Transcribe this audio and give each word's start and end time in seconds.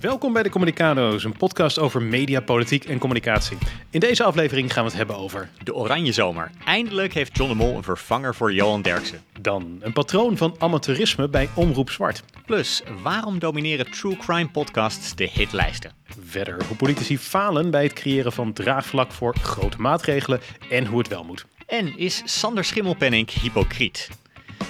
Welkom 0.00 0.32
bij 0.32 0.42
de 0.42 0.50
Communicado's, 0.50 1.24
een 1.24 1.36
podcast 1.36 1.78
over 1.78 2.02
media, 2.02 2.40
politiek 2.40 2.84
en 2.84 2.98
communicatie. 2.98 3.58
In 3.90 4.00
deze 4.00 4.24
aflevering 4.24 4.72
gaan 4.72 4.82
we 4.82 4.88
het 4.88 4.98
hebben 4.98 5.16
over... 5.16 5.48
De 5.62 5.74
Oranje 5.74 6.12
Zomer. 6.12 6.50
Eindelijk 6.64 7.14
heeft 7.14 7.36
John 7.36 7.50
de 7.50 7.56
Mol 7.56 7.76
een 7.76 7.82
vervanger 7.82 8.34
voor 8.34 8.52
Johan 8.52 8.82
Derksen. 8.82 9.22
Dan 9.40 9.78
een 9.80 9.92
patroon 9.92 10.36
van 10.36 10.54
amateurisme 10.58 11.28
bij 11.28 11.48
Omroep 11.54 11.90
Zwart. 11.90 12.22
Plus, 12.46 12.82
waarom 13.02 13.38
domineren 13.38 13.90
true 13.90 14.16
crime 14.16 14.48
podcasts 14.48 15.14
de 15.14 15.28
hitlijsten? 15.32 15.92
Verder 16.26 16.64
hoe 16.66 16.76
politici 16.76 17.18
falen 17.18 17.70
bij 17.70 17.82
het 17.82 17.92
creëren 17.92 18.32
van 18.32 18.52
draagvlak 18.52 19.12
voor 19.12 19.36
grote 19.42 19.80
maatregelen 19.80 20.40
en 20.70 20.86
hoe 20.86 20.98
het 20.98 21.08
wel 21.08 21.24
moet. 21.24 21.46
En 21.66 21.98
is 21.98 22.22
Sander 22.24 22.64
Schimmelpenning 22.64 23.30
hypocriet? 23.30 24.08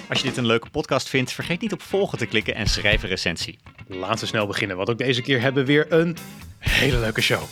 Als 0.08 0.18
je 0.18 0.28
dit 0.28 0.36
een 0.36 0.46
leuke 0.46 0.70
podcast 0.70 1.08
vindt, 1.08 1.32
vergeet 1.32 1.60
niet 1.60 1.72
op 1.72 1.82
volgen 1.82 2.18
te 2.18 2.26
klikken 2.26 2.54
en 2.54 2.66
schrijf 2.66 3.02
een 3.02 3.08
recensie. 3.08 3.58
Laten 3.92 4.20
we 4.20 4.26
snel 4.26 4.46
beginnen, 4.46 4.76
want 4.76 4.90
ook 4.90 4.98
deze 4.98 5.22
keer 5.22 5.40
hebben 5.40 5.64
we 5.64 5.72
weer 5.72 5.92
een 5.92 6.16
hele 6.58 6.98
leuke 6.98 7.20
show. 7.20 7.42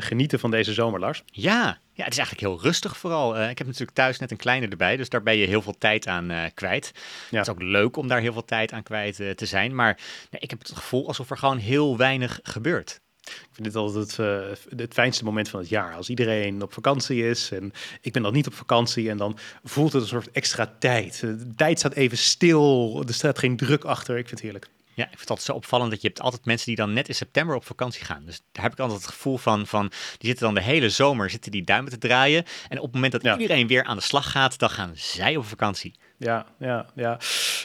Genieten 0.00 0.38
van 0.38 0.50
deze 0.50 0.72
zomer, 0.72 1.00
Lars? 1.00 1.22
Ja, 1.26 1.78
ja, 1.92 2.04
het 2.04 2.12
is 2.12 2.18
eigenlijk 2.18 2.40
heel 2.40 2.62
rustig 2.62 2.96
vooral. 2.96 3.36
Eh, 3.36 3.50
ik 3.50 3.58
heb 3.58 3.66
natuurlijk 3.66 3.96
thuis 3.96 4.18
net 4.18 4.30
een 4.30 4.36
kleine 4.36 4.68
erbij, 4.68 4.96
dus 4.96 5.08
daar 5.08 5.22
ben 5.22 5.36
je 5.36 5.46
heel 5.46 5.62
veel 5.62 5.78
tijd 5.78 6.06
aan 6.06 6.30
eh, 6.30 6.44
kwijt. 6.54 6.92
Ja. 7.30 7.38
Het 7.38 7.46
is 7.46 7.52
ook 7.52 7.62
leuk 7.62 7.96
om 7.96 8.08
daar 8.08 8.20
heel 8.20 8.32
veel 8.32 8.44
tijd 8.44 8.72
aan 8.72 8.82
kwijt 8.82 9.20
eh, 9.20 9.30
te 9.30 9.46
zijn, 9.46 9.74
maar 9.74 9.98
nee, 10.30 10.40
ik 10.40 10.50
heb 10.50 10.58
het 10.58 10.72
gevoel 10.74 11.06
alsof 11.06 11.30
er 11.30 11.38
gewoon 11.38 11.58
heel 11.58 11.96
weinig 11.96 12.40
gebeurt. 12.42 13.00
Ik 13.22 13.48
vind 13.52 13.64
dit 13.64 13.76
altijd 13.76 14.16
het, 14.16 14.18
eh, 14.18 14.78
het 14.78 14.92
fijnste 14.92 15.24
moment 15.24 15.48
van 15.48 15.60
het 15.60 15.68
jaar. 15.68 15.94
Als 15.94 16.08
iedereen 16.08 16.62
op 16.62 16.72
vakantie 16.72 17.28
is 17.28 17.50
en 17.50 17.72
ik 18.00 18.12
ben 18.12 18.22
dan 18.22 18.32
niet 18.32 18.46
op 18.46 18.54
vakantie 18.54 19.10
en 19.10 19.16
dan 19.16 19.38
voelt 19.64 19.92
het 19.92 20.02
een 20.02 20.08
soort 20.08 20.30
extra 20.30 20.74
tijd. 20.78 21.20
De 21.20 21.54
tijd 21.56 21.78
staat 21.78 21.94
even 21.94 22.18
stil, 22.18 23.02
er 23.06 23.14
staat 23.14 23.38
geen 23.38 23.56
druk 23.56 23.84
achter. 23.84 24.18
Ik 24.18 24.28
vind 24.28 24.40
het 24.40 24.50
heerlijk. 24.50 24.68
Ja, 24.94 25.02
ik 25.02 25.08
vind 25.08 25.20
het 25.20 25.30
altijd 25.30 25.46
zo 25.48 25.52
opvallend 25.54 25.90
dat 25.90 26.00
je 26.02 26.06
hebt 26.08 26.20
altijd 26.20 26.44
mensen 26.44 26.66
die 26.66 26.76
dan 26.76 26.92
net 26.92 27.08
in 27.08 27.14
september 27.14 27.56
op 27.56 27.64
vakantie 27.66 28.04
gaan. 28.04 28.24
Dus 28.24 28.40
daar 28.52 28.62
heb 28.62 28.72
ik 28.72 28.78
altijd 28.78 29.00
het 29.00 29.10
gevoel 29.10 29.36
van, 29.38 29.66
van 29.66 29.88
die 30.18 30.28
zitten 30.28 30.44
dan 30.46 30.54
de 30.54 30.62
hele 30.62 30.90
zomer 30.90 31.30
zitten 31.30 31.50
die 31.50 31.64
duimen 31.64 31.90
te 31.92 31.98
draaien. 31.98 32.44
En 32.68 32.76
op 32.78 32.84
het 32.84 32.94
moment 32.94 33.12
dat 33.12 33.22
Ja. 33.22 33.38
iedereen 33.38 33.66
weer 33.66 33.84
aan 33.84 33.96
de 33.96 34.02
slag 34.02 34.30
gaat, 34.30 34.58
dan 34.58 34.70
gaan 34.70 34.92
zij 34.94 35.36
op 35.36 35.46
vakantie. 35.46 35.94
Ja, 36.22 36.46
ja, 36.58 36.86
ja. 36.94 37.18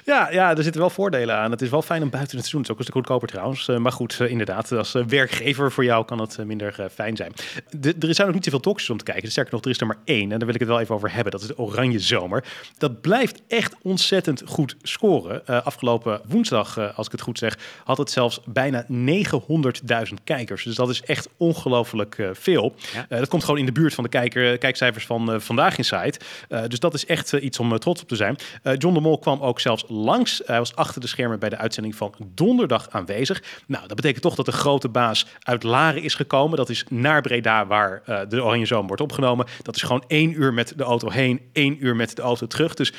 Ja, 0.06 0.32
ja, 0.32 0.50
er 0.50 0.64
zitten 0.64 0.82
wel 0.82 0.90
voordelen 0.90 1.36
aan. 1.36 1.52
Het 1.52 1.62
is 1.62 1.70
wel 1.70 1.82
fijn 1.82 2.04
om 2.04 2.10
buiten 2.10 2.38
het 2.38 2.46
te 2.46 2.52
doen. 2.52 2.62
Het 2.62 2.70
is 2.70 2.74
ook 2.76 2.80
een 2.80 2.92
stuk 2.92 2.96
goedkoper 2.96 3.28
trouwens. 3.28 3.68
Eh, 3.68 3.78
maar 3.78 3.92
goed, 3.92 4.20
eh, 4.20 4.30
inderdaad, 4.30 4.72
als 4.72 4.96
eh, 4.96 5.04
werkgever 5.06 5.72
voor 5.72 5.84
jou 5.84 6.06
kan 6.06 6.20
het 6.20 6.46
minder 6.46 6.90
fijn 6.94 7.16
zijn. 7.16 7.34
De, 7.70 7.96
er 8.00 8.16
zijn 8.16 8.28
ook 8.28 8.34
niet 8.34 8.44
zoveel 8.44 8.60
talkshows 8.60 8.90
om 8.90 8.98
te 8.98 9.12
kijken. 9.12 9.32
Sterker 9.32 9.54
nog, 9.54 9.64
er 9.64 9.70
is 9.70 9.80
er 9.80 9.88
maar 9.88 9.98
één. 10.04 10.32
En 10.32 10.38
daar 10.38 10.46
wil 10.46 10.54
ik 10.54 10.60
het 10.60 10.70
wel 10.70 10.80
even 10.80 10.96
over 10.96 11.14
hebben. 11.14 11.32
Dat 11.32 11.42
is 11.42 11.48
de 11.48 11.58
Oranje 11.58 12.00
Zomer. 12.00 12.44
Dat 12.78 13.02
blijft 13.02 13.42
echt 13.48 13.76
ontzettend 13.82 14.44
goed 14.46 14.76
scoren. 14.82 15.46
Afgelopen 15.46 16.22
woensdag, 16.28 16.96
als 16.96 17.06
ik 17.06 17.12
het 17.12 17.22
goed 17.22 17.38
zeg, 17.38 17.58
had 17.84 17.98
het 17.98 18.12
zelfs 18.12 18.40
bijna 18.46 18.86
900.000 18.88 20.24
kijkers. 20.24 20.64
Dus 20.64 20.76
dat 20.76 20.90
is 20.90 21.02
echt 21.02 21.30
ongelooflijk 21.38 22.30
veel. 22.34 22.76
Ja. 22.94 23.18
Dat 23.18 23.28
komt 23.28 23.44
gewoon 23.44 23.60
in 23.60 23.66
de 23.66 23.72
buurt 23.72 23.94
van 23.94 24.04
de 24.04 24.10
kijker, 24.10 24.58
kijkcijfers 24.58 25.06
van 25.06 25.42
Vandaag 25.42 25.78
in 25.78 25.86
Site. 25.86 26.20
Eh, 26.50 26.64
dus 26.68 26.80
dat 26.80 26.94
is 26.94 27.06
echt 27.06 27.34
iets 27.34 27.60
om 27.60 27.80
trots 27.80 28.02
op 28.02 28.08
te 28.08 28.16
zijn. 28.16 28.36
Eh, 28.64 28.74
John 28.78 28.94
de 28.94 29.00
Mol 29.00 29.20
kwam 29.20 29.42
ook 29.42 29.60
zelfs 29.60 29.84
langs. 29.88 30.42
Hij 30.46 30.58
was 30.58 30.76
achter 30.76 31.02
de 31.02 31.08
schermen 31.08 31.40
bij 31.40 31.50
de 31.50 31.58
uitzending 31.58 31.96
van 31.96 32.14
donderdag 32.34 32.90
aanwezig. 32.90 33.44
Nou, 33.68 33.88
dat 33.88 33.96
betekent 33.96 34.22
toch 34.22 34.36
dat 34.36 34.46
de 34.46 34.52
grote 34.52 34.90
baas 34.90 35.26
uit 35.40 35.64
Laren 35.64 36.04
is 36.04 36.16
gekomen. 36.16 36.58
Dat 36.58 36.70
is 36.70 36.86
naar 36.90 37.22
Breda, 37.22 37.68
waar 37.68 38.02
eh, 38.06 38.20
de 38.30 38.44
Oranje 38.44 38.66
Zomer 38.66 38.88
wordt 38.88 39.02
opgenomen. 39.02 39.46
Dat 39.62 39.76
is 39.76 39.82
gewoon 39.82 40.04
één 40.08 40.42
uur 40.42 40.54
met 40.54 40.74
de 40.76 40.84
auto 40.84 41.10
heen, 41.10 41.42
één 41.52 41.86
uur 41.86 41.96
met 41.96 42.16
de 42.16 42.22
auto 42.22 42.48
terug. 42.48 42.74
Dus 42.74 42.94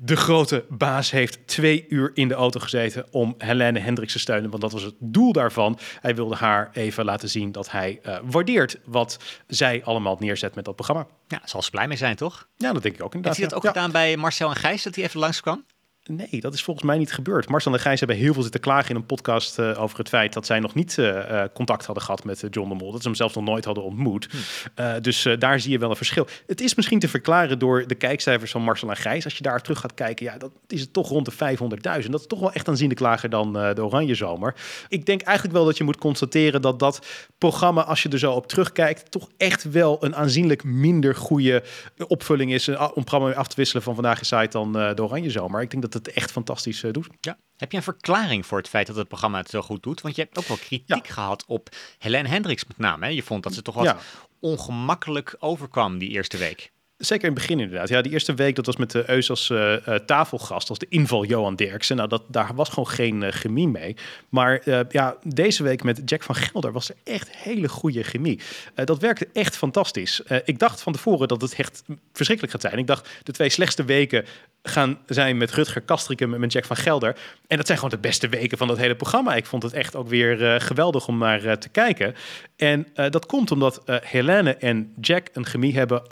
de 0.00 0.16
grote 0.16 0.64
baas 0.68 1.10
heeft 1.10 1.46
twee 1.46 1.86
uur 1.88 2.10
in 2.14 2.28
de 2.28 2.34
auto 2.34 2.60
gezeten 2.60 3.06
om 3.10 3.34
Helene 3.38 3.78
Hendricks 3.78 4.12
te 4.12 4.18
steunen. 4.18 4.50
Want 4.50 4.62
dat 4.62 4.72
was 4.72 4.82
het 4.82 4.94
doel 4.98 5.32
daarvan. 5.32 5.78
Hij 6.00 6.14
wilde 6.14 6.34
haar 6.34 6.70
even 6.72 7.04
laten 7.04 7.28
zien 7.28 7.52
dat 7.52 7.70
hij 7.70 7.98
eh, 8.02 8.18
waardeert 8.24 8.78
wat 8.84 9.18
zij 9.46 9.84
allemaal 9.84 10.16
neerzet 10.20 10.54
met 10.54 10.64
dat 10.64 10.74
programma. 10.74 11.06
Ja, 11.28 11.40
zal 11.44 11.62
ze 11.62 11.70
blij 11.70 11.88
mee 11.88 11.96
zijn, 11.96 12.16
toch? 12.16 12.48
Ja, 12.56 12.72
dat 12.72 12.82
denk 12.82 12.94
ik 12.94 13.02
ook 13.02 13.14
inderdaad. 13.14 13.38
Heeft 13.38 13.50
hij 13.50 13.60
dat 13.60 13.68
ook 13.68 13.74
ja. 13.74 13.82
gedaan 13.82 14.02
bij 14.02 14.16
Marcel 14.16 14.48
en 14.48 14.56
Gijs, 14.56 14.82
dat 14.82 14.94
hij 14.94 15.04
even 15.04 15.20
langskwam? 15.20 15.64
Nee, 16.10 16.40
dat 16.40 16.54
is 16.54 16.62
volgens 16.62 16.86
mij 16.86 16.98
niet 16.98 17.12
gebeurd. 17.12 17.48
Marcel 17.48 17.72
en 17.72 17.80
Gijs 17.80 17.98
hebben 17.98 18.16
heel 18.16 18.32
veel 18.32 18.42
zitten 18.42 18.60
klagen 18.60 18.90
in 18.90 18.96
een 18.96 19.06
podcast 19.06 19.58
eh, 19.58 19.82
over 19.82 19.98
het 19.98 20.08
feit 20.08 20.32
dat 20.32 20.46
zij 20.46 20.60
nog 20.60 20.74
niet 20.74 20.98
eh, 20.98 21.42
eh, 21.42 21.48
contact 21.54 21.86
hadden 21.86 22.04
gehad 22.04 22.24
met 22.24 22.46
John 22.50 22.68
de 22.68 22.74
Mol. 22.74 22.92
Dat 22.92 23.00
ze 23.02 23.08
hem 23.08 23.16
zelfs 23.16 23.34
nog 23.34 23.44
nooit 23.44 23.64
hadden 23.64 23.84
ontmoet. 23.84 24.28
Eh, 24.74 24.92
dus 25.00 25.28
daar 25.38 25.60
zie 25.60 25.70
je 25.70 25.78
wel 25.78 25.90
een 25.90 25.96
verschil. 25.96 26.26
Het 26.46 26.60
is 26.60 26.74
misschien 26.74 26.98
te 26.98 27.08
verklaren 27.08 27.58
door 27.58 27.86
de 27.86 27.94
kijkcijfers 27.94 28.50
van 28.50 28.62
Marcel 28.62 28.88
en 28.88 28.96
Gijs. 28.96 29.24
Als 29.24 29.36
je 29.36 29.42
daar 29.42 29.62
terug 29.62 29.78
gaat 29.78 29.94
kijken, 29.94 30.26
ja, 30.26 30.38
dat 30.38 30.50
is 30.68 30.80
het 30.80 30.92
toch 30.92 31.08
rond 31.08 31.26
de 31.26 31.56
500.000. 32.02 32.10
Dat 32.10 32.20
is 32.20 32.26
toch 32.26 32.40
wel 32.40 32.52
echt 32.52 32.68
aanzienlijk 32.68 33.00
lager 33.00 33.30
dan 33.30 33.52
de 33.52 33.84
Oranje 33.84 34.14
Zomer. 34.14 34.54
Ik 34.88 35.06
denk 35.06 35.22
eigenlijk 35.22 35.56
wel 35.56 35.64
dat 35.64 35.76
je 35.76 35.84
moet 35.84 35.96
constateren 35.96 36.62
dat 36.62 36.78
dat 36.78 37.06
programma, 37.38 37.84
als 37.84 38.02
je 38.02 38.08
er 38.08 38.18
zo 38.18 38.32
op 38.32 38.46
terugkijkt, 38.46 39.10
toch 39.10 39.28
echt 39.36 39.70
wel 39.70 39.96
een 40.00 40.16
aanzienlijk 40.16 40.64
minder 40.64 41.14
goede 41.14 41.62
opvulling 42.06 42.52
is 42.52 42.68
om 42.68 43.04
programma 43.04 43.34
af 43.34 43.48
te 43.48 43.56
wisselen 43.56 43.82
van 43.82 43.94
vandaag 43.94 44.18
in 44.18 44.24
site 44.24 44.48
dan 44.48 44.72
de 44.72 45.02
Oranje 45.02 45.30
Zomer. 45.30 45.62
Ik 45.62 45.70
denk 45.70 45.82
dat 45.82 45.93
het 45.94 46.12
echt 46.12 46.30
fantastisch 46.30 46.82
eh, 46.82 46.92
doet. 46.92 47.08
Ja. 47.20 47.38
Heb 47.56 47.70
je 47.70 47.76
een 47.76 47.82
verklaring 47.82 48.46
voor 48.46 48.58
het 48.58 48.68
feit 48.68 48.86
dat 48.86 48.96
het 48.96 49.08
programma 49.08 49.38
het 49.38 49.50
zo 49.50 49.62
goed 49.62 49.82
doet? 49.82 50.00
Want 50.00 50.16
je 50.16 50.22
hebt 50.22 50.38
ook 50.38 50.46
wel 50.46 50.56
kritiek 50.56 51.08
gehad 51.08 51.44
op 51.46 51.68
Helene 51.98 52.28
Hendricks 52.28 52.64
met 52.64 52.78
name. 52.78 53.04
Hè? 53.06 53.10
Je 53.10 53.22
vond 53.22 53.42
dat 53.42 53.54
ze 53.54 53.62
toch 53.62 53.74
wat 53.74 53.84
Ja. 53.84 53.98
ongemakkelijk 54.40 55.36
overkwam 55.38 55.98
die 55.98 56.08
eerste 56.08 56.36
week. 56.36 56.72
Zeker 57.04 57.28
in 57.28 57.34
het 57.34 57.40
begin 57.40 57.60
inderdaad. 57.60 57.88
Ja, 57.88 58.02
die 58.02 58.12
eerste 58.12 58.34
week, 58.34 58.56
dat 58.56 58.66
was 58.66 58.76
met 58.76 58.90
de 58.90 59.10
Eus 59.10 59.30
als 59.30 59.50
eh, 59.50 59.74
tafelgast, 60.06 60.68
als 60.68 60.78
de 60.78 60.86
inval 60.88 61.24
Johan 61.24 61.56
Derksen. 61.56 61.96
Nou, 61.96 62.08
dat, 62.08 62.22
daar 62.28 62.54
was 62.54 62.68
gewoon 62.68 62.88
geen 62.88 63.22
eh, 63.22 63.32
chemie 63.32 63.68
mee. 63.68 63.96
Maar 64.28 64.62
ja, 64.88 65.16
deze 65.22 65.62
week 65.62 65.82
met 65.82 66.02
Jack 66.04 66.22
van 66.22 66.34
Gelder 66.34 66.72
was 66.72 66.88
er 66.88 66.94
echt 67.04 67.36
hele 67.36 67.68
goede 67.68 68.02
chemie. 68.02 68.40
Dat 68.74 68.98
werkte 68.98 69.28
echt 69.32 69.56
fantastisch. 69.56 70.22
Ik 70.44 70.58
dacht 70.58 70.82
van 70.82 70.92
tevoren 70.92 71.28
dat 71.28 71.40
het 71.40 71.54
echt 71.54 71.82
verschrikkelijk 72.12 72.52
gaat 72.52 72.70
zijn. 72.70 72.78
Ik 72.78 72.86
dacht, 72.86 73.08
de 73.22 73.32
twee 73.32 73.50
slechtste 73.50 73.84
weken 73.84 74.24
gaan 74.62 74.98
zijn 75.06 75.36
met 75.36 75.52
Rutger 75.52 75.80
Kastrikum 75.80 76.34
en 76.34 76.40
met 76.40 76.52
Jack 76.52 76.64
van 76.64 76.76
Gelder. 76.76 77.16
En 77.46 77.56
dat 77.56 77.66
zijn 77.66 77.78
gewoon 77.78 77.94
de 77.94 78.08
beste 78.08 78.28
weken 78.28 78.58
van 78.58 78.68
dat 78.68 78.76
hele 78.76 78.96
programma. 78.96 79.34
Ik 79.34 79.46
vond 79.46 79.62
het 79.62 79.72
echt 79.72 79.96
ook 79.96 80.08
weer 80.08 80.60
geweldig 80.60 81.08
om 81.08 81.18
naar 81.18 81.58
te 81.58 81.68
kijken. 81.68 82.14
En 82.56 82.86
dat 82.94 83.26
komt 83.26 83.50
omdat 83.50 83.82
Helene 83.86 84.56
en 84.56 84.92
Jack 85.00 85.28
een 85.32 85.46
chemie 85.46 85.74
hebben 85.74 86.02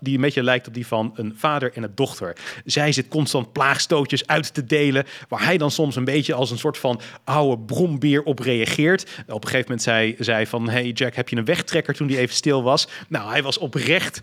die 0.00 0.14
een 0.14 0.20
beetje 0.20 0.39
lijkt 0.42 0.66
op 0.66 0.74
die 0.74 0.86
van 0.86 1.12
een 1.14 1.34
vader 1.36 1.72
en 1.74 1.82
een 1.82 1.94
dochter. 1.94 2.36
Zij 2.64 2.92
zit 2.92 3.08
constant 3.08 3.52
plaagstootjes 3.52 4.26
uit 4.26 4.54
te 4.54 4.64
delen, 4.64 5.04
waar 5.28 5.44
hij 5.44 5.58
dan 5.58 5.70
soms 5.70 5.96
een 5.96 6.04
beetje 6.04 6.34
als 6.34 6.50
een 6.50 6.58
soort 6.58 6.78
van 6.78 7.00
oude 7.24 7.62
brombeer 7.62 8.22
op 8.22 8.38
reageert. 8.38 9.02
Op 9.26 9.44
een 9.44 9.50
gegeven 9.50 9.60
moment 9.60 9.82
zei 9.82 10.14
zij 10.18 10.46
van, 10.46 10.68
hey 10.68 10.88
Jack, 10.88 11.14
heb 11.14 11.28
je 11.28 11.36
een 11.36 11.44
wegtrekker 11.44 11.94
toen 11.94 12.06
die 12.06 12.18
even 12.18 12.34
stil 12.34 12.62
was? 12.62 12.88
Nou, 13.08 13.30
hij 13.30 13.42
was 13.42 13.58
oprecht 13.58 14.20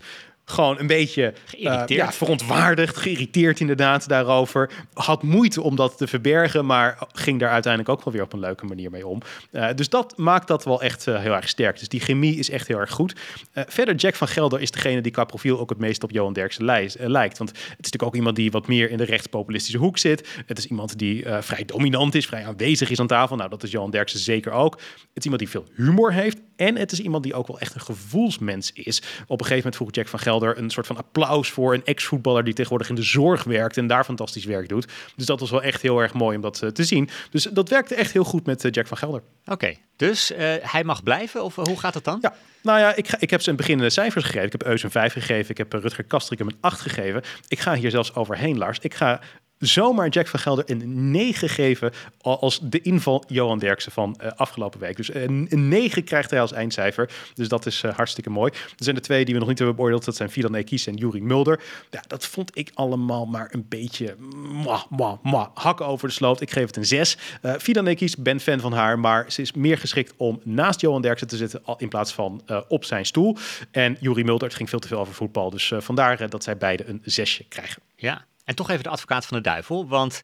gewoon 0.50 0.78
een 0.78 0.86
beetje 0.86 1.26
eh, 1.26 1.32
Geïrriteerd. 1.44 2.00
ja, 2.00 2.12
verontwaardigd, 2.12 2.96
geïrriteerd 2.96 3.60
inderdaad 3.60 4.08
daarover. 4.08 4.70
Had 4.92 5.22
moeite 5.22 5.62
om 5.62 5.76
dat 5.76 5.96
te 5.96 6.06
verbergen, 6.06 6.66
maar 6.66 6.98
ging 7.12 7.40
daar 7.40 7.50
uiteindelijk 7.50 7.92
ook 7.92 8.04
wel 8.04 8.14
weer 8.14 8.22
op 8.22 8.32
een 8.32 8.38
leuke 8.38 8.64
manier 8.64 8.90
mee 8.90 9.06
om. 9.06 9.20
Eh, 9.50 9.68
dus 9.74 9.88
dat 9.88 10.16
maakt 10.16 10.48
dat 10.48 10.64
wel 10.64 10.82
echt 10.82 11.06
eh, 11.06 11.20
heel 11.20 11.34
erg 11.34 11.48
sterk. 11.48 11.78
Dus 11.78 11.88
die 11.88 12.00
chemie 12.00 12.36
is 12.36 12.50
echt 12.50 12.68
heel 12.68 12.78
erg 12.78 12.90
goed. 12.90 13.14
Verder, 13.52 13.94
Jack 13.94 14.14
van 14.14 14.28
Gelder 14.28 14.60
is 14.60 14.70
degene 14.70 15.00
die 15.00 15.12
qua 15.12 15.24
profiel 15.24 15.58
ook 15.58 15.68
het 15.68 15.78
meest 15.78 16.02
op 16.02 16.10
Johan 16.10 16.32
Derksen 16.32 16.64
lijkt. 16.96 17.38
Want 17.38 17.50
het 17.50 17.58
is 17.58 17.66
natuurlijk 17.68 18.02
ook 18.02 18.14
iemand 18.14 18.36
die 18.36 18.50
wat 18.50 18.66
meer 18.66 18.90
in 18.90 18.96
de 18.96 19.04
rechtspopulistische 19.04 19.78
hoek 19.78 19.98
zit. 19.98 20.28
Het 20.46 20.58
is 20.58 20.66
iemand 20.66 20.98
die 20.98 21.24
vrij 21.40 21.64
dominant 21.64 22.14
is, 22.14 22.26
vrij 22.26 22.46
aanwezig 22.46 22.90
is 22.90 23.00
aan 23.00 23.06
tafel. 23.06 23.36
Nou, 23.36 23.50
dat 23.50 23.62
is 23.62 23.70
Johan 23.70 23.90
Derksen 23.90 24.20
zeker 24.20 24.52
ook. 24.52 24.74
Het 24.74 25.10
is 25.12 25.22
iemand 25.22 25.40
die 25.40 25.48
veel 25.48 25.64
humor 25.74 26.12
heeft. 26.12 26.38
En 26.58 26.76
het 26.76 26.92
is 26.92 27.00
iemand 27.00 27.22
die 27.22 27.34
ook 27.34 27.46
wel 27.46 27.58
echt 27.60 27.74
een 27.74 27.80
gevoelsmens 27.80 28.72
is. 28.72 28.98
Op 29.26 29.40
een 29.40 29.46
gegeven 29.46 29.56
moment 29.56 29.76
vroeg 29.76 29.94
Jack 29.94 30.08
van 30.08 30.18
Gelder 30.18 30.58
een 30.58 30.70
soort 30.70 30.86
van 30.86 30.96
applaus 30.96 31.50
voor 31.50 31.74
een 31.74 31.84
ex-voetballer 31.84 32.44
die 32.44 32.54
tegenwoordig 32.54 32.88
in 32.88 32.94
de 32.94 33.02
zorg 33.02 33.44
werkt 33.44 33.76
en 33.76 33.86
daar 33.86 34.04
fantastisch 34.04 34.44
werk 34.44 34.68
doet. 34.68 34.86
Dus 35.16 35.26
dat 35.26 35.40
was 35.40 35.50
wel 35.50 35.62
echt 35.62 35.82
heel 35.82 35.98
erg 35.98 36.12
mooi 36.12 36.36
om 36.36 36.42
dat 36.42 36.62
eh, 36.62 36.68
te 36.68 36.84
zien. 36.84 37.08
Dus 37.30 37.42
dat 37.42 37.68
werkte 37.68 37.94
echt 37.94 38.12
heel 38.12 38.24
goed 38.24 38.46
met 38.46 38.64
eh, 38.64 38.70
Jack 38.70 38.86
van 38.86 38.96
Gelder. 38.96 39.22
Oké, 39.44 39.74
dus 39.96 40.32
eh, 40.32 40.54
hij 40.60 40.84
mag 40.84 41.02
blijven 41.02 41.44
of 41.44 41.54
hoe 41.54 41.78
gaat 41.78 41.94
het 41.94 42.04
dan? 42.04 42.18
Ja, 42.20 42.34
nou 42.62 42.78
ja, 42.78 42.94
ik, 42.94 43.08
ga, 43.08 43.16
ik 43.20 43.30
heb 43.30 43.40
ze 43.40 43.50
in 43.50 43.56
het 43.56 43.66
begin 43.66 43.78
de 43.78 43.90
cijfers 43.90 44.24
gegeven. 44.24 44.46
Ik 44.46 44.52
heb 44.52 44.66
Eus 44.66 44.82
een 44.82 44.90
5 44.90 45.12
gegeven. 45.12 45.50
Ik 45.50 45.58
heb 45.58 45.72
Rutger 45.72 46.04
Kastrikum 46.04 46.46
een 46.46 46.56
8 46.60 46.80
gegeven. 46.80 47.22
Ik 47.48 47.58
ga 47.58 47.74
hier 47.74 47.90
zelfs 47.90 48.14
overheen, 48.14 48.58
Lars. 48.58 48.78
Ik 48.78 48.94
ga 48.94 49.20
zomaar 49.58 50.08
Jack 50.08 50.26
van 50.26 50.40
Gelder 50.40 50.70
een 50.70 51.10
9 51.10 51.48
geven 51.48 51.92
als 52.20 52.60
de 52.62 52.80
inval 52.80 53.24
Johan 53.26 53.58
Derksen 53.58 53.92
van 53.92 54.20
uh, 54.22 54.30
afgelopen 54.36 54.80
week. 54.80 54.96
Dus 54.96 55.14
een, 55.14 55.46
een 55.48 55.68
9 55.68 56.04
krijgt 56.04 56.30
hij 56.30 56.40
als 56.40 56.52
eindcijfer. 56.52 57.10
Dus 57.34 57.48
dat 57.48 57.66
is 57.66 57.82
uh, 57.82 57.94
hartstikke 57.94 58.30
mooi. 58.30 58.52
Er 58.52 58.84
zijn 58.84 58.94
de 58.94 59.00
twee 59.00 59.24
die 59.24 59.34
we 59.34 59.40
nog 59.40 59.48
niet 59.48 59.58
hebben 59.58 59.76
beoordeeld. 59.76 60.04
Dat 60.04 60.16
zijn 60.16 60.30
Fidan 60.30 60.54
Ekis 60.54 60.86
en 60.86 60.94
Juri 60.94 61.22
Mulder. 61.22 61.60
Ja, 61.90 62.02
dat 62.06 62.26
vond 62.26 62.50
ik 62.58 62.70
allemaal 62.74 63.26
maar 63.26 63.48
een 63.50 63.66
beetje 63.68 64.16
mwah, 64.18 64.82
mwah, 64.90 65.18
mwah, 65.22 65.46
hakken 65.54 65.86
over 65.86 66.08
de 66.08 66.14
sloot. 66.14 66.40
Ik 66.40 66.50
geef 66.50 66.66
het 66.66 66.76
een 66.76 66.86
6. 66.86 67.16
Uh, 67.42 67.54
Fidan 67.58 67.86
Ekis, 67.86 68.16
ben 68.16 68.40
fan 68.40 68.60
van 68.60 68.72
haar, 68.72 68.98
maar 68.98 69.32
ze 69.32 69.42
is 69.42 69.52
meer 69.52 69.78
geschikt 69.78 70.14
om 70.16 70.40
naast 70.44 70.80
Johan 70.80 71.02
Derksen 71.02 71.28
te 71.28 71.36
zitten 71.36 71.62
in 71.76 71.88
plaats 71.88 72.12
van 72.12 72.42
op 72.68 72.84
zijn 72.84 73.06
stoel. 73.06 73.36
En 73.70 73.96
Juri 74.00 74.24
Mulder, 74.24 74.48
het 74.48 74.56
ging 74.56 74.68
veel 74.68 74.78
te 74.78 74.88
veel 74.88 74.98
over 74.98 75.14
voetbal. 75.14 75.50
Dus 75.50 75.72
vandaar 75.78 76.28
dat 76.28 76.44
zij 76.44 76.56
beide 76.56 76.88
een 76.88 77.00
zesje 77.04 77.44
krijgen. 77.48 77.82
Ja, 77.96 78.24
en 78.48 78.54
toch 78.54 78.70
even 78.70 78.82
de 78.82 78.88
advocaat 78.88 79.26
van 79.26 79.36
de 79.36 79.42
duivel, 79.42 79.88
want 79.88 80.22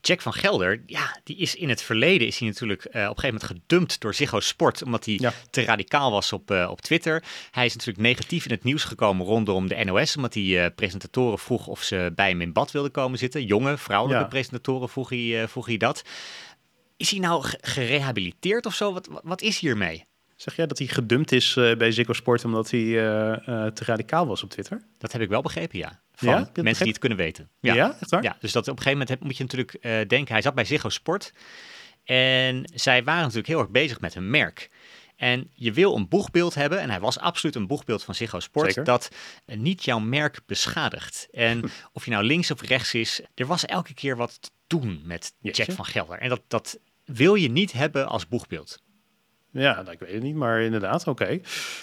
Jack 0.00 0.20
van 0.20 0.32
Gelder, 0.32 0.82
ja, 0.86 1.16
die 1.24 1.36
is 1.36 1.54
in 1.54 1.68
het 1.68 1.82
verleden 1.82 2.26
is 2.26 2.38
hij 2.38 2.48
natuurlijk 2.48 2.84
uh, 2.84 2.90
op 2.90 2.94
een 2.94 3.02
gegeven 3.02 3.40
moment 3.40 3.44
gedumpt 3.44 4.00
door 4.00 4.14
Ziggo 4.14 4.40
Sport, 4.40 4.82
omdat 4.82 5.04
hij 5.04 5.32
te 5.50 5.64
radicaal 5.64 6.10
was 6.10 6.32
op, 6.32 6.50
uh, 6.50 6.68
op 6.70 6.80
Twitter. 6.80 7.22
Hij 7.50 7.64
is 7.64 7.72
natuurlijk 7.72 8.06
negatief 8.06 8.44
in 8.44 8.50
het 8.50 8.64
nieuws 8.64 8.84
gekomen 8.84 9.26
rondom 9.26 9.68
de 9.68 9.84
NOS, 9.84 10.16
omdat 10.16 10.34
hij 10.34 10.42
uh, 10.42 10.66
presentatoren 10.74 11.38
vroeg 11.38 11.66
of 11.66 11.82
ze 11.82 12.12
bij 12.14 12.28
hem 12.28 12.40
in 12.40 12.52
bad 12.52 12.70
wilden 12.70 12.90
komen 12.90 13.18
zitten. 13.18 13.44
Jonge, 13.44 13.78
vrouwelijke 13.78 14.28
presentatoren 14.28 14.88
vroeg 14.88 15.08
hij, 15.08 15.48
vroeg 15.48 15.66
hij 15.66 15.76
dat. 15.76 16.02
Is 16.96 17.10
hij 17.10 17.20
nou 17.20 17.44
gerehabiliteerd 17.60 18.66
of 18.66 18.74
zo? 18.74 18.92
Wat, 18.92 19.08
wat 19.22 19.42
is 19.42 19.58
hiermee? 19.58 20.04
Zeg 20.36 20.56
jij 20.56 20.66
dat 20.66 20.78
hij 20.78 20.86
gedumpt 20.86 21.32
is 21.32 21.56
uh, 21.56 21.76
bij 21.76 21.92
Ziggo 21.92 22.12
Sport 22.12 22.44
omdat 22.44 22.70
hij 22.70 22.80
uh, 22.80 22.96
uh, 22.96 23.66
te 23.66 23.84
radicaal 23.84 24.26
was 24.26 24.42
op 24.42 24.50
Twitter? 24.50 24.82
Dat 24.98 25.12
heb 25.12 25.22
ik 25.22 25.28
wel 25.28 25.42
begrepen, 25.42 25.78
ja. 25.78 26.00
Van 26.14 26.28
ja? 26.28 26.50
mensen 26.62 26.82
die 26.82 26.92
het 26.92 27.00
kunnen 27.00 27.18
weten. 27.18 27.48
Ja, 27.60 27.74
ja 27.74 27.96
echt 28.00 28.10
waar? 28.10 28.22
Ja, 28.22 28.36
dus 28.40 28.52
dat 28.52 28.62
op 28.62 28.76
een 28.76 28.82
gegeven 28.82 28.98
moment 28.98 29.08
heb, 29.08 29.20
moet 29.20 29.36
je 29.36 29.42
natuurlijk 29.42 30.08
denken, 30.08 30.32
hij 30.32 30.42
zat 30.42 30.54
bij 30.54 30.64
Ziggo 30.64 30.88
Sport 30.88 31.32
en 32.04 32.70
zij 32.74 33.04
waren 33.04 33.22
natuurlijk 33.22 33.48
heel 33.48 33.58
erg 33.58 33.70
bezig 33.70 34.00
met 34.00 34.14
hun 34.14 34.30
merk. 34.30 34.70
En 35.16 35.50
je 35.54 35.72
wil 35.72 35.96
een 35.96 36.08
boegbeeld 36.08 36.54
hebben, 36.54 36.80
en 36.80 36.90
hij 36.90 37.00
was 37.00 37.18
absoluut 37.18 37.54
een 37.54 37.66
boegbeeld 37.66 38.04
van 38.04 38.14
Ziggo 38.14 38.40
Sport, 38.40 38.66
Zeker. 38.66 38.84
dat 38.84 39.10
niet 39.46 39.84
jouw 39.84 39.98
merk 39.98 40.40
beschadigt. 40.46 41.28
En 41.32 41.70
of 41.92 42.04
je 42.04 42.10
nou 42.10 42.24
links 42.24 42.50
of 42.50 42.62
rechts 42.62 42.94
is, 42.94 43.20
er 43.34 43.46
was 43.46 43.64
elke 43.64 43.94
keer 43.94 44.16
wat 44.16 44.42
te 44.42 44.50
doen 44.66 45.02
met 45.04 45.34
Jack 45.40 45.70
van 45.70 45.84
Gelder. 45.84 46.18
En 46.18 46.28
dat, 46.28 46.42
dat 46.48 46.78
wil 47.04 47.34
je 47.34 47.50
niet 47.50 47.72
hebben 47.72 48.08
als 48.08 48.28
boegbeeld. 48.28 48.82
Ja, 49.54 49.82
nou, 49.82 49.90
ik 49.90 49.98
weet 49.98 50.12
het 50.12 50.22
niet, 50.22 50.34
maar 50.34 50.60
inderdaad, 50.60 51.06
oké. 51.06 51.40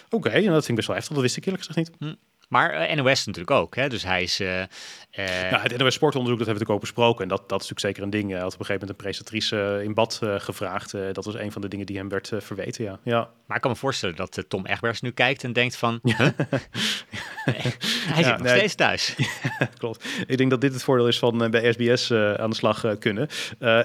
Oké, 0.10 0.30
en 0.30 0.44
dat 0.44 0.54
vind 0.54 0.68
ik 0.68 0.76
best 0.76 0.88
wel 0.88 0.96
heftig, 0.96 1.14
dat 1.14 1.24
wist 1.24 1.38
ik 1.38 1.46
eerlijk 1.46 1.64
gezegd 1.64 1.90
niet. 1.90 1.98
Hm. 2.00 2.31
Maar 2.52 2.90
uh, 2.90 2.96
NOS 2.96 3.26
natuurlijk 3.26 3.52
ook. 3.52 3.76
Hè? 3.76 3.90
Dus 3.90 4.04
hij 4.04 4.24
is. 4.24 4.40
Uh, 4.40 4.60
uh... 4.60 4.66
het 5.12 5.78
NOS 5.78 5.94
sportonderzoek, 5.94 6.14
dat 6.14 6.28
hebben 6.28 6.38
we 6.38 6.46
natuurlijk 6.46 6.70
ook 6.70 6.80
besproken. 6.80 7.24
En 7.24 7.28
dat, 7.28 7.50
dat 7.50 7.62
is 7.62 7.70
natuurlijk 7.70 7.80
zeker 7.80 8.04
een 8.04 8.10
ding. 8.10 8.32
Hij 8.32 8.42
had 8.42 8.54
op 8.54 8.60
een 8.60 8.66
gegeven 8.66 8.88
moment 8.88 8.90
een 8.90 9.06
presentatrice 9.06 9.82
in 9.84 9.94
bad 9.94 10.22
gevraagd. 10.38 10.92
dat 10.92 11.26
was 11.26 11.36
een 11.36 11.52
van 11.52 11.62
de 11.62 11.68
dingen 11.68 11.86
die 11.86 11.98
hem 11.98 12.10
werd 12.10 12.32
verweten. 12.38 12.84
Ja. 12.84 13.00
ja. 13.04 13.30
Maar 13.46 13.56
ik 13.56 13.62
kan 13.62 13.72
me 13.72 13.78
voorstellen 13.78 14.16
dat 14.16 14.44
Tom 14.48 14.66
Egbers 14.66 15.02
nu 15.02 15.12
kijkt 15.12 15.44
en 15.44 15.54
denkt 15.54 15.76
van. 15.76 16.00
Huh? 16.04 16.20
hij 18.16 18.24
zit 18.24 18.38
nog 18.38 18.48
steeds 18.48 18.76
thuis. 18.76 19.16
klopt. 19.78 20.06
Ik 20.28 20.38
denk 20.38 20.50
dat 20.50 20.62
dit 20.62 20.74
het 20.74 20.84
voordeel 20.84 21.08
is 21.08 21.20
van 21.20 21.52
bij 21.52 21.72
SBS 21.72 22.12
aan 22.12 22.50
de 22.50 22.56
slag 22.56 22.98
kunnen. 23.00 23.28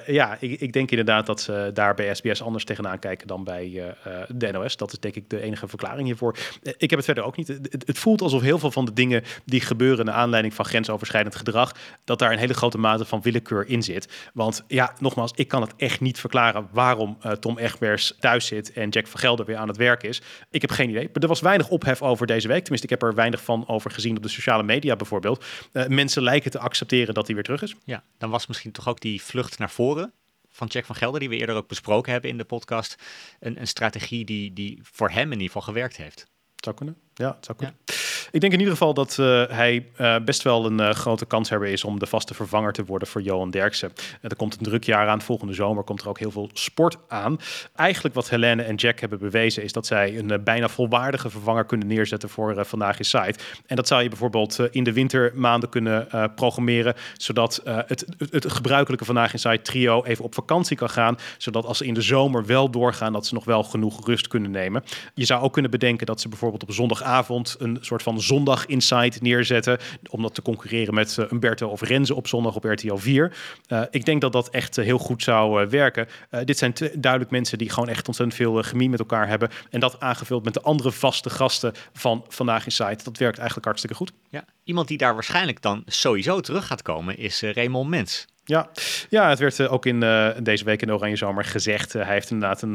ja, 0.07 0.37
ik, 0.41 0.61
ik, 0.61 0.73
denk 0.73 0.91
inderdaad 0.91 1.27
dat 1.27 1.41
ze 1.41 1.71
daar 1.75 1.95
bij 1.95 2.15
SBS 2.15 2.43
anders 2.43 2.65
tegenaan 2.65 2.99
kijken 2.99 3.27
dan 3.27 3.45
bij 3.45 3.95
de 4.29 4.53
NOS. 4.53 4.77
Dat 4.77 4.93
is 4.93 4.99
denk 4.99 5.15
ik 5.15 5.31
de 5.31 5.41
enige 5.41 5.69
verklaring 5.69 6.07
hiervoor. 6.07 6.37
ik 6.63 6.91
heb 6.91 6.99
het 6.99 7.05
verder 7.05 7.25
ook 7.25 7.37
niet. 7.37 7.49
Het, 7.49 7.83
het 7.87 7.99
voelt 7.99 8.23
alsof 8.23 8.43
heel 8.43 8.56
heel 8.61 8.71
veel 8.71 8.83
van 8.83 8.95
de 8.95 9.03
dingen 9.03 9.23
die 9.45 9.61
gebeuren 9.61 10.05
naar 10.05 10.15
aanleiding 10.15 10.55
van 10.55 10.65
grensoverschrijdend 10.65 11.37
gedrag, 11.37 11.75
dat 12.05 12.19
daar 12.19 12.33
een 12.33 12.39
hele 12.39 12.55
grote 12.55 12.79
mate 12.79 13.05
van 13.05 13.23
willekeur 13.23 13.69
in 13.69 13.83
zit. 13.83 14.31
Want 14.35 14.65
ja, 14.69 14.95
nogmaals, 14.99 15.33
ik 15.35 15.49
kan 15.49 15.61
het 15.61 15.73
echt 15.77 16.01
niet 16.01 16.21
verklaren 16.21 16.69
waarom 16.73 17.19
uh, 17.27 17.33
Tom 17.33 17.59
Egbers 17.59 18.15
thuis 18.21 18.47
zit 18.47 18.73
en 18.73 18.89
Jack 18.89 19.07
van 19.07 19.21
Gelder 19.21 19.47
weer 19.47 19.57
aan 19.57 19.69
het 19.69 19.77
werk 19.77 20.03
is. 20.03 20.23
Ik 20.51 20.61
heb 20.61 20.71
geen 20.71 20.91
idee. 20.91 21.09
Maar 21.13 21.23
er 21.23 21.29
was 21.29 21.41
weinig 21.41 21.69
ophef 21.69 22.03
over 22.03 22.27
deze 22.27 22.49
week. 22.49 22.61
Tenminste, 22.61 22.87
ik 22.87 23.01
heb 23.01 23.03
er 23.03 23.15
weinig 23.15 23.43
van 23.43 23.69
over 23.69 23.91
gezien 23.91 24.17
op 24.17 24.23
de 24.23 24.29
sociale 24.29 24.63
media 24.63 24.97
bijvoorbeeld. 24.97 25.45
Uh, 25.73 25.87
mensen 25.87 26.23
lijken 26.23 26.51
te 26.51 26.59
accepteren 26.59 27.15
dat 27.15 27.27
hij 27.27 27.35
weer 27.35 27.45
terug 27.45 27.63
is. 27.63 27.75
Ja, 27.85 28.03
dan 28.19 28.31
was 28.31 28.47
misschien 28.47 28.73
toch 28.73 28.89
ook 28.89 29.01
die 29.01 29.23
vlucht 29.23 29.59
naar 29.59 29.71
voren 29.71 30.13
van 30.51 30.67
Jack 30.67 30.85
van 30.85 30.97
Gelder, 30.97 31.21
die 31.21 31.29
we 31.29 31.37
eerder 31.37 31.55
ook 31.55 31.69
besproken 31.69 32.13
hebben 32.13 32.31
in 32.31 32.39
de 32.39 32.45
podcast, 32.45 32.97
een, 33.41 33.61
een 33.61 33.67
strategie 33.67 34.25
die, 34.25 34.53
die 34.53 34.79
voor 34.83 35.11
hem 35.11 35.27
in 35.27 35.33
ieder 35.33 35.47
geval 35.47 35.63
gewerkt 35.63 35.97
heeft. 35.97 36.21
Het 36.55 36.65
zou 36.65 36.77
kunnen. 36.77 36.97
Ja, 37.15 37.35
het 37.35 37.45
zou 37.45 37.59
kunnen. 37.59 37.77
Ja. 37.85 37.95
Ik 38.37 38.43
denk 38.43 38.53
in 38.53 38.59
ieder 38.59 38.77
geval 38.77 38.95
dat 38.95 39.17
uh, 39.21 39.43
hij 39.49 39.87
uh, 40.01 40.17
best 40.25 40.43
wel 40.43 40.67
een 40.67 40.81
uh, 40.81 40.91
grote 40.91 41.27
kanshebber 41.27 41.69
is 41.69 41.85
om 41.85 41.99
de 41.99 42.07
vaste 42.07 42.35
vervanger 42.35 42.73
te 42.73 42.85
worden 42.85 43.09
voor 43.09 43.23
Johan 43.23 43.51
Derksen. 43.51 43.93
er 44.23 44.37
komt 44.37 44.57
een 44.57 44.63
druk 44.63 44.85
jaar 44.85 45.09
aan. 45.09 45.23
Volgende 45.23 45.53
zomer 45.55 45.85
komt 45.85 46.01
er 46.01 46.09
ook 46.09 46.19
heel 46.19 46.31
veel 46.31 46.51
sport 46.53 46.97
aan. 47.09 47.39
Eigenlijk 47.75 48.15
wat 48.15 48.31
Helene 48.31 48.63
en 48.63 48.75
Jack 48.75 49.01
hebben 49.01 49.19
bewezen 49.19 49.63
is 49.63 49.73
dat 49.73 49.87
zij 49.87 50.19
een 50.19 50.45
bijna 50.45 50.69
volwaardige 50.69 51.31
vervanger 51.31 51.65
kunnen 51.65 51.87
neerzetten 51.87 52.29
voor 52.29 52.65
Vandaag 52.65 52.99
is 52.99 53.09
Site. 53.09 53.39
En 53.67 53.77
dat 53.77 53.89
zou 53.89 54.03
je 54.03 54.09
bijvoorbeeld 54.09 54.59
in 54.71 54.85
de 54.85 54.93
wintermaanden 54.93 55.69
kunnen 55.69 56.09
programmeren, 56.35 56.95
zodat 57.17 57.61
het, 57.65 58.07
het, 58.31 58.53
gebruikelijke 58.53 59.05
Vandaag 59.05 59.33
in 59.33 59.39
Site 59.39 59.63
trio 59.63 60.05
even 60.05 60.25
op 60.25 60.35
vakantie 60.35 60.77
kan 60.77 60.91
gaan, 60.91 61.19
zodat 61.39 61.65
als 61.65 61.79
ze 61.79 61.87
in 61.87 61.95
de 61.95 62.03
zomer 62.03 62.47
wel 62.47 62.71
doorgaan, 62.71 63.13
dat 63.13 63.27
ze 63.27 63.35
nog 63.35 63.45
wel 63.45 63.63
genoeg 63.63 64.07
rust 64.07 64.29
kunnen 64.29 64.51
nemen. 64.51 64.85
Je 65.15 65.25
zou 65.25 65.43
ook 65.43 65.53
kunnen 65.53 65.71
bedenken 65.71 66.07
dat 66.07 66.21
ze 66.21 66.29
bijvoorbeeld 66.29 66.63
op 66.63 66.73
zondagavond 66.73 67.57
een 67.59 67.79
soort 67.81 68.03
van 68.03 68.25
zondag 68.27 68.67
Insight 68.67 69.23
neerzetten. 69.23 69.79
Om 70.11 70.23
dat 70.23 70.35
te 70.35 70.43
concurreren 70.43 70.95
met 70.95 71.17
uh, 71.21 71.31
Umberto 71.33 71.69
of 71.69 71.81
Renze 71.81 72.15
op 72.15 72.29
zondag 72.29 72.55
op 72.55 72.65
RTL 72.65 72.97
4. 72.97 73.33
Uh, 73.69 73.83
ik 73.91 74.05
denk 74.05 74.21
dat 74.21 74.33
dat 74.33 74.51
echt 74.51 74.79
uh, 74.79 74.85
heel 74.85 74.99
goed 74.99 75.23
zou 75.23 75.69
werken. 75.69 76.09
dit 76.45 76.59
zijn 76.59 76.75
duidelijk 76.95 77.31
mensen 77.31 77.59
die 77.59 77.71
gewoon 77.71 77.89
echt 77.89 78.07
ontzettend 78.07 78.39
veel 78.39 78.63
chemie 78.63 78.91
met 78.91 78.99
elkaar 78.99 79.29
hebben. 79.29 79.51
En 79.71 79.81
dat 79.81 80.01
aangevuld 80.01 80.45
met 80.45 80.55
de 80.55 80.61
andere 80.61 80.93
vaste 80.93 81.31
gasten 81.31 81.73
van 81.93 82.25
Vandaag 82.29 82.65
Insight. 82.65 83.05
Dat 83.05 83.19
werkt 83.19 83.37
eigenlijk 83.37 83.67
hartstikke 83.67 83.97
goed. 83.97 84.13
Ja, 84.31 84.45
iemand 84.65 84.89
die 84.89 84.99
daar 84.99 85.15
waarschijnlijk 85.15 85.63
dan 85.63 85.83
sowieso 85.87 86.41
terug 86.41 86.67
gaat 86.67 86.83
komen 86.83 87.19
is 87.19 87.41
Raymond 87.41 87.89
Mens. 87.89 88.27
Ja, 88.49 88.69
ja 89.09 89.29
het 89.29 89.39
werd 89.39 89.59
uh, 89.59 89.73
ook 89.73 89.87
in 89.87 90.03
uh, 90.03 90.29
deze 90.43 90.65
week 90.65 90.83
in 90.83 90.93
Oranje 90.93 91.17
Zomer 91.17 91.45
gezegd. 91.45 91.95
Uh, 91.95 92.05
hij 92.05 92.13
heeft 92.13 92.31
inderdaad 92.31 92.63
een, 92.63 92.75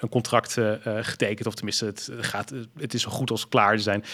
een 0.00 0.08
contract 0.10 0.56
getekend. 1.00 1.46
Of 1.46 1.54
tenminste, 1.54 1.84
het, 1.84 2.10
gaat, 2.20 2.52
het 2.78 2.94
is 2.94 3.02
zo 3.02 3.10
goed 3.10 3.30
als 3.30 3.48
klaar. 3.48 3.72
Er 3.72 3.80
zijn 3.80 4.04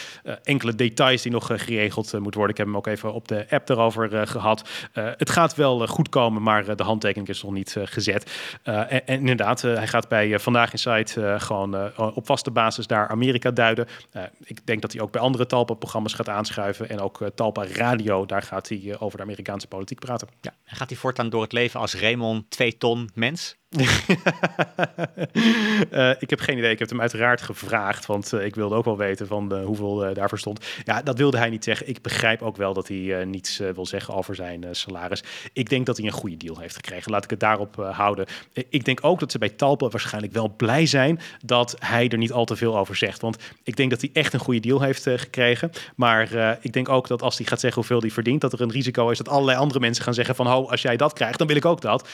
enkele 0.42 0.74
details 0.74 1.22
die 1.22 1.32
nog 1.32 1.46
geregeld 1.46 2.12
moeten 2.12 2.32
worden. 2.32 2.50
Ik 2.50 2.56
heb 2.56 2.66
hem 2.66 2.76
ook 2.76 2.86
even 2.86 3.12
op 3.12 3.28
de 3.28 3.46
app 3.50 3.68
erover 3.68 4.26
gehad. 4.26 4.68
het 4.92 5.30
gaat 5.30 5.54
wel 5.54 5.86
goed 5.86 6.08
komen, 6.08 6.42
maar 6.42 6.76
de 6.76 6.82
handtekening 6.82 7.28
is 7.28 7.42
nog 7.42 7.52
niet 7.52 7.76
gezet. 7.84 8.30
En, 8.62 8.88
en, 8.88 9.18
inderdaad, 9.18 9.62
hij 9.62 9.86
gaat 9.86 10.08
bij 10.08 10.38
Vandaag 10.38 10.72
in 10.72 10.78
Site 10.78 11.36
gewoon 11.38 11.92
op 11.96 12.26
vaste 12.26 12.50
basis 12.50 12.86
daar 12.86 13.08
Amerika 13.08 13.50
duiden. 13.50 13.86
ik 14.44 14.66
denk 14.66 14.82
dat 14.82 14.92
hij 14.92 15.00
ook 15.00 15.12
bij 15.12 15.20
andere 15.20 15.46
Talpa-programma's 15.46 16.14
gaat 16.14 16.28
aanschuiven. 16.28 16.88
En 16.88 17.00
ook 17.00 17.20
Talpa 17.34 17.66
Radio, 17.72 18.26
daar 18.26 18.42
gaat 18.42 18.68
hij 18.68 18.96
over 18.98 19.16
de 19.16 19.24
Amerikaanse 19.24 19.66
politiek 19.66 19.98
praten. 19.98 20.28
Ja. 20.40 20.52
Gaat 20.74 20.88
hij 20.88 20.98
voortaan 20.98 21.28
door 21.28 21.42
het 21.42 21.52
leven 21.52 21.80
als 21.80 21.94
Raymond 21.94 22.50
2 22.50 22.76
ton 22.76 23.10
mens? 23.14 23.56
Uh, 25.92 26.10
ik 26.24 26.30
heb 26.30 26.40
geen 26.40 26.58
idee. 26.58 26.70
Ik 26.70 26.78
heb 26.78 26.88
hem 26.88 27.00
uiteraard 27.00 27.42
gevraagd, 27.42 28.06
want 28.06 28.32
uh, 28.32 28.44
ik 28.44 28.54
wilde 28.54 28.74
ook 28.74 28.84
wel 28.84 28.96
weten 28.96 29.26
van 29.26 29.54
uh, 29.54 29.64
hoeveel 29.64 30.14
daarvoor 30.14 30.38
stond. 30.38 30.64
Ja, 30.84 31.02
dat 31.02 31.18
wilde 31.18 31.38
hij 31.38 31.50
niet 31.50 31.64
zeggen. 31.64 31.88
Ik 31.88 32.02
begrijp 32.02 32.42
ook 32.42 32.56
wel 32.56 32.74
dat 32.74 32.88
hij 32.88 33.24
niets 33.24 33.56
wil 33.74 33.86
zeggen 33.86 34.14
over 34.14 34.34
zijn 34.34 34.64
salaris. 34.70 35.22
Ik 35.52 35.68
denk 35.68 35.86
dat 35.86 35.96
hij 35.96 36.06
een 36.06 36.12
goede 36.12 36.36
deal 36.36 36.58
heeft 36.58 36.74
gekregen. 36.74 37.10
Laat 37.10 37.24
ik 37.24 37.30
het 37.30 37.40
daarop 37.40 37.76
houden. 37.76 38.26
ik 38.68 38.84
denk 38.84 39.04
ook 39.04 39.20
dat 39.20 39.32
ze 39.32 39.38
bij 39.38 39.48
Talpa 39.48 39.88
waarschijnlijk 39.88 40.32
wel 40.32 40.54
blij 40.56 40.86
zijn 40.86 41.20
dat 41.44 41.76
hij 41.78 42.08
er 42.08 42.18
niet 42.18 42.32
al 42.32 42.44
te 42.44 42.56
veel 42.56 42.78
over 42.78 42.96
zegt. 42.96 43.20
Want 43.20 43.36
ik 43.62 43.76
denk 43.76 43.90
dat 43.90 44.00
hij 44.00 44.10
echt 44.12 44.32
een 44.32 44.40
goede 44.40 44.60
deal 44.60 44.80
heeft 44.80 45.08
gekregen. 45.14 45.70
Maar 45.96 46.58
ik 46.60 46.72
denk 46.72 46.88
ook 46.88 47.08
dat 47.08 47.22
als 47.22 47.36
hij 47.36 47.46
gaat 47.46 47.60
zeggen 47.60 47.80
hoeveel 47.80 48.00
hij 48.00 48.10
verdient, 48.10 48.40
dat 48.40 48.52
er 48.52 48.60
een 48.60 48.70
risico 48.70 49.08
is 49.10 49.18
dat 49.18 49.28
allerlei 49.28 49.58
andere 49.58 49.80
mensen 49.80 50.04
gaan 50.04 50.14
zeggen 50.14 50.34
van, 50.34 50.46
oh, 50.46 50.70
als 50.70 50.82
jij 50.82 50.96
dat 50.96 51.12
krijgt, 51.12 51.38
dan 51.38 51.46
wil 51.46 51.56
ik 51.56 51.64
ook 51.64 51.80
dat. 51.80 52.08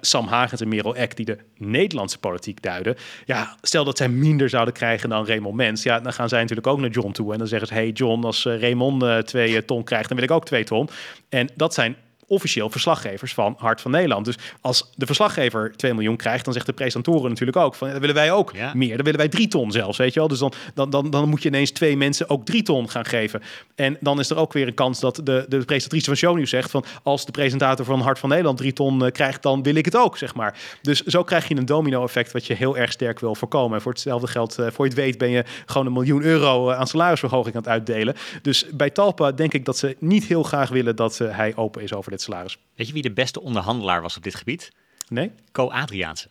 Sam 0.00 0.26
Hagens 0.26 0.60
en 0.60 0.68
Merel 0.68 0.96
die 1.10 1.24
de 1.24 1.38
Nederlandse 1.56 2.18
politiek 2.18 2.62
duiden. 2.62 2.96
Ja, 3.24 3.56
stel 3.62 3.84
dat 3.84 3.96
zij 3.96 4.08
minder 4.08 4.48
zouden 4.48 4.74
krijgen 4.74 5.08
dan 5.08 5.26
Raymond 5.26 5.56
Mens. 5.56 5.82
Ja, 5.82 6.00
dan 6.00 6.12
gaan 6.12 6.28
zij 6.28 6.40
natuurlijk 6.40 6.66
ook 6.66 6.80
naar 6.80 6.90
John 6.90 7.10
toe. 7.10 7.32
En 7.32 7.38
dan 7.38 7.46
zeggen 7.46 7.68
ze, 7.68 7.74
hey 7.74 7.90
John, 7.90 8.24
als 8.24 8.44
uh, 8.44 8.60
Raymond 8.60 9.02
uh, 9.02 9.18
twee 9.18 9.64
ton 9.64 9.84
krijgt, 9.84 10.08
dan 10.08 10.16
wil 10.16 10.26
ik 10.26 10.32
ook 10.32 10.44
twee 10.44 10.64
ton. 10.64 10.88
En 11.28 11.48
dat 11.54 11.74
zijn 11.74 11.96
officieel 12.32 12.70
verslaggevers 12.70 13.34
van 13.34 13.54
Hart 13.58 13.80
van 13.80 13.90
Nederland. 13.90 14.24
Dus 14.24 14.36
als 14.60 14.90
de 14.94 15.06
verslaggever 15.06 15.72
2 15.76 15.94
miljoen 15.94 16.16
krijgt, 16.16 16.44
dan 16.44 16.52
zegt 16.52 16.66
de 16.66 16.72
presentatoren 16.72 17.28
natuurlijk 17.30 17.56
ook 17.56 17.74
van, 17.74 17.88
ja, 17.88 17.98
willen 17.98 18.14
wij 18.14 18.32
ook 18.32 18.52
meer. 18.74 18.96
Dan 18.96 19.04
willen 19.04 19.20
wij 19.20 19.28
drie 19.28 19.48
ton 19.48 19.72
zelfs, 19.72 19.98
weet 19.98 20.12
je 20.12 20.18
wel. 20.18 20.28
Dus 20.28 20.38
dan, 20.38 20.52
dan, 20.74 20.90
dan, 20.90 21.10
dan 21.10 21.28
moet 21.28 21.42
je 21.42 21.48
ineens 21.48 21.70
twee 21.70 21.96
mensen 21.96 22.28
ook 22.28 22.44
drie 22.44 22.62
ton 22.62 22.90
gaan 22.90 23.04
geven. 23.04 23.42
En 23.74 23.96
dan 24.00 24.18
is 24.18 24.30
er 24.30 24.36
ook 24.36 24.52
weer 24.52 24.66
een 24.66 24.74
kans 24.74 25.00
dat 25.00 25.16
de, 25.16 25.44
de 25.48 25.64
presentatrice 25.64 26.04
van 26.04 26.16
Shownieuws 26.16 26.50
zegt 26.50 26.70
van, 26.70 26.84
als 27.02 27.24
de 27.26 27.32
presentator 27.32 27.84
van 27.84 28.00
Hart 28.00 28.18
van 28.18 28.28
Nederland 28.28 28.58
drie 28.58 28.72
ton 28.72 29.04
uh, 29.04 29.10
krijgt, 29.10 29.42
dan 29.42 29.62
wil 29.62 29.74
ik 29.74 29.84
het 29.84 29.96
ook, 29.96 30.18
zeg 30.18 30.34
maar. 30.34 30.58
Dus 30.82 31.02
zo 31.02 31.22
krijg 31.22 31.48
je 31.48 31.56
een 31.56 31.66
domino-effect 31.66 32.32
wat 32.32 32.46
je 32.46 32.54
heel 32.54 32.76
erg 32.76 32.92
sterk 32.92 33.20
wil 33.20 33.34
voorkomen. 33.34 33.76
En 33.76 33.82
voor 33.82 33.92
hetzelfde 33.92 34.26
geld, 34.26 34.58
uh, 34.58 34.66
voor 34.70 34.84
je 34.84 34.90
het 34.90 35.00
weet, 35.00 35.18
ben 35.18 35.30
je 35.30 35.44
gewoon 35.66 35.86
een 35.86 35.92
miljoen 35.92 36.22
euro 36.22 36.70
uh, 36.70 36.78
aan 36.78 36.86
salarisverhoging 36.86 37.54
aan 37.54 37.62
het 37.62 37.70
uitdelen. 37.70 38.14
Dus 38.42 38.66
bij 38.74 38.90
Talpa 38.90 39.32
denk 39.32 39.52
ik 39.52 39.64
dat 39.64 39.78
ze 39.78 39.96
niet 39.98 40.24
heel 40.24 40.42
graag 40.42 40.68
willen 40.68 40.96
dat 40.96 41.18
hij 41.18 41.56
open 41.56 41.82
is 41.82 41.94
over 41.94 42.10
dit 42.10 42.21
salaris. 42.22 42.58
Weet 42.74 42.86
je 42.86 42.92
wie 42.92 43.02
de 43.02 43.12
beste 43.12 43.40
onderhandelaar 43.40 44.02
was 44.02 44.16
op 44.16 44.22
dit 44.22 44.34
gebied? 44.34 44.72
Nee? 45.08 45.32
Co 45.52 45.70
Adriaanse. 45.70 46.30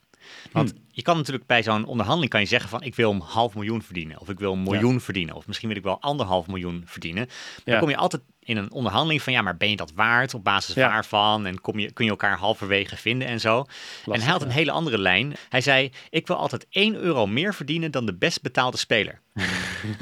Want 0.51 0.69
hm. 0.69 0.77
Je 0.91 1.01
kan 1.01 1.17
natuurlijk 1.17 1.45
bij 1.45 1.63
zo'n 1.63 1.85
onderhandeling 1.85 2.31
kan 2.31 2.41
je 2.41 2.47
zeggen 2.47 2.69
van 2.69 2.83
ik 2.83 2.95
wil 2.95 3.11
een 3.11 3.21
half 3.21 3.55
miljoen 3.55 3.81
verdienen. 3.81 4.19
Of 4.19 4.29
ik 4.29 4.39
wil 4.39 4.53
een 4.53 4.63
miljoen 4.63 5.01
verdienen. 5.01 5.35
Of 5.35 5.47
misschien 5.47 5.67
wil 5.67 5.77
ik 5.77 5.83
wel 5.83 6.01
anderhalf 6.01 6.47
miljoen 6.47 6.83
verdienen. 6.85 7.29
Dan 7.63 7.79
kom 7.79 7.89
je 7.89 7.97
altijd 7.97 8.21
in 8.43 8.57
een 8.57 8.71
onderhandeling 8.71 9.21
van 9.21 9.33
ja, 9.33 9.41
maar 9.41 9.57
ben 9.57 9.69
je 9.69 9.75
dat 9.75 9.91
waard? 9.95 10.33
Op 10.33 10.43
basis 10.43 10.75
waarvan? 10.75 11.45
En 11.45 11.61
kom 11.61 11.79
je, 11.79 11.91
kun 11.91 12.05
je 12.05 12.11
elkaar 12.11 12.37
halverwege 12.37 12.97
vinden 12.97 13.27
en 13.27 13.39
zo. 13.39 13.65
en 14.05 14.21
hij 14.21 14.31
had 14.31 14.41
een 14.41 14.49
hele 14.49 14.71
andere 14.71 14.97
lijn. 14.97 15.33
Hij 15.49 15.61
zei, 15.61 15.91
ik 16.09 16.27
wil 16.27 16.35
altijd 16.35 16.65
1 16.69 16.95
euro 16.95 17.27
meer 17.27 17.53
verdienen 17.53 17.91
dan 17.91 18.05
de 18.05 18.15
best 18.15 18.41
betaalde 18.41 18.77
speler. 18.77 19.21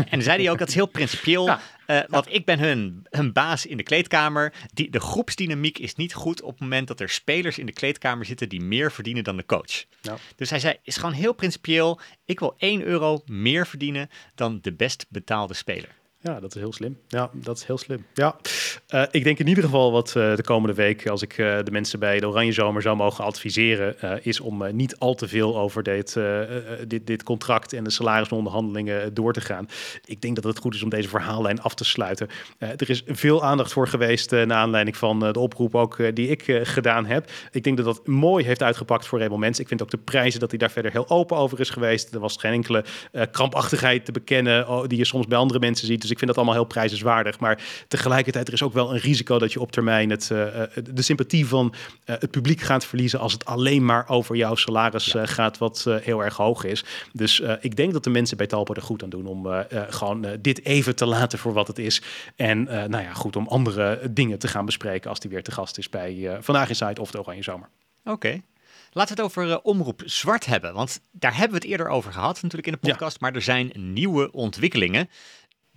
en 0.10 0.22
zei 0.22 0.42
hij 0.42 0.52
ook, 0.52 0.58
dat 0.58 0.68
is 0.68 0.74
heel 0.74 0.86
principieel. 0.86 1.46
Ja. 1.46 1.60
Uh, 1.88 2.00
want 2.08 2.34
ik 2.34 2.46
ben 2.46 2.60
hun, 2.60 3.06
hun 3.10 3.34
baas 3.34 3.66
in 3.66 3.78
de 3.78 3.84
kleedkamer. 3.84 4.54
Die, 4.74 4.90
de 4.90 5.00
groepsdynamiek 5.00 5.78
is 5.78 5.96
niet 5.96 6.14
goed 6.14 6.42
op 6.42 6.52
het 6.52 6.60
moment 6.60 6.88
dat 6.88 7.00
er 7.00 7.10
spelers 7.10 7.58
in 7.58 7.66
de 7.66 7.72
kleedkamer 7.72 8.26
zitten 8.26 8.50
die 8.50 8.62
meer 8.62 8.92
verdienen 8.92 9.24
dan 9.24 9.38
de 9.38 9.46
coach. 9.46 9.86
Ja. 10.02 10.18
Dus 10.36 10.50
hij 10.50 10.60
zei, 10.60 10.78
is 10.90 10.98
gewoon 10.98 11.16
heel 11.16 11.34
principieel. 11.34 12.00
Ik 12.26 12.40
wil 12.40 12.54
1 12.58 12.82
euro 12.82 13.22
meer 13.26 13.68
verdienen 13.68 14.10
dan 14.36 14.60
de 14.62 14.74
best 14.74 15.06
betaalde 15.10 15.54
speler. 15.54 15.99
Ja, 16.22 16.40
dat 16.40 16.56
is 16.56 16.62
heel 16.62 16.74
slim. 16.74 16.98
Ja, 17.08 17.30
dat 17.34 17.58
is 17.58 17.64
heel 17.64 17.78
slim. 17.78 18.06
Ja, 18.14 18.36
uh, 18.94 19.04
ik 19.12 19.24
denk 19.24 19.40
in 19.40 19.48
ieder 19.48 19.64
geval 19.64 19.92
wat 19.92 20.14
uh, 20.18 20.36
de 20.36 20.44
komende 20.44 20.76
week, 20.76 21.08
als 21.08 21.22
ik 21.22 21.38
uh, 21.38 21.58
de 21.64 21.72
mensen 21.72 22.00
bij 22.00 22.20
de 22.20 22.28
Oranje 22.28 22.52
Zomer 22.52 22.82
zou 22.82 22.96
mogen 22.96 23.24
adviseren, 23.24 24.24
is 24.24 24.40
om 24.40 24.76
niet 24.76 24.98
al 24.98 25.16
te 25.16 25.28
veel 25.28 25.58
over 25.58 25.84
dit, 25.84 26.18
dit, 26.88 27.08
dit 27.08 27.24
contract 27.24 27.74
en 27.74 27.84
de 27.84 27.90
salarisonderhandelingen 27.90 29.14
door 29.14 29.34
te 29.34 29.42
gaan. 29.42 29.68
Ik 30.06 30.22
denk 30.22 30.36
dat 30.36 30.44
het 30.44 30.60
goed 30.60 30.76
is 30.76 30.84
om 30.84 30.90
deze 30.90 31.10
verhaallijn 31.10 31.62
af 31.62 31.74
te 31.74 31.84
sluiten. 31.84 32.28
er 32.58 32.90
is 32.90 33.04
veel 33.06 33.44
aandacht 33.44 33.74
voor 33.74 33.88
geweest 33.88 34.32
naar 34.32 34.52
aanleiding 34.52 34.98
van 34.98 35.20
de 35.20 35.40
oproep 35.40 35.76
ook 35.76 36.16
die 36.16 36.28
ik 36.28 36.60
gedaan 36.64 37.06
heb. 37.06 37.32
Ik 37.52 37.64
denk 37.64 37.78
dat 37.78 37.86
dat 37.86 38.08
mooi 38.08 38.46
heeft 38.46 38.64
uitgepakt 38.64 39.08
voor 39.08 39.20
Rebel 39.20 39.38
Mensen. 39.38 39.62
Ik 39.64 39.70
vind 39.70 39.82
ook 39.82 39.92
de 39.92 39.98
prijzen 39.98 40.40
dat 40.40 40.50
hij 40.50 40.60
daar 40.60 40.72
verder 40.72 40.92
heel 40.92 41.10
open 41.10 41.38
over 41.38 41.60
is 41.60 41.70
geweest. 41.70 42.14
Er 42.14 42.20
was 42.20 42.38
geen 42.38 42.54
enkele 42.54 42.86
krampachtigheid 43.32 44.06
te 44.06 44.12
bekennen 44.12 44.68
oh, 44.68 44.88
die 44.88 44.98
je 44.98 45.06
soms 45.06 45.28
bij 45.28 45.38
andere 45.38 45.60
mensen 45.60 45.88
ziet. 45.88 46.08
Dus 46.10 46.18
ik 46.18 46.18
vind 46.18 46.36
dat 46.36 46.38
allemaal 46.46 46.64
heel 46.64 46.74
prijzenswaardig. 46.74 47.40
Maar 47.40 47.64
tegelijkertijd, 47.88 48.48
er 48.48 48.54
is 48.54 48.64
ook 48.64 48.74
wel 48.74 48.94
een 48.94 49.00
risico 49.00 49.40
dat 49.40 49.54
je 49.54 49.60
op 49.60 49.72
termijn 49.72 50.10
het, 50.10 50.30
uh, 50.32 50.48
de 50.94 51.02
sympathie 51.02 51.48
van 51.48 51.74
uh, 51.74 52.16
het 52.20 52.32
publiek 52.32 52.62
gaat 52.62 52.86
verliezen 52.86 53.20
als 53.20 53.34
het 53.34 53.46
alleen 53.46 53.86
maar 53.86 54.10
over 54.10 54.36
jouw 54.36 54.56
salaris 54.56 55.06
ja. 55.06 55.26
gaat, 55.26 55.58
wat 55.58 55.86
heel 56.02 56.24
erg 56.24 56.36
hoog 56.36 56.64
is. 56.64 56.86
Dus 57.14 57.42
ik 57.62 57.76
denk 57.76 57.94
dat 57.94 58.04
de 58.04 58.10
mensen 58.10 58.38
bij 58.38 58.48
Talpo 58.48 58.74
er 58.74 58.82
goed 58.82 59.04
aan 59.04 59.10
doen 59.10 59.26
om 59.26 59.48
gewoon 59.90 60.26
dit 60.42 60.66
even 60.66 60.96
te 60.96 61.06
laten 61.06 61.40
voor 61.40 61.54
wat 61.54 61.68
het 61.68 61.80
is. 61.80 62.02
En 62.36 62.64
nou 62.64 63.04
ja, 63.04 63.14
goed 63.14 63.36
om 63.36 63.48
andere 63.48 64.00
dingen 64.12 64.40
te 64.40 64.48
gaan 64.48 64.66
bespreken 64.66 65.10
als 65.10 65.20
die 65.20 65.30
weer 65.30 65.44
te 65.44 65.52
gast 65.52 65.78
is 65.78 65.90
bij 65.90 66.38
Vandaag 66.42 66.70
Inside 66.70 67.02
of 67.02 67.12
de 67.12 67.20
Oranje 67.20 67.44
Zomer. 67.44 67.70
Oké. 68.04 68.42
Laten 68.92 69.16
we 69.16 69.22
het 69.22 69.32
over 69.32 69.50
uh, 69.50 69.58
Omroep 69.64 70.02
Zwart 70.06 70.46
hebben. 70.46 70.74
Want 70.74 71.02
daar 71.12 71.32
hebben 71.32 71.50
we 71.50 71.64
het 71.64 71.72
eerder 71.72 71.88
over 71.88 72.12
gehad, 72.12 72.42
natuurlijk 72.42 72.68
in 72.68 72.74
de 72.82 72.90
podcast. 72.90 73.12
Ja. 73.12 73.18
Maar 73.20 73.36
er 73.36 73.42
zijn 73.42 73.72
nieuwe 73.76 74.32
ontwikkelingen. 74.32 75.10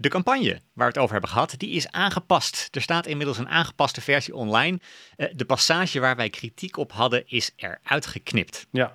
De 0.02 0.08
campagne 0.08 0.60
waar 0.72 0.86
we 0.86 0.92
het 0.92 0.98
over 0.98 1.12
hebben 1.12 1.30
gehad, 1.30 1.54
die 1.56 1.70
is 1.70 1.90
aangepast. 1.90 2.68
Er 2.70 2.82
staat 2.82 3.06
inmiddels 3.06 3.38
een 3.38 3.48
aangepaste 3.48 4.00
versie 4.00 4.34
online. 4.34 4.80
Uh, 5.16 5.26
de 5.34 5.44
passage 5.44 6.00
waar 6.00 6.16
wij 6.16 6.30
kritiek 6.30 6.76
op 6.76 6.92
hadden 6.92 7.22
is 7.26 7.50
eruit 7.56 8.06
geknipt. 8.06 8.66
Ja, 8.70 8.94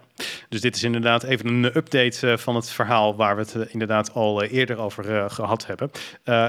dus 0.50 0.62
dit 0.62 0.76
is 0.76 0.84
inderdaad 0.84 1.24
even 1.24 1.48
een 1.48 1.66
update 1.66 2.28
uh, 2.28 2.38
van 2.38 2.56
het 2.56 2.70
verhaal 2.70 3.16
waar 3.16 3.36
we 3.36 3.42
het 3.42 3.56
uh, 3.56 3.64
inderdaad 3.70 4.14
al 4.14 4.44
eerder 4.44 4.78
over 4.78 5.30
gehad 5.32 5.66
hebben. 5.66 5.92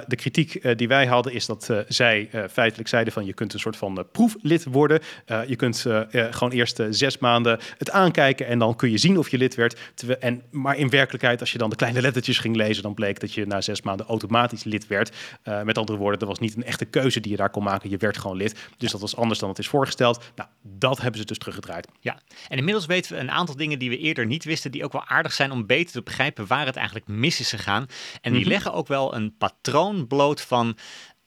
de 0.07 0.17
kritiek 0.17 0.79
die 0.79 0.89
wij 0.89 1.07
hadden 1.07 1.33
is 1.33 1.47
dat 1.47 1.71
zij 1.89 2.29
feitelijk 2.51 2.89
zeiden 2.89 3.13
van 3.13 3.25
je 3.25 3.33
kunt 3.33 3.53
een 3.53 3.61
soort 3.61 3.77
van 3.77 4.07
proeflid 4.13 4.65
worden. 4.65 5.01
je 5.47 5.57
kunt 5.57 5.87
gewoon 6.11 6.51
eerst 6.51 6.83
zes 6.91 7.19
maanden 7.19 7.59
het 7.79 7.91
aankijken 7.91 8.47
en 8.47 8.59
dan 8.59 8.77
kun 8.77 8.91
je 8.91 8.99
zien 8.99 9.19
of 9.19 9.29
je 9.29 9.39
lid 9.39 9.55
werd. 9.55 9.79
En, 10.21 10.43
maar 10.51 10.77
in 10.77 10.91
werkelijkheid, 10.91 11.41
als 11.41 11.53
je 11.53 11.59
dan 11.59 11.71
de 11.71 11.77
kleine 11.77 12.01
lettertjes 12.01 12.39
ging 12.39 12.57
lezen, 12.57 12.83
dan 12.83 12.95
bleek 12.95 13.21
dat 13.21 13.33
je 13.33 13.47
na 13.47 13.61
zes 13.61 13.83
maanden 13.83 14.07
automatisch 14.07 14.65
lid 14.65 14.87
werd. 14.87 15.17
Met 15.65 15.79
andere 15.79 15.99
woorden, 15.99 16.21
er 16.21 16.27
was 16.27 16.39
niet 16.39 16.57
een 16.57 16.65
echte 16.65 16.85
keuze 16.85 17.21
die 17.21 17.31
je 17.31 17.37
daar 17.37 17.51
kon 17.51 17.63
maken. 17.63 17.91
Je 17.91 17.97
werd 17.97 18.19
gewoon 18.19 18.37
lid. 18.37 18.55
Dus 18.77 18.91
dat 18.91 19.01
was 19.01 19.17
anders 19.17 19.39
dan 19.39 19.49
het 19.49 19.59
is 19.59 19.69
voorgesteld. 19.69 20.25
Nou, 20.37 20.49
dat 20.63 21.01
hebben 21.01 21.21
ze 21.21 21.27
dus 21.27 21.39
teruggedraaid. 21.39 21.89
Ja, 22.01 22.19
en 22.49 22.59
inmiddels 22.59 22.87
weten 22.87 23.13
we 23.13 23.19
een 23.19 23.31
aantal 23.31 23.57
dingen 23.59 23.79
die 23.79 23.91
we 23.91 23.99
eerder 23.99 24.27
niet 24.27 24.45
wisten, 24.45 24.71
die 24.71 24.85
ook 24.85 24.93
wel 24.93 25.07
aardig 25.07 25.33
zijn 25.33 25.51
om 25.51 25.67
beter 25.67 25.93
te 25.93 26.03
begrijpen 26.03 26.47
waar 26.47 26.67
het 26.67 26.77
eigenlijk 26.77 27.07
mis 27.07 27.41
is 27.41 27.51
gegaan. 27.51 27.87
En 28.21 28.33
die 28.33 28.41
mhm. 28.41 28.51
leggen 28.51 28.73
ook 28.73 28.89
wel 28.89 29.15
een 29.15 29.37
patroon 29.37 30.07
bloot 30.07 30.41
van 30.41 30.77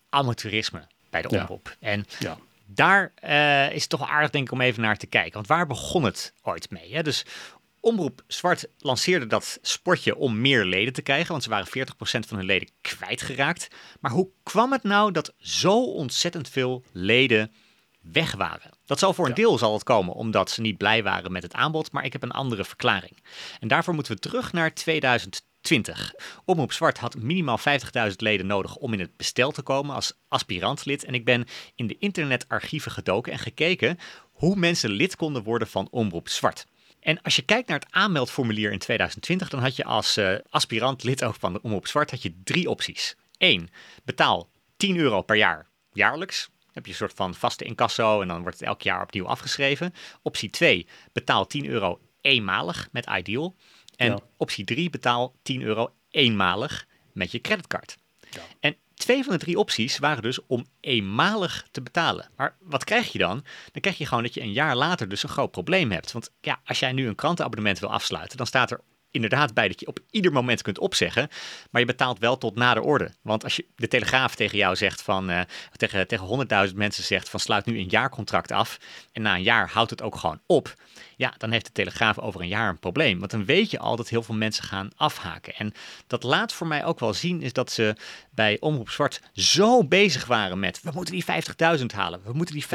amateurisme 0.10 0.88
bij 1.10 1.22
de 1.22 1.30
omroep. 1.30 1.76
Ja. 1.80 1.88
En 1.88 2.06
ja 2.20 2.38
daar 2.74 3.14
uh, 3.24 3.74
is 3.74 3.82
het 3.82 3.90
toch 3.90 4.00
wel 4.00 4.10
aardig 4.10 4.30
denk 4.30 4.46
ik 4.46 4.52
om 4.52 4.62
even 4.62 4.82
naar 4.82 4.98
te 4.98 5.08
kijken. 5.08 5.34
Want 5.34 5.48
waar 5.48 5.68
begon 5.68 6.04
het 6.04 6.34
ooit 6.42 6.70
mee? 6.70 6.94
Hè? 6.94 7.04
Dus 7.04 7.26
Omroep 7.80 8.24
Zwart 8.28 8.68
lanceerde 8.78 9.28
dat 9.28 9.60
sportje 9.62 10.16
om 10.16 10.42
meer 10.42 10.66
leden 10.66 10.94
te 10.94 11.02
krijgen, 11.02 11.32
want 11.32 11.44
ze 11.44 11.50
waren 11.50 11.68
40% 11.68 11.70
van 12.02 12.38
hun 12.38 12.46
leden 12.46 12.70
kwijtgeraakt. 12.82 13.68
Maar 14.00 14.12
hoe 14.12 14.30
kwam 14.44 14.72
het 14.72 14.84
nou 14.84 15.12
dat 15.12 15.34
zo 15.38 15.84
ontzettend 15.84 16.50
veel 16.50 16.84
leden 16.92 17.52
weg 18.02 18.36
waren? 18.36 18.72
Dat 18.92 19.00
zal 19.00 19.14
voor 19.14 19.28
een 19.28 19.34
deel 19.34 19.58
zal 19.58 19.74
het 19.74 19.84
komen 19.84 20.14
omdat 20.14 20.52
ze 20.52 20.62
niet 20.62 20.78
blij 20.78 21.04
waren 21.04 21.32
met 21.32 21.44
het 21.44 21.54
aanbod, 21.54 21.92
maar 21.92 22.06
ik 22.06 22.14
heb 22.14 22.24
een 22.24 22.32
andere 22.32 22.66
verklaring. 22.66 23.24
En 23.60 23.68
daarvoor 23.68 23.94
moeten 23.94 24.14
we 24.14 24.20
terug 24.20 24.54
naar 24.54 24.74
2020. 24.74 26.14
Omroep 26.46 26.72
Zwart 26.72 26.98
had 26.98 27.16
minimaal 27.16 27.60
50.000 27.60 28.16
leden 28.16 28.46
nodig 28.46 28.76
om 28.76 28.94
in 28.94 29.00
het 29.00 29.18
bestel 29.18 29.52
te 29.52 29.62
komen 29.62 29.96
als 29.96 30.14
aspirantlid. 30.28 31.04
En 31.04 31.14
ik 31.14 31.26
ben 31.26 31.46
in 31.76 31.88
de 31.88 31.98
internetarchieven 32.00 32.92
gedoken 32.92 33.32
en 33.32 33.40
gekeken 33.40 33.98
hoe 34.32 34.56
mensen 34.56 34.90
lid 34.90 35.16
konden 35.16 35.44
worden 35.44 35.68
van 35.68 35.88
Omroep 35.92 36.30
Zwart. 36.30 36.66
En 37.00 37.22
als 37.22 37.36
je 37.36 37.42
kijkt 37.42 37.68
naar 37.68 37.80
het 37.80 37.92
aanmeldformulier 37.92 38.72
in 38.72 38.80
2020, 38.80 39.50
dan 39.50 39.60
had 39.60 39.76
je 39.76 39.84
als 39.84 40.18
uh, 40.18 40.36
aspirant 40.50 41.04
lid 41.04 41.24
ook 41.24 41.36
van 41.36 41.54
de 41.54 41.62
Omroep 41.62 41.88
Zwart 41.88 42.12
had 42.12 42.22
je 42.22 42.42
drie 42.44 42.70
opties. 42.70 43.16
Eén, 43.38 43.70
betaal 44.04 44.50
10 44.78 44.98
euro 44.98 45.22
per 45.22 45.36
jaar 45.36 45.70
jaarlijks. 45.94 46.50
Heb 46.72 46.86
je 46.86 46.92
een 46.92 46.98
soort 46.98 47.14
van 47.14 47.36
vaste 47.36 47.66
incasso 47.66 48.22
en 48.22 48.28
dan 48.28 48.42
wordt 48.42 48.60
het 48.60 48.68
elk 48.68 48.82
jaar 48.82 49.02
opnieuw 49.02 49.28
afgeschreven. 49.28 49.94
Optie 50.22 50.50
2, 50.50 50.88
betaal 51.12 51.48
10 51.48 51.68
euro 51.68 52.00
eenmalig 52.22 52.90
met 52.92 53.10
Ideal. 53.10 53.56
En 53.96 54.22
optie 54.38 54.66
3, 54.66 54.90
betaal 54.90 55.36
10 55.42 55.62
euro 55.62 55.94
eenmalig 56.10 56.88
met 57.14 57.32
je 57.32 57.42
creditcard. 57.42 57.98
Ja. 58.30 58.42
En 58.60 58.76
Twee 59.02 59.24
van 59.24 59.34
de 59.34 59.40
drie 59.40 59.58
opties 59.58 59.98
waren 59.98 60.24
dus 60.24 60.46
om 60.46 60.66
eenmalig 60.80 61.68
te 61.72 61.82
betalen. 61.82 62.30
Maar 62.36 62.56
wat 62.60 62.84
krijg 62.84 63.12
je 63.12 63.18
dan? 63.18 63.46
Dan 63.72 63.82
krijg 63.82 63.98
je 63.98 64.06
gewoon 64.06 64.24
dat 64.24 64.34
je 64.34 64.42
een 64.42 64.52
jaar 64.52 64.76
later 64.76 65.10
dus 65.10 65.24
een 65.24 65.30
groot 65.30 65.52
probleem 65.52 65.92
hebt. 65.92 66.12
Want 66.12 66.32
ja, 66.42 66.62
als 66.66 66.80
jij 66.80 66.92
nu 66.92 67.08
een 67.08 67.16
krantenabonnement 67.16 67.80
wil 67.80 67.92
afsluiten, 67.92 68.38
dan 68.38 68.46
staat 68.46 68.72
er 68.72 68.82
inderdaad 69.12 69.54
bij 69.54 69.68
dat 69.68 69.80
je 69.80 69.88
op 69.88 70.00
ieder 70.10 70.32
moment 70.32 70.62
kunt 70.62 70.80
opzeggen. 70.80 71.30
Maar 71.70 71.82
je 71.82 71.88
betaalt 71.88 72.20
wel 72.20 72.38
tot 72.38 72.56
na 72.56 72.74
de 72.74 72.82
orde. 72.82 73.12
Want 73.22 73.44
als 73.44 73.56
je 73.56 73.66
de 73.76 73.88
Telegraaf 73.88 74.36
tegen 74.36 74.58
jou 74.58 74.76
zegt 74.76 75.02
van, 75.02 75.30
uh, 75.30 75.42
tegen, 75.76 76.08
tegen 76.08 76.68
100.000 76.70 76.76
mensen 76.76 77.04
zegt 77.04 77.30
van 77.30 77.40
sluit 77.40 77.66
nu 77.66 77.78
een 77.78 77.88
jaarcontract 77.90 78.52
af. 78.52 78.78
En 79.12 79.22
na 79.22 79.36
een 79.36 79.44
jaar 79.44 79.70
houdt 79.70 79.90
het 79.90 80.02
ook 80.02 80.16
gewoon 80.16 80.42
op. 80.46 80.76
Ja, 81.16 81.34
dan 81.38 81.52
heeft 81.52 81.66
de 81.66 81.72
Telegraaf 81.72 82.20
over 82.20 82.42
een 82.42 82.48
jaar 82.48 82.70
een 82.70 82.80
probleem. 82.80 83.20
Want 83.20 83.32
dan 83.32 83.46
weet 83.46 83.72
je 83.72 83.80
al 83.80 83.96
dat 83.96 84.10
heel 84.10 84.24
veel 84.24 84.36
mensen 84.36 84.64
gaan 84.64 84.90
afhaken. 84.96 85.56
En 85.56 85.74
dat 86.08 86.24
laat 86.24 86.54
voor 86.54 86.68
mij 86.68 86.86
ook 86.86 87.00
wel 87.00 87.14
zien 87.14 87.42
is 87.42 87.54
dat 87.54 87.72
ze 87.72 87.96
bij 88.32 88.58
Omroep 88.60 88.90
Zwart 88.90 89.22
zo 89.34 89.84
bezig 89.84 90.26
waren 90.26 90.60
met 90.60 90.82
we 90.82 90.92
moeten 90.94 91.14
die 91.14 91.26
50.000 91.80 91.86
halen. 91.86 92.22
We 92.24 92.34
moeten 92.34 92.56
die 92.56 92.66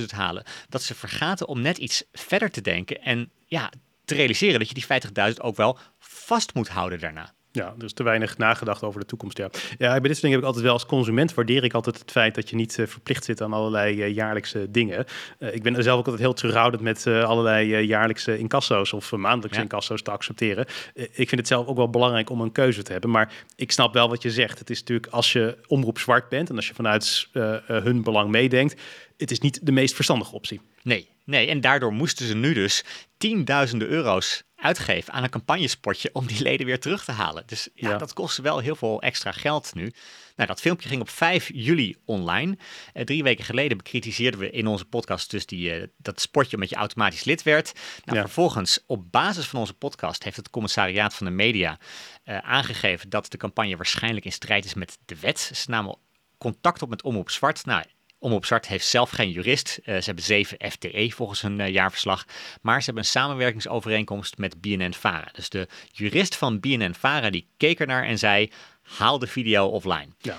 50.000 0.00 0.04
halen. 0.14 0.44
Dat 0.68 0.82
ze 0.82 0.94
vergaten 0.94 1.48
om 1.48 1.60
net 1.60 1.78
iets 1.78 2.04
verder 2.12 2.50
te 2.50 2.60
denken. 2.60 3.02
En 3.02 3.30
ja, 3.46 3.70
te 4.08 4.14
realiseren 4.14 4.58
dat 4.58 4.68
je 4.68 4.74
die 4.74 5.32
50.000 5.32 5.40
ook 5.40 5.56
wel 5.56 5.78
vast 5.98 6.54
moet 6.54 6.68
houden 6.68 6.98
daarna. 6.98 7.34
Ja, 7.58 7.74
dus 7.76 7.92
te 7.92 8.02
weinig 8.02 8.38
nagedacht 8.38 8.82
over 8.82 9.00
de 9.00 9.06
toekomst. 9.06 9.38
Ja, 9.38 9.50
ja 9.78 9.90
bij 9.90 10.00
dit 10.00 10.10
soort 10.10 10.20
dingen 10.20 10.30
heb 10.30 10.40
ik 10.40 10.46
altijd 10.46 10.64
wel 10.64 10.72
als 10.72 10.86
consument 10.86 11.34
waardeer 11.34 11.64
ik 11.64 11.74
altijd 11.74 11.98
het 11.98 12.10
feit 12.10 12.34
dat 12.34 12.50
je 12.50 12.56
niet 12.56 12.78
uh, 12.78 12.86
verplicht 12.86 13.24
zit 13.24 13.42
aan 13.42 13.52
allerlei 13.52 14.04
uh, 14.04 14.14
jaarlijkse 14.14 14.70
dingen. 14.70 15.04
Uh, 15.38 15.54
ik 15.54 15.62
ben 15.62 15.82
zelf 15.82 15.98
ook 15.98 16.04
altijd 16.04 16.22
heel 16.22 16.32
terughoudend 16.32 16.82
met 16.82 17.06
allerlei 17.06 17.86
jaarlijkse 17.86 18.38
incasso's 18.38 18.92
of 18.92 19.12
maandelijkse 19.12 19.58
ja. 19.58 19.64
incasso's 19.64 20.02
te 20.02 20.10
accepteren. 20.10 20.66
ik 20.94 21.28
vind 21.28 21.30
het 21.30 21.46
zelf 21.46 21.66
ook 21.66 21.76
wel 21.76 21.90
belangrijk 21.90 22.30
om 22.30 22.40
een 22.40 22.52
keuze 22.52 22.82
te 22.82 22.92
hebben. 22.92 23.10
Maar 23.10 23.32
ik 23.56 23.72
snap 23.72 23.92
wel 23.92 24.08
wat 24.08 24.22
je 24.22 24.30
zegt. 24.30 24.58
Het 24.58 24.70
is 24.70 24.78
natuurlijk 24.80 25.12
als 25.12 25.32
je 25.32 25.58
omroep 25.66 25.98
zwart 25.98 26.28
bent 26.28 26.50
en 26.50 26.56
als 26.56 26.68
je 26.68 26.74
vanuit 26.74 27.28
hun 27.66 28.02
belang 28.02 28.30
meedenkt, 28.30 28.80
het 29.16 29.30
is 29.30 29.40
niet 29.40 29.66
de 29.66 29.72
meest 29.72 29.94
verstandige 29.94 30.34
optie. 30.34 30.60
Nee, 30.82 31.08
nee. 31.24 31.48
En 31.48 31.60
daardoor 31.60 31.92
moesten 31.92 32.26
ze 32.26 32.34
nu 32.34 32.52
dus 32.52 32.84
tienduizenden 33.16 33.88
euro's 33.88 34.42
uitgeven 34.60 35.12
aan 35.12 35.22
een 35.22 35.30
campagnespotje 35.30 36.10
om 36.12 36.26
die 36.26 36.42
leden 36.42 36.66
weer 36.66 36.80
terug 36.80 37.04
te 37.04 37.12
halen. 37.12 37.42
Dus 37.46 37.68
ja, 37.74 37.98
dat 37.98 38.12
kostte 38.12 38.42
wel 38.42 38.58
heel 38.58 38.76
veel 38.76 39.02
extra 39.02 39.32
geld 39.32 39.74
nu. 39.74 39.92
Nou, 40.36 40.48
dat 40.48 40.60
filmpje 40.60 40.88
ging 40.88 41.00
op 41.00 41.10
5 41.10 41.50
juli 41.54 41.96
online. 42.04 42.56
Uh, 42.94 43.04
drie 43.04 43.22
weken 43.22 43.44
geleden 43.44 43.76
bekritiseerden 43.76 44.40
we 44.40 44.50
in 44.50 44.66
onze 44.66 44.84
podcast 44.84 45.30
dus 45.30 45.46
die, 45.46 45.78
uh, 45.78 45.86
dat 45.96 46.20
spotje 46.20 46.58
met 46.58 46.68
je 46.68 46.76
automatisch 46.76 47.24
lid 47.24 47.42
werd. 47.42 47.72
Nou, 48.04 48.18
vervolgens, 48.18 48.84
op 48.86 49.12
basis 49.12 49.46
van 49.46 49.60
onze 49.60 49.74
podcast, 49.74 50.24
heeft 50.24 50.36
het 50.36 50.50
commissariaat 50.50 51.14
van 51.14 51.26
de 51.26 51.32
media 51.32 51.78
uh, 52.24 52.38
aangegeven 52.38 53.10
dat 53.10 53.30
de 53.30 53.36
campagne 53.36 53.76
waarschijnlijk 53.76 54.24
in 54.24 54.32
strijd 54.32 54.64
is 54.64 54.74
met 54.74 54.98
de 55.04 55.20
wet. 55.20 55.50
Ze 55.54 55.70
namen 55.70 55.98
contact 56.38 56.82
op 56.82 56.88
met 56.88 57.02
Omroep 57.02 57.30
Zwart. 57.30 57.64
Nou, 57.64 57.84
Omroep 58.18 58.44
Zwart 58.44 58.68
heeft 58.68 58.86
zelf 58.86 59.10
geen 59.10 59.30
jurist. 59.30 59.68
ze 59.84 60.02
hebben 60.04 60.24
zeven 60.24 60.70
FTE 60.70 61.10
volgens 61.14 61.40
hun 61.40 61.70
jaarverslag. 61.72 62.24
Maar 62.62 62.78
ze 62.78 62.84
hebben 62.84 63.02
een 63.02 63.08
samenwerkingsovereenkomst 63.08 64.38
met 64.38 64.60
BNN-Vara. 64.60 65.28
Dus 65.32 65.48
de 65.48 65.68
jurist 65.92 66.36
van 66.36 66.60
BNN-Vara 66.60 67.30
die 67.30 67.48
keek 67.56 67.80
ernaar 67.80 68.04
en 68.04 68.18
zei 68.18 68.50
haal 68.96 69.18
de 69.18 69.26
video 69.26 69.66
offline. 69.66 70.08
Ja. 70.18 70.38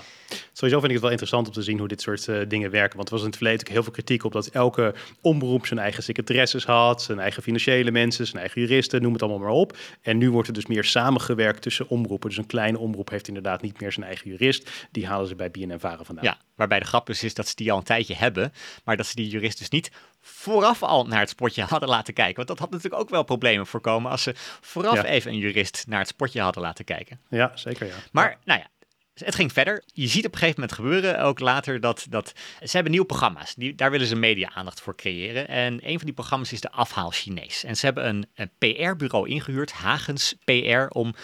Sowieso 0.52 0.78
vind 0.78 0.84
ik 0.84 0.92
het 0.92 1.00
wel 1.00 1.10
interessant 1.10 1.46
om 1.46 1.52
te 1.52 1.62
zien 1.62 1.78
hoe 1.78 1.88
dit 1.88 2.00
soort 2.00 2.26
uh, 2.26 2.40
dingen 2.48 2.70
werken. 2.70 2.96
Want 2.96 3.08
er 3.08 3.14
was 3.14 3.22
in 3.22 3.28
het 3.28 3.36
verleden 3.36 3.66
ook 3.66 3.72
heel 3.72 3.82
veel 3.82 3.92
kritiek 3.92 4.24
op 4.24 4.32
dat 4.32 4.46
elke 4.46 4.94
omroep 5.20 5.66
zijn 5.66 5.80
eigen 5.80 6.02
secretaresses 6.02 6.64
had, 6.64 7.02
zijn 7.02 7.18
eigen 7.18 7.42
financiële 7.42 7.90
mensen, 7.90 8.26
zijn 8.26 8.38
eigen 8.38 8.60
juristen, 8.60 9.02
noem 9.02 9.12
het 9.12 9.22
allemaal 9.22 9.40
maar 9.40 9.50
op. 9.50 9.76
En 10.02 10.18
nu 10.18 10.30
wordt 10.30 10.48
er 10.48 10.54
dus 10.54 10.66
meer 10.66 10.84
samengewerkt 10.84 11.62
tussen 11.62 11.88
omroepen. 11.88 12.28
Dus 12.28 12.38
een 12.38 12.46
kleine 12.46 12.78
omroep 12.78 13.10
heeft 13.10 13.28
inderdaad 13.28 13.62
niet 13.62 13.80
meer 13.80 13.92
zijn 13.92 14.06
eigen 14.06 14.30
jurist. 14.30 14.70
Die 14.90 15.06
halen 15.06 15.28
ze 15.28 15.34
bij 15.34 15.50
BNN-Varen 15.50 16.06
vandaan. 16.06 16.24
Ja, 16.24 16.38
waarbij 16.54 16.78
de 16.80 16.86
grap 16.86 17.06
dus 17.06 17.22
is 17.22 17.34
dat 17.34 17.48
ze 17.48 17.54
die 17.54 17.72
al 17.72 17.78
een 17.78 17.84
tijdje 17.84 18.14
hebben, 18.14 18.52
maar 18.84 18.96
dat 18.96 19.06
ze 19.06 19.14
die 19.14 19.28
jurist 19.28 19.58
dus 19.58 19.68
niet 19.68 19.90
vooraf 20.20 20.82
al 20.82 21.06
naar 21.06 21.20
het 21.20 21.28
spotje 21.28 21.62
hadden 21.62 21.88
laten 21.88 22.14
kijken. 22.14 22.36
Want 22.36 22.48
dat 22.48 22.58
had 22.58 22.70
natuurlijk 22.70 23.02
ook 23.02 23.10
wel 23.10 23.22
problemen 23.22 23.66
voorkomen 23.66 24.10
als 24.10 24.22
ze 24.22 24.34
vooraf 24.60 25.02
even 25.02 25.30
een 25.30 25.38
jurist 25.38 25.84
naar 25.88 25.98
het 25.98 26.08
spotje 26.08 26.40
hadden 26.40 26.62
laten 26.62 26.84
kijken. 26.84 27.20
Ja, 27.28 27.52
zeker 27.54 27.86
ja. 27.86 27.94
Maar, 28.12 28.38
nou 28.44 28.60
ja, 28.60 28.66
het 29.14 29.34
ging 29.34 29.52
verder. 29.52 29.82
Je 29.92 30.06
ziet 30.06 30.26
op 30.26 30.32
een 30.32 30.38
gegeven 30.38 30.60
moment 30.60 30.78
gebeuren, 30.78 31.20
ook 31.20 31.38
later, 31.38 31.80
dat, 31.80 32.06
dat 32.08 32.32
ze 32.60 32.70
hebben 32.70 32.90
nieuwe 32.90 33.06
programma's. 33.06 33.54
Die, 33.54 33.74
daar 33.74 33.90
willen 33.90 34.06
ze 34.06 34.16
media-aandacht 34.16 34.80
voor 34.80 34.96
creëren. 34.96 35.48
En 35.48 35.88
een 35.88 35.96
van 35.96 36.04
die 36.04 36.14
programma's 36.14 36.52
is 36.52 36.60
de 36.60 36.70
Afhaal 36.70 37.10
Chinees. 37.10 37.64
En 37.64 37.76
ze 37.76 37.84
hebben 37.84 38.08
een, 38.08 38.26
een 38.34 38.50
PR-bureau 38.58 39.28
ingehuurd, 39.28 39.72
Hagens 39.72 40.34
PR, 40.44 40.86
om 40.88 41.14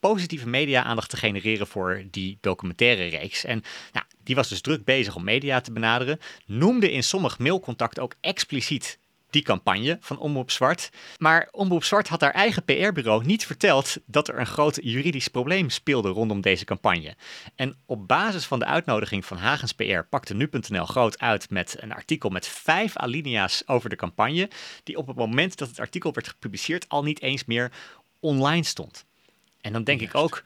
positieve 0.00 0.48
media-aandacht 0.48 1.10
te 1.10 1.16
genereren 1.16 1.66
voor 1.66 2.04
die 2.10 2.38
documentaire 2.40 3.06
reeks. 3.06 3.44
En 3.44 3.62
nou, 3.92 4.06
die 4.24 4.34
was 4.34 4.48
dus 4.48 4.60
druk 4.60 4.84
bezig 4.84 5.14
om 5.14 5.24
media 5.24 5.60
te 5.60 5.72
benaderen. 5.72 6.18
Noemde 6.46 6.92
in 6.92 7.02
sommig 7.02 7.38
mailcontact 7.38 7.98
ook 7.98 8.14
expliciet 8.20 8.98
die 9.32 9.42
campagne 9.42 9.96
van 10.00 10.18
Omroep 10.18 10.50
Zwart. 10.50 10.90
Maar 11.18 11.48
Omroep 11.50 11.84
Zwart 11.84 12.08
had 12.08 12.20
haar 12.20 12.32
eigen 12.32 12.64
PR-bureau 12.64 13.24
niet 13.24 13.46
verteld 13.46 13.96
dat 14.06 14.28
er 14.28 14.38
een 14.38 14.46
groot 14.46 14.78
juridisch 14.82 15.28
probleem 15.28 15.70
speelde 15.70 16.08
rondom 16.08 16.40
deze 16.40 16.64
campagne. 16.64 17.16
En 17.54 17.76
op 17.86 18.08
basis 18.08 18.44
van 18.44 18.58
de 18.58 18.64
uitnodiging 18.64 19.24
van 19.24 19.36
Hagens 19.36 19.72
PR 19.72 20.02
pakte 20.10 20.34
nu.nl 20.34 20.86
groot 20.86 21.18
uit 21.18 21.50
met 21.50 21.76
een 21.78 21.92
artikel 21.92 22.30
met 22.30 22.46
vijf 22.46 22.96
alinea's 22.96 23.62
over 23.66 23.90
de 23.90 23.96
campagne, 23.96 24.50
die 24.84 24.96
op 24.96 25.06
het 25.06 25.16
moment 25.16 25.58
dat 25.58 25.68
het 25.68 25.80
artikel 25.80 26.12
werd 26.12 26.28
gepubliceerd 26.28 26.88
al 26.88 27.02
niet 27.02 27.22
eens 27.22 27.44
meer 27.44 27.72
online 28.20 28.64
stond. 28.64 29.04
En 29.60 29.72
dan 29.72 29.84
denk 29.84 30.00
ik 30.00 30.14
ook, 30.14 30.42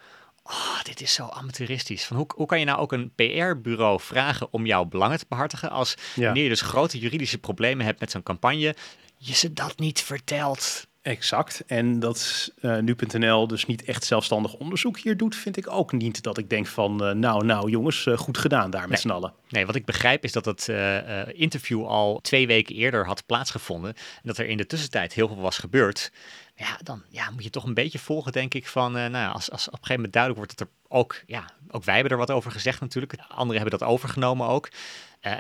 oh, 0.51 0.83
dit 0.83 1.01
is 1.01 1.13
zo 1.13 1.29
amateuristisch. 1.29 2.05
Van 2.05 2.17
hoe, 2.17 2.27
hoe 2.35 2.47
kan 2.47 2.59
je 2.59 2.65
nou 2.65 2.79
ook 2.79 2.93
een 2.93 3.13
PR-bureau 3.15 4.01
vragen 4.01 4.53
om 4.53 4.67
jouw 4.67 4.85
belangen 4.85 5.19
te 5.19 5.27
behartigen 5.29 5.71
als 5.71 5.95
wanneer 6.15 6.43
je 6.43 6.49
dus 6.49 6.61
grote 6.61 6.99
juridische 6.99 7.39
problemen 7.39 7.87
hebt 7.87 8.01
met 8.01 8.11
zo'n 8.11 8.23
campagne, 8.23 8.75
je 9.17 9.35
ze 9.35 9.53
dat 9.53 9.79
niet 9.79 10.01
vertelt. 10.03 10.87
Exact. 11.07 11.63
En 11.67 11.99
dat 11.99 12.53
uh, 12.61 12.79
nu.nl 12.79 13.47
dus 13.47 13.67
niet 13.67 13.85
echt 13.85 14.05
zelfstandig 14.05 14.55
onderzoek 14.55 14.99
hier 14.99 15.17
doet, 15.17 15.37
vind 15.37 15.57
ik 15.57 15.71
ook 15.71 15.93
niet 15.93 16.23
dat 16.23 16.39
ik 16.39 16.51
denk 16.51 16.67
van, 16.67 17.09
uh, 17.09 17.15
nou, 17.15 17.45
nou 17.45 17.71
jongens, 17.71 18.07
uh, 18.07 18.19
goed 18.19 18.39
gedaan 18.39 18.71
daar 18.71 18.81
met 18.81 18.91
nee. 18.91 18.99
z'n 18.99 19.11
allen. 19.11 19.33
Nee, 19.49 19.67
wat 19.67 19.75
ik 19.75 19.85
begrijp 19.85 20.25
is 20.25 20.33
dat 20.33 20.45
het 20.45 20.69
interview 21.33 21.87
al 21.87 22.21
twee 22.21 22.47
weken 22.47 22.75
eerder 22.75 23.07
had 23.07 23.27
plaatsgevonden. 23.27 23.95
En 23.95 24.23
dat 24.23 24.39
er 24.39 24.47
in 24.47 24.57
de 24.57 24.67
tussentijd 24.67 25.13
heel 25.13 25.29
veel 25.29 25.37
was 25.37 25.59
gebeurd 25.59 26.13
ja, 26.55 26.79
dan 26.83 27.03
ja, 27.09 27.31
moet 27.31 27.45
je 27.45 27.51
toch 27.51 27.65
een 27.65 27.75
beetje 27.75 27.99
volgen, 27.99 28.33
denk 28.33 28.55
ik, 28.55 28.67
van, 28.67 28.93
nou 28.93 29.11
ja, 29.11 29.29
als, 29.29 29.51
als 29.51 29.67
op 29.67 29.73
een 29.73 29.79
gegeven 29.79 29.95
moment 29.95 30.13
duidelijk 30.13 30.45
wordt 30.45 30.59
dat 30.59 30.69
er 30.69 30.75
ook, 30.97 31.23
ja, 31.27 31.51
ook 31.71 31.85
wij 31.85 31.95
hebben 31.95 32.13
er 32.13 32.19
wat 32.19 32.31
over 32.31 32.51
gezegd 32.51 32.81
natuurlijk, 32.81 33.15
anderen 33.29 33.63
hebben 33.63 33.79
dat 33.79 33.89
overgenomen 33.89 34.47
ook. 34.47 34.69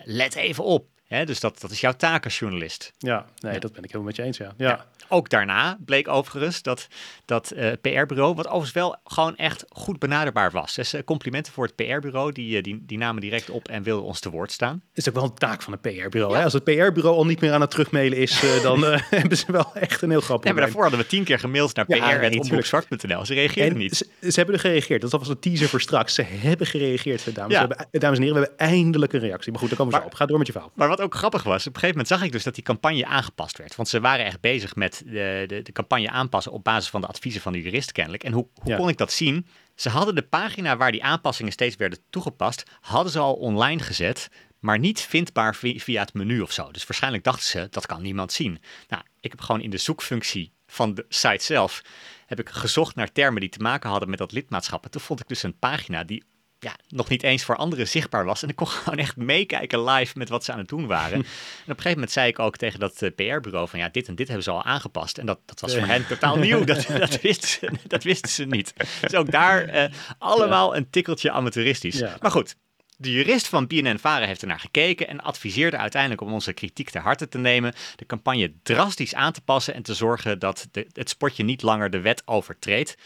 Let 0.04 0.34
even 0.34 0.64
op, 0.64 0.86
hè? 1.06 1.24
dus 1.24 1.40
dat, 1.40 1.60
dat 1.60 1.70
is 1.70 1.80
jouw 1.80 1.92
taak 1.92 2.24
als 2.24 2.38
journalist. 2.38 2.92
Ja, 2.98 3.26
nee, 3.38 3.52
ja. 3.52 3.58
dat 3.58 3.72
ben 3.72 3.82
ik 3.82 3.90
helemaal 3.90 4.06
met 4.06 4.16
je 4.16 4.22
eens, 4.22 4.36
ja. 4.36 4.52
ja. 4.56 4.68
ja. 4.68 4.86
Ook 5.08 5.30
daarna 5.30 5.78
bleek 5.84 6.08
overigens 6.08 6.62
dat 6.62 6.88
dat 7.24 7.52
uh, 7.56 7.72
PR-bureau, 7.80 8.34
wat 8.34 8.46
overigens 8.46 8.72
wel 8.72 8.96
gewoon 9.04 9.36
echt 9.36 9.64
goed 9.68 9.98
benaderbaar 9.98 10.50
was. 10.50 10.74
Dus 10.74 10.94
uh, 10.94 11.00
complimenten 11.04 11.52
voor 11.52 11.64
het 11.64 11.74
PR-bureau, 11.74 12.32
die, 12.32 12.56
uh, 12.56 12.62
die, 12.62 12.84
die 12.86 12.98
namen 12.98 13.20
direct 13.20 13.50
op 13.50 13.68
en 13.68 13.82
wilden 13.82 14.04
ons 14.04 14.20
te 14.20 14.30
woord 14.30 14.52
staan. 14.52 14.82
Het 14.88 14.98
is 14.98 15.08
ook 15.08 15.14
wel 15.14 15.24
een 15.24 15.34
taak 15.34 15.62
van 15.62 15.72
een 15.72 15.80
PR-bureau. 15.80 16.36
Ja. 16.36 16.42
Als 16.42 16.52
het 16.52 16.64
PR-bureau 16.64 17.16
al 17.16 17.26
niet 17.26 17.40
meer 17.40 17.52
aan 17.52 17.60
het 17.60 17.70
terugmailen 17.70 18.18
is, 18.18 18.42
dan 18.62 18.84
hebben 19.10 19.36
ze 19.36 19.52
wel 19.52 19.74
echt 19.74 20.02
een 20.02 20.10
heel 20.10 20.20
grappig 20.20 20.44
nee, 20.44 20.52
maar 20.52 20.62
daarvoor 20.62 20.82
hadden 20.82 21.00
we 21.00 21.06
tien 21.06 21.24
keer 21.24 21.38
gemaild 21.38 21.74
naar 21.74 21.84
pr.omroepzwart.nl. 21.84 23.24
Ze 23.24 23.34
reageerden 23.34 23.72
en 23.72 23.78
niet. 23.78 23.96
Ze, 23.96 24.06
ze, 24.20 24.32
hebben 24.34 24.54
er 24.54 24.60
gereageerd. 24.60 25.00
Dat 25.00 25.10
was 25.10 25.28
een 25.28 25.38
teaser 25.38 25.68
voor 25.68 25.80
straks. 25.80 26.14
Ze 26.14 26.22
hebben 26.22 26.66
gereageerd, 26.66 27.34
dames, 27.34 27.52
ja. 27.52 27.58
hebben, 27.58 27.86
dames 27.90 28.18
en 28.18 28.24
heren. 28.24 28.40
We 28.40 28.46
hebben 28.46 28.66
eindelijk 28.68 29.12
een 29.12 29.20
reactie. 29.20 29.50
Maar 29.50 29.60
goed, 29.60 29.68
daar 29.68 29.78
komen 29.78 29.94
we 29.94 30.00
zo 30.00 30.06
op. 30.06 30.14
Ga 30.14 30.26
door 30.26 30.38
met 30.38 30.46
je 30.46 30.52
verhaal. 30.52 30.70
Maar 30.74 30.95
wat 30.96 31.04
ook 31.04 31.14
grappig 31.14 31.42
was, 31.42 31.66
op 31.66 31.74
een 31.74 31.80
gegeven 31.80 31.88
moment 31.88 32.08
zag 32.08 32.22
ik 32.22 32.32
dus 32.32 32.44
dat 32.44 32.54
die 32.54 32.64
campagne 32.64 33.06
aangepast 33.06 33.58
werd. 33.58 33.76
Want 33.76 33.88
ze 33.88 34.00
waren 34.00 34.24
echt 34.24 34.40
bezig 34.40 34.74
met 34.74 35.02
de, 35.04 35.44
de, 35.46 35.62
de 35.62 35.72
campagne 35.72 36.10
aanpassen 36.10 36.52
op 36.52 36.64
basis 36.64 36.90
van 36.90 37.00
de 37.00 37.06
adviezen 37.06 37.40
van 37.40 37.52
de 37.52 37.62
jurist 37.62 37.92
kennelijk. 37.92 38.24
En 38.24 38.32
hoe, 38.32 38.48
hoe 38.54 38.70
ja. 38.70 38.76
kon 38.76 38.88
ik 38.88 38.96
dat 38.96 39.12
zien? 39.12 39.46
Ze 39.74 39.88
hadden 39.88 40.14
de 40.14 40.22
pagina 40.22 40.76
waar 40.76 40.92
die 40.92 41.04
aanpassingen 41.04 41.52
steeds 41.52 41.76
werden 41.76 41.98
toegepast, 42.10 42.62
hadden 42.80 43.12
ze 43.12 43.18
al 43.18 43.34
online 43.34 43.82
gezet, 43.82 44.28
maar 44.58 44.78
niet 44.78 45.00
vindbaar 45.00 45.54
via, 45.54 45.78
via 45.78 46.00
het 46.00 46.14
menu 46.14 46.40
of 46.40 46.52
zo. 46.52 46.70
Dus 46.70 46.86
waarschijnlijk 46.86 47.24
dachten 47.24 47.46
ze, 47.46 47.66
dat 47.70 47.86
kan 47.86 48.02
niemand 48.02 48.32
zien. 48.32 48.60
Nou, 48.88 49.02
ik 49.20 49.30
heb 49.30 49.40
gewoon 49.40 49.60
in 49.60 49.70
de 49.70 49.76
zoekfunctie 49.76 50.52
van 50.66 50.94
de 50.94 51.04
site 51.08 51.44
zelf, 51.44 51.82
heb 52.26 52.40
ik 52.40 52.48
gezocht 52.48 52.94
naar 52.94 53.12
termen 53.12 53.40
die 53.40 53.50
te 53.50 53.58
maken 53.58 53.90
hadden 53.90 54.10
met 54.10 54.18
dat 54.18 54.32
lidmaatschap. 54.32 54.84
En 54.84 54.90
toen 54.90 55.00
vond 55.00 55.20
ik 55.20 55.28
dus 55.28 55.42
een 55.42 55.58
pagina 55.58 56.04
die 56.04 56.24
ja, 56.66 56.76
nog 56.88 57.08
niet 57.08 57.22
eens 57.22 57.44
voor 57.44 57.56
anderen 57.56 57.88
zichtbaar 57.88 58.24
was. 58.24 58.42
En 58.42 58.48
ik 58.48 58.56
kon 58.56 58.66
gewoon 58.76 58.98
echt 58.98 59.16
meekijken 59.16 59.84
live 59.84 60.18
met 60.18 60.28
wat 60.28 60.44
ze 60.44 60.52
aan 60.52 60.58
het 60.58 60.68
doen 60.68 60.86
waren. 60.86 61.12
en 61.18 61.20
op 61.20 61.26
een 61.66 61.74
gegeven 61.74 61.90
moment 61.90 62.12
zei 62.12 62.28
ik 62.28 62.38
ook 62.38 62.56
tegen 62.56 62.80
dat 62.80 63.02
uh, 63.02 63.10
PR-bureau 63.10 63.68
van 63.68 63.78
ja, 63.78 63.88
dit 63.88 64.08
en 64.08 64.14
dit 64.14 64.26
hebben 64.26 64.44
ze 64.44 64.50
al 64.50 64.64
aangepast. 64.64 65.18
En 65.18 65.26
dat, 65.26 65.38
dat 65.44 65.60
was 65.60 65.74
voor 65.76 65.86
hen 65.86 66.06
totaal 66.06 66.36
nieuw. 66.36 66.64
Dat, 66.64 66.86
dat, 66.98 67.20
wisten 67.20 67.48
ze, 67.48 67.70
dat 67.86 68.02
wisten 68.02 68.30
ze 68.30 68.44
niet. 68.44 68.72
Dus 69.00 69.14
ook 69.14 69.30
daar 69.30 69.74
uh, 69.74 69.84
allemaal 70.18 70.76
een 70.76 70.90
tikkeltje 70.90 71.30
amateuristisch. 71.30 71.98
Ja. 71.98 72.16
Maar 72.20 72.30
goed, 72.30 72.56
de 72.96 73.12
jurist 73.12 73.48
van 73.48 73.66
BNN-Varen 73.66 74.26
heeft 74.26 74.42
ernaar 74.42 74.60
gekeken 74.60 75.08
en 75.08 75.20
adviseerde 75.20 75.76
uiteindelijk 75.76 76.20
om 76.20 76.32
onze 76.32 76.52
kritiek 76.52 76.90
ter 76.90 77.00
harte 77.00 77.28
te 77.28 77.38
nemen, 77.38 77.74
de 77.96 78.06
campagne 78.06 78.52
drastisch 78.62 79.14
aan 79.14 79.32
te 79.32 79.40
passen 79.40 79.74
en 79.74 79.82
te 79.82 79.94
zorgen 79.94 80.38
dat 80.38 80.68
de, 80.70 80.86
het 80.92 81.08
sportje 81.08 81.44
niet 81.44 81.62
langer 81.62 81.90
de 81.90 82.00
wet 82.00 82.22
overtreedt. 82.24 82.96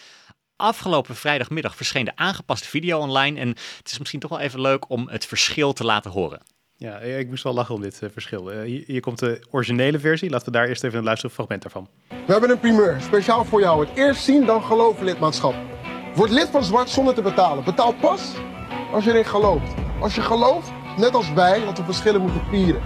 Afgelopen 0.61 1.17
vrijdagmiddag 1.17 1.77
verscheen 1.77 2.05
de 2.05 2.13
aangepaste 2.15 2.69
video 2.69 2.99
online 2.99 3.41
en 3.41 3.49
het 3.49 3.91
is 3.91 3.99
misschien 3.99 4.21
toch 4.21 4.31
wel 4.31 4.41
even 4.41 4.61
leuk 4.61 4.91
om 4.91 5.09
het 5.09 5.27
verschil 5.27 5.73
te 5.73 5.85
laten 5.85 6.11
horen. 6.11 6.43
Ja, 6.77 6.99
ik 6.99 7.29
moest 7.29 7.43
wel 7.43 7.53
lachen 7.55 7.75
om 7.75 7.81
dit 7.81 8.01
uh, 8.03 8.11
verschil. 8.13 8.53
Uh, 8.53 8.63
hier, 8.63 8.83
hier, 8.87 9.01
komt 9.01 9.19
de 9.19 9.47
originele 9.51 9.99
versie. 9.99 10.31
Laten 10.31 10.47
we 10.47 10.53
daar 10.53 10.69
eerst 10.69 10.85
even 10.85 10.99
een 10.99 11.05
luisteren 11.05 11.35
fragment 11.35 11.63
daarvan. 11.63 11.89
We 12.09 12.33
hebben 12.33 12.51
een 12.51 12.59
primeur, 12.59 13.01
speciaal 13.01 13.45
voor 13.45 13.61
jou. 13.61 13.87
Het 13.87 13.97
eerst 13.97 14.23
zien, 14.23 14.47
dan 14.47 14.63
geloven 14.63 15.05
lidmaatschap. 15.05 15.55
Word 16.15 16.31
lid 16.31 16.49
van 16.49 16.65
Zwart 16.65 16.91
zonder 16.91 17.15
te 17.15 17.23
betalen. 17.23 17.65
Betaal 17.65 17.95
pas 17.95 18.33
als 18.93 19.05
je 19.05 19.11
erin 19.11 19.25
gelooft. 19.27 19.75
Als 20.01 20.15
je 20.15 20.21
gelooft, 20.21 20.71
net 20.97 21.15
als 21.15 21.33
wij, 21.33 21.65
dat 21.65 21.79
we 21.79 21.85
verschillen 21.85 22.21
moeten 22.21 22.43
vieren. 22.51 22.83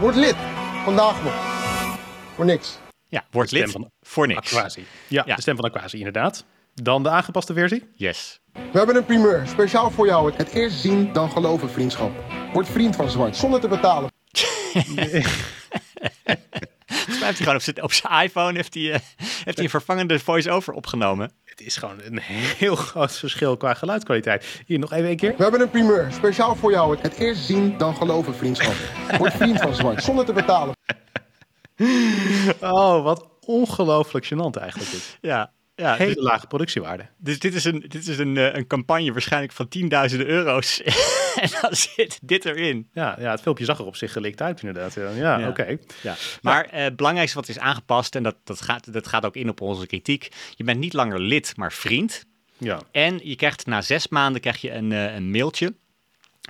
Word 0.00 0.14
lid, 0.14 0.36
vandaag 0.84 1.22
nog. 1.22 1.34
Voor 2.34 2.44
niks. 2.44 2.78
Ja, 3.08 3.24
word 3.30 3.50
lid 3.50 3.70
van 3.70 3.90
voor 4.02 4.26
niks. 4.26 4.54
Aquasi. 4.54 4.84
Ja, 5.08 5.22
ja, 5.26 5.34
de 5.34 5.42
stem 5.42 5.56
van 5.56 5.64
Aquasi, 5.64 5.96
inderdaad. 5.96 6.44
Dan 6.82 7.02
de 7.02 7.08
aangepaste 7.08 7.52
versie? 7.52 7.88
Yes. 7.94 8.40
We 8.52 8.78
hebben 8.78 8.96
een 8.96 9.04
primeur, 9.04 9.42
speciaal 9.46 9.90
voor 9.90 10.06
jou. 10.06 10.32
Het 10.34 10.48
eerst 10.48 10.80
zien, 10.80 11.12
dan 11.12 11.30
geloven 11.30 11.70
vriendschap. 11.70 12.10
Word 12.52 12.68
vriend 12.68 12.96
van 12.96 13.10
Zwart, 13.10 13.36
zonder 13.36 13.60
te 13.60 13.68
betalen. 13.68 14.10
Nee. 14.94 15.24
Volgens 16.86 17.18
mij 17.18 17.28
heeft 17.28 17.38
hij 17.38 17.46
gewoon 17.46 17.54
op 17.54 17.62
zijn, 17.62 17.82
op 17.82 17.92
zijn 17.92 18.22
iPhone 18.22 18.52
heeft 18.52 18.74
hij, 18.74 18.82
uh, 18.82 18.90
heeft 19.18 19.56
hij 19.56 19.64
een 19.64 19.70
vervangende 19.70 20.18
voice-over 20.18 20.74
opgenomen. 20.74 21.32
Het 21.44 21.60
is 21.60 21.76
gewoon 21.76 22.00
een 22.00 22.18
heel 22.22 22.76
groot 22.76 23.12
verschil 23.12 23.56
qua 23.56 23.74
geluidskwaliteit. 23.74 24.62
Hier 24.66 24.78
nog 24.78 24.92
even 24.92 25.10
een 25.10 25.16
keer. 25.16 25.34
We 25.36 25.42
hebben 25.42 25.60
een 25.60 25.70
primeur, 25.70 26.08
speciaal 26.12 26.56
voor 26.56 26.70
jou. 26.70 26.98
Het 27.00 27.14
eerst 27.14 27.44
zien, 27.44 27.78
dan 27.78 27.96
geloven 27.96 28.34
vriendschap. 28.34 28.74
Word 29.18 29.32
vriend 29.32 29.60
van 29.60 29.74
Zwart, 29.74 30.02
zonder 30.02 30.24
te 30.24 30.32
betalen. 30.32 30.74
Oh, 32.60 33.02
wat 33.02 33.28
ongelooflijk 33.40 34.26
gênant 34.26 34.60
eigenlijk 34.60 34.90
dit. 34.90 35.18
Ja, 35.20 35.52
ja, 35.80 35.94
Hele 35.96 36.14
dus, 36.14 36.22
lage 36.22 36.46
productiewaarde. 36.46 37.06
Dus 37.18 37.38
dit 37.38 37.54
is 37.54 37.64
een, 37.64 37.84
dit 37.88 38.08
is 38.08 38.18
een, 38.18 38.36
een 38.56 38.66
campagne 38.66 39.12
waarschijnlijk 39.12 39.52
van 39.52 39.68
tienduizenden 39.68 40.26
euro's. 40.26 40.80
en 41.42 41.48
dan 41.60 41.74
zit 41.74 42.18
dit 42.22 42.44
erin. 42.44 42.88
Ja, 42.92 43.16
ja, 43.18 43.30
het 43.30 43.40
filmpje 43.40 43.64
zag 43.64 43.78
er 43.78 43.84
op 43.84 43.96
zich 43.96 44.12
gelikt 44.12 44.42
uit 44.42 44.62
inderdaad. 44.62 44.94
Ja, 44.94 45.10
ja, 45.10 45.38
ja. 45.38 45.48
oké. 45.48 45.60
Okay. 45.60 45.78
Ja. 46.02 46.14
Maar 46.42 46.66
uh, 46.66 46.70
het 46.72 46.96
belangrijkste 46.96 47.38
wat 47.38 47.48
is 47.48 47.58
aangepast, 47.58 48.14
en 48.14 48.22
dat, 48.22 48.36
dat, 48.44 48.60
gaat, 48.60 48.92
dat 48.92 49.06
gaat 49.06 49.24
ook 49.24 49.36
in 49.36 49.48
op 49.48 49.60
onze 49.60 49.86
kritiek. 49.86 50.28
Je 50.54 50.64
bent 50.64 50.78
niet 50.78 50.92
langer 50.92 51.20
lid, 51.20 51.56
maar 51.56 51.72
vriend. 51.72 52.24
Ja. 52.58 52.80
En 52.90 53.20
je 53.22 53.36
krijgt 53.36 53.66
na 53.66 53.80
zes 53.80 54.08
maanden 54.08 54.40
krijg 54.40 54.60
je 54.60 54.72
een, 54.72 54.90
uh, 54.90 55.14
een 55.14 55.30
mailtje 55.30 55.74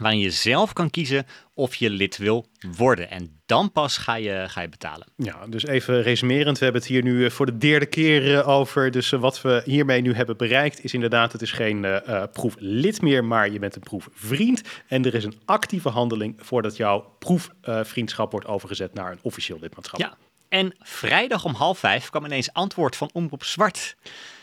waarin 0.01 0.21
je 0.21 0.31
zelf 0.31 0.73
kan 0.73 0.91
kiezen 0.91 1.27
of 1.55 1.75
je 1.75 1.91
lid 1.91 2.17
wil 2.17 2.47
worden. 2.77 3.11
En 3.11 3.41
dan 3.47 3.73
pas 3.73 3.97
ga 3.97 4.15
je, 4.15 4.45
ga 4.49 4.61
je 4.61 4.69
betalen. 4.69 5.07
Ja, 5.17 5.47
dus 5.47 5.67
even 5.67 6.03
resumerend. 6.03 6.59
We 6.59 6.65
hebben 6.65 6.83
het 6.83 6.91
hier 6.91 7.03
nu 7.03 7.25
eh, 7.25 7.31
voor 7.31 7.47
de 7.47 7.59
derde 7.59 7.87
keer 7.87 8.39
eh, 8.39 8.49
over. 8.49 8.91
Dus 8.91 9.13
eh, 9.13 9.21
wat 9.21 9.43
we 9.43 9.63
hiermee 9.65 10.01
nu 10.01 10.15
hebben 10.15 10.37
bereikt 10.37 10.85
is 10.85 10.95
inderdaad, 10.95 11.33
het 11.33 11.43
is 11.43 11.53
geen 11.53 11.85
uh, 11.85 12.23
proeflid 12.33 13.03
meer, 13.03 13.25
maar 13.25 13.51
je 13.51 13.59
bent 13.59 13.77
een 13.77 13.83
proefvriend. 13.83 14.63
En 14.87 15.05
er 15.05 15.15
is 15.15 15.25
een 15.25 15.41
actieve 15.45 15.89
handeling 15.89 16.35
voordat 16.39 16.77
jouw 16.77 17.15
proefvriendschap 17.19 18.31
wordt 18.31 18.47
overgezet 18.47 18.95
naar 18.95 19.13
een 19.13 19.19
officieel 19.23 19.59
lidmaatschap. 19.61 20.01
Ja, 20.01 20.17
en 20.49 20.75
vrijdag 20.79 21.45
om 21.45 21.55
half 21.55 21.79
vijf 21.79 22.11
kwam 22.11 22.25
ineens 22.25 22.53
antwoord 22.53 22.97
van 22.97 23.11
Omroep 23.13 23.45
Zwart. 23.45 23.97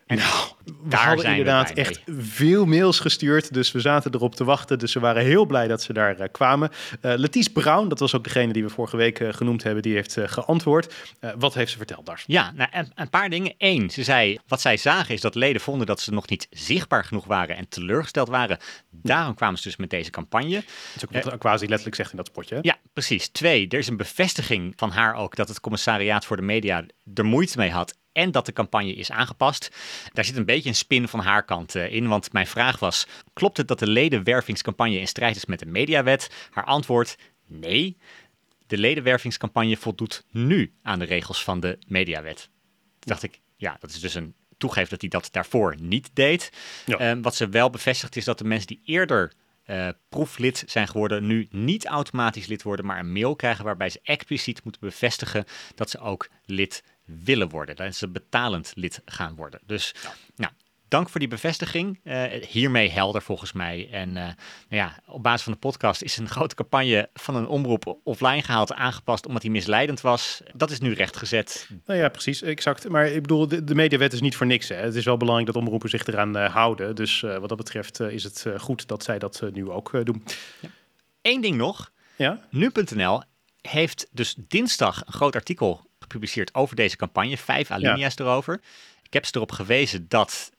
En 0.07 0.17
nou, 0.17 0.47
we 0.63 0.73
daar 0.83 1.07
hadden 1.07 1.25
inderdaad 1.25 1.71
echt 1.71 2.01
veel 2.07 2.65
mails 2.65 2.99
gestuurd. 2.99 3.53
Dus 3.53 3.71
we 3.71 3.79
zaten 3.79 4.13
erop 4.13 4.35
te 4.35 4.43
wachten. 4.43 4.79
Dus 4.79 4.93
we 4.93 4.99
waren 4.99 5.23
heel 5.23 5.45
blij 5.45 5.67
dat 5.67 5.81
ze 5.81 5.93
daar 5.93 6.19
uh, 6.19 6.25
kwamen. 6.31 6.69
Uh, 7.01 7.13
Letice 7.15 7.51
Brown, 7.51 7.87
dat 7.87 7.99
was 7.99 8.15
ook 8.15 8.23
degene 8.23 8.53
die 8.53 8.63
we 8.63 8.69
vorige 8.69 8.97
week 8.97 9.19
uh, 9.19 9.33
genoemd 9.33 9.63
hebben, 9.63 9.83
die 9.83 9.93
heeft 9.93 10.17
geantwoord. 10.19 10.93
wat 11.37 11.53
heeft 11.53 11.71
ze 11.71 11.77
verteld, 11.77 12.05
Dars? 12.05 12.23
Ja, 12.27 12.51
nou, 12.55 12.69
een, 12.73 12.91
een, 12.95 13.09
paar 13.09 13.29
dingen. 13.29 13.53
Eén, 13.57 13.89
ze 13.89 14.03
zei, 14.03 14.39
wat 14.47 14.61
zij 14.61 14.77
zagen 14.77 15.13
is 15.13 15.21
dat 15.21 15.35
leden 15.35 15.61
vonden 15.61 15.87
dat 15.87 16.01
ze 16.01 16.11
nog 16.11 16.29
niet 16.29 16.47
zichtbaar 16.49 17.03
genoeg 17.03 17.25
waren 17.25 17.55
en 17.57 17.67
teleurgesteld 17.67 18.29
waren. 18.29 18.57
Daarom 18.91 19.35
kwamen 19.35 19.57
ze 19.57 19.67
dus 19.67 19.77
met 19.77 19.89
deze 19.89 20.09
campagne. 20.09 20.55
Dat 20.55 20.63
is 20.95 21.05
ook 21.05 21.23
wat 21.23 21.37
quasi 21.37 21.67
letterlijk 21.67 21.95
zegt 21.95 22.11
in 22.11 22.17
dat 22.17 22.27
spotje. 22.27 22.57
Ja, 22.61 22.77
precies. 22.93 23.27
Twee, 23.27 23.67
er 23.67 23.77
is 23.77 23.87
een 23.87 23.97
bevestiging 23.97 24.73
van 24.75 24.89
haar 24.89 25.15
ook 25.15 25.35
dat 25.35 25.47
het 25.47 25.59
commissariaat 25.59 26.25
voor 26.25 26.35
de 26.35 26.41
media 26.41 26.85
er 27.13 27.25
moeite 27.25 27.57
mee 27.57 27.71
had 27.71 27.95
en 28.17 28.31
dat 28.31 28.45
de 28.45 28.53
campagne 28.53 28.93
is 28.93 29.11
aangepast. 29.11 29.75
Daar 30.13 30.25
zit 30.25 30.35
een 30.35 30.45
beetje 30.45 30.69
een 30.69 30.75
spin 30.75 31.07
van 31.07 31.19
haar 31.19 31.45
kant 31.45 31.75
eh, 31.75 31.91
in, 31.91 32.07
want 32.07 32.33
mijn 32.33 32.47
vraag 32.47 32.79
was: 32.79 33.07
klopt 33.33 33.57
het 33.57 33.67
dat 33.67 33.79
de 33.79 33.87
ledenwervingscampagne 33.87 34.99
in 34.99 35.07
strijd 35.07 35.35
is 35.35 35.45
met 35.45 35.59
de 35.59 35.65
mediawet? 35.65 36.29
Haar 36.51 36.65
antwoord: 36.65 37.17
nee. 37.47 37.97
De 38.67 38.77
ledenwervingscampagne 38.77 39.77
voldoet 39.77 40.25
nu 40.31 40.73
aan 40.83 40.99
de 40.99 41.05
regels 41.05 41.43
van 41.43 41.59
de 41.59 41.79
mediawet. 41.87 42.49
Toen 42.99 43.11
dacht 43.11 43.23
ik, 43.23 43.39
ja, 43.55 43.77
dat 43.79 43.89
is 43.89 43.99
dus 43.99 44.13
een 44.13 44.35
toegeven 44.57 44.89
dat 44.89 45.01
hij 45.01 45.09
dat 45.09 45.29
daarvoor 45.31 45.75
niet 45.79 46.09
deed. 46.13 46.51
Ehm, 46.85 47.21
wat 47.21 47.35
ze 47.35 47.49
wel 47.49 47.69
bevestigt 47.69 48.15
is 48.15 48.25
dat 48.25 48.37
de 48.37 48.43
mensen 48.43 48.67
die 48.67 48.81
eerder 48.85 49.33
uh, 49.65 49.87
proeflid 50.09 50.63
zijn 50.67 50.87
geworden, 50.87 51.27
nu 51.27 51.47
niet 51.49 51.85
automatisch 51.85 52.47
lid 52.47 52.63
worden, 52.63 52.85
maar 52.85 52.99
een 52.99 53.11
mail 53.11 53.35
krijgen 53.35 53.65
waarbij 53.65 53.89
ze 53.89 53.99
expliciet 54.03 54.63
moeten 54.63 54.81
bevestigen 54.81 55.45
dat 55.75 55.89
ze 55.89 55.99
ook 55.99 56.29
lid 56.45 56.83
willen 57.07 57.49
worden. 57.49 57.75
Dat 57.75 57.95
ze 57.95 58.07
betalend 58.07 58.71
lid 58.75 59.01
gaan 59.05 59.35
worden. 59.35 59.59
Dus 59.65 59.95
nou, 60.35 60.51
dank 60.87 61.09
voor 61.09 61.19
die 61.19 61.29
bevestiging. 61.29 61.99
Uh, 62.03 62.23
hiermee 62.47 62.89
helder 62.89 63.21
volgens 63.21 63.51
mij. 63.51 63.89
En 63.91 64.09
uh, 64.09 64.15
nou 64.15 64.35
ja, 64.69 64.99
op 65.05 65.23
basis 65.23 65.43
van 65.43 65.53
de 65.53 65.59
podcast 65.59 66.01
is 66.01 66.17
een 66.17 66.29
grote 66.29 66.55
campagne 66.55 67.09
van 67.13 67.35
een 67.35 67.47
omroep 67.47 67.99
offline 68.03 68.41
gehaald, 68.41 68.73
aangepast 68.73 69.25
omdat 69.25 69.41
hij 69.41 69.51
misleidend 69.51 70.01
was. 70.01 70.41
Dat 70.53 70.71
is 70.71 70.79
nu 70.79 70.93
rechtgezet. 70.93 71.69
Nou 71.85 71.99
ja, 71.99 72.09
precies, 72.09 72.41
exact. 72.41 72.89
Maar 72.89 73.07
ik 73.07 73.21
bedoel, 73.21 73.47
de, 73.47 73.63
de 73.63 73.75
mediawet 73.75 74.13
is 74.13 74.21
niet 74.21 74.35
voor 74.35 74.45
niks. 74.45 74.69
Hè. 74.69 74.75
Het 74.75 74.95
is 74.95 75.05
wel 75.05 75.17
belangrijk 75.17 75.53
dat 75.53 75.61
omroepen 75.63 75.89
zich 75.89 76.05
eraan 76.05 76.37
uh, 76.37 76.53
houden. 76.53 76.95
Dus 76.95 77.21
wat 77.21 77.49
dat 77.49 77.57
betreft 77.57 77.99
is 77.99 78.23
het 78.23 78.45
goed 78.57 78.87
dat 78.87 79.03
zij 79.03 79.19
dat 79.19 79.43
nu 79.51 79.69
ook 79.69 80.05
doen. 80.05 80.23
Ja. 80.61 80.69
Eén 81.21 81.41
ding 81.41 81.55
nog. 81.55 81.91
Ja? 82.15 82.47
Nu.nl 82.49 83.21
heeft 83.61 84.07
dus 84.11 84.35
dinsdag 84.37 85.05
een 85.05 85.13
groot 85.13 85.35
artikel 85.35 85.86
gepubliceerd 86.07 86.55
over 86.55 86.75
deze 86.75 86.95
campagne. 86.95 87.37
Vijf 87.37 87.71
alinea's 87.71 88.17
erover. 88.17 88.61
Ik 89.03 89.13
heb 89.13 89.25
ze 89.25 89.31
erop 89.35 89.51
gewezen 89.51 90.05
dat 90.07 90.51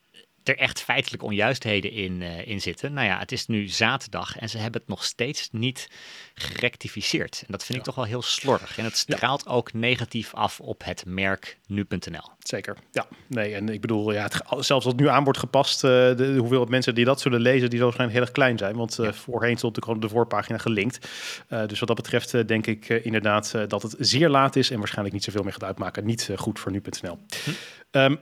er 0.49 0.59
echt 0.59 0.81
feitelijk 0.81 1.23
onjuistheden 1.23 1.93
in, 1.93 2.21
uh, 2.21 2.47
in 2.47 2.61
zitten. 2.61 2.93
Nou 2.93 3.07
ja, 3.07 3.19
het 3.19 3.33
is 3.33 3.47
nu 3.47 3.69
zaterdag 3.69 4.39
en 4.39 4.49
ze 4.49 4.59
hebben 4.59 4.81
het 4.81 4.91
nog 4.91 5.05
steeds 5.05 5.49
niet 5.53 5.91
gerectificeerd. 6.35 7.43
En 7.47 7.53
dat 7.53 7.65
vind 7.65 7.79
ik 7.79 7.85
toch 7.85 7.95
wel 7.95 8.05
heel 8.05 8.23
slordig. 8.23 8.79
En 8.79 8.85
het 8.85 8.97
straalt 8.97 9.47
ook 9.47 9.73
negatief 9.73 10.35
af 10.35 10.61
op 10.61 10.85
het 10.85 11.05
merk 11.07 11.59
nu.nl. 11.67 12.31
Zeker, 12.39 12.77
ja. 12.91 13.07
Nee, 13.27 13.55
en 13.55 13.69
ik 13.69 13.81
bedoel, 13.81 14.13
ja, 14.13 14.23
het, 14.23 14.43
zelfs 14.49 14.71
als 14.71 14.85
het 14.85 14.97
nu 14.97 15.09
aan 15.09 15.25
wordt 15.25 15.39
gepast, 15.39 15.85
uh, 15.85 15.91
de, 15.91 16.35
hoeveelheid 16.39 16.71
mensen 16.71 16.95
die 16.95 17.05
dat 17.05 17.21
zullen 17.21 17.41
lezen, 17.41 17.71
die 17.71 17.79
zal 17.79 17.87
waarschijnlijk 17.87 18.19
heel 18.19 18.27
erg 18.27 18.37
klein 18.37 18.59
zijn. 18.59 18.77
Want 18.77 18.99
uh, 18.99 19.13
voorheen 19.13 19.57
stond 19.57 19.75
de, 19.75 19.99
de 19.99 20.09
voorpagina 20.09 20.59
gelinkt. 20.59 21.09
dus 21.49 21.79
wat 21.79 21.89
dat 21.89 21.97
betreft 21.97 22.49
denk 22.49 22.67
ik 22.67 22.89
inderdaad 22.89 23.55
dat 23.69 23.83
het 23.83 23.95
zeer 23.99 24.29
laat 24.29 24.57
is 24.57 24.71
en 24.71 24.79
waarschijnlijk 24.79 25.15
niet 25.15 25.25
zoveel 25.25 25.43
meer 25.43 25.53
gaat 25.53 25.65
uitmaken. 25.65 26.05
Niet 26.05 26.31
goed 26.37 26.59
voor 26.59 26.73
nu.nl. 26.73 27.19
Hm. 27.45 27.51
Ehm, 27.91 28.17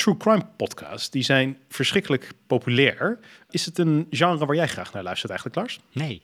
true 0.00 0.16
crime 0.16 0.46
podcasts, 0.56 1.10
die 1.10 1.22
zijn 1.22 1.58
verschrikkelijk 1.68 2.32
populair. 2.46 3.18
Is 3.50 3.66
het 3.66 3.78
een 3.78 4.06
genre 4.10 4.46
waar 4.46 4.56
jij 4.56 4.68
graag 4.68 4.92
naar 4.92 5.02
luistert 5.02 5.30
eigenlijk, 5.30 5.60
Lars? 5.60 5.80
Nee. 5.92 6.22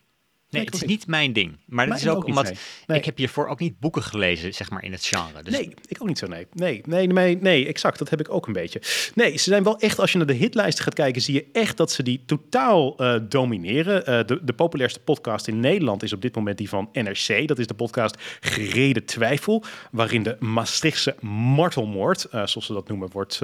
Nee, 0.51 0.65
het 0.65 0.75
is 0.75 0.83
niet 0.83 1.07
mijn 1.07 1.33
ding. 1.33 1.59
Maar 1.67 1.87
dat 1.87 1.97
is 1.97 2.09
ook, 2.09 2.25
omdat 2.25 2.53
ik 2.87 3.05
heb 3.05 3.17
hiervoor 3.17 3.47
ook 3.47 3.61
niet 3.61 3.81
boeken 3.81 4.03
gelezen, 4.03 4.55
zeg 4.55 4.71
maar, 4.71 4.85
in 4.85 4.93
het 4.93 5.05
genre. 5.05 5.43
Dus... 5.43 5.53
Nee, 5.53 5.75
ik 5.87 6.03
ook 6.03 6.09
niet 6.09 6.19
zo, 6.19 6.27
nee. 6.27 6.47
Nee, 6.53 6.83
nee, 6.85 7.07
nee, 7.07 7.39
nee, 7.41 7.67
exact. 7.67 7.99
Dat 7.99 8.11
heb 8.11 8.21
ik 8.21 8.33
ook 8.33 8.47
een 8.47 8.53
beetje. 8.53 8.83
Nee, 9.15 9.37
ze 9.37 9.51
zijn 9.51 9.63
wel 9.63 9.79
echt, 9.79 9.99
als 9.99 10.13
je 10.13 10.19
naar 10.19 10.27
de 10.27 10.33
hitlijsten 10.33 10.85
gaat 10.85 10.95
kijken, 10.95 11.23
zie 11.23 11.35
je 11.35 11.47
echt 11.53 11.77
dat 11.77 11.91
ze 11.93 12.03
die 12.03 12.23
totaal 12.27 13.03
uh, 13.03 13.17
domineren. 13.29 14.01
Uh, 14.01 14.27
de, 14.27 14.41
de 14.43 14.53
populairste 14.53 15.01
podcast 15.01 15.49
in 15.49 15.61
Nederland 15.61 16.03
is 16.03 16.13
op 16.13 16.23
dit 16.23 16.35
moment 16.35 16.59
die 16.59 16.69
van 16.69 16.89
NRC. 16.93 17.49
Dat 17.49 17.59
is 17.59 17.67
de 17.67 17.75
podcast 17.75 18.17
Gereden 18.41 19.05
Twijfel, 19.05 19.65
waarin 19.91 20.23
de 20.23 20.37
Maastrichtse 20.41 21.17
martelmoord, 21.21 22.27
uh, 22.27 22.31
zoals 22.31 22.67
ze 22.67 22.73
dat 22.73 22.89
noemen, 22.89 23.11
wordt 23.11 23.41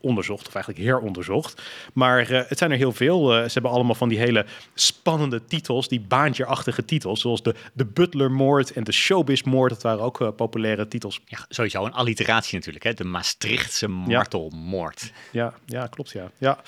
onderzocht, 0.00 0.46
of 0.46 0.54
eigenlijk 0.54 0.84
heronderzocht. 0.84 1.62
Maar 1.92 2.28
het 2.28 2.58
zijn 2.58 2.70
er 2.70 2.76
heel 2.76 2.92
veel. 2.92 3.28
ze 3.28 3.50
hebben 3.52 3.70
allemaal 3.70 3.94
van 3.94 4.08
die 4.08 4.18
hele 4.18 4.46
spannende 4.74 5.44
titels, 5.44 5.88
die 5.88 6.04
baantje-achtige 6.08 6.84
titels, 6.84 7.20
zoals 7.20 7.42
de, 7.42 7.54
de 7.72 7.84
Butlermoord 7.84 8.72
en 8.72 8.84
de 8.84 8.92
Showbiz-moord. 8.92 9.70
Dat 9.70 9.82
waren 9.82 10.00
ook 10.00 10.20
uh, 10.20 10.28
populaire 10.36 10.88
titels. 10.88 11.20
Ja, 11.24 11.38
sowieso 11.48 11.84
een 11.84 11.92
alliteratie 11.92 12.54
natuurlijk, 12.54 12.84
hè? 12.84 12.92
de 12.92 13.04
Maastrichtse 13.04 13.88
martelmoord. 13.88 15.12
Ja, 15.32 15.54
ja, 15.66 15.86
klopt, 15.86 16.10
ja. 16.10 16.30
Ja, 16.38 16.58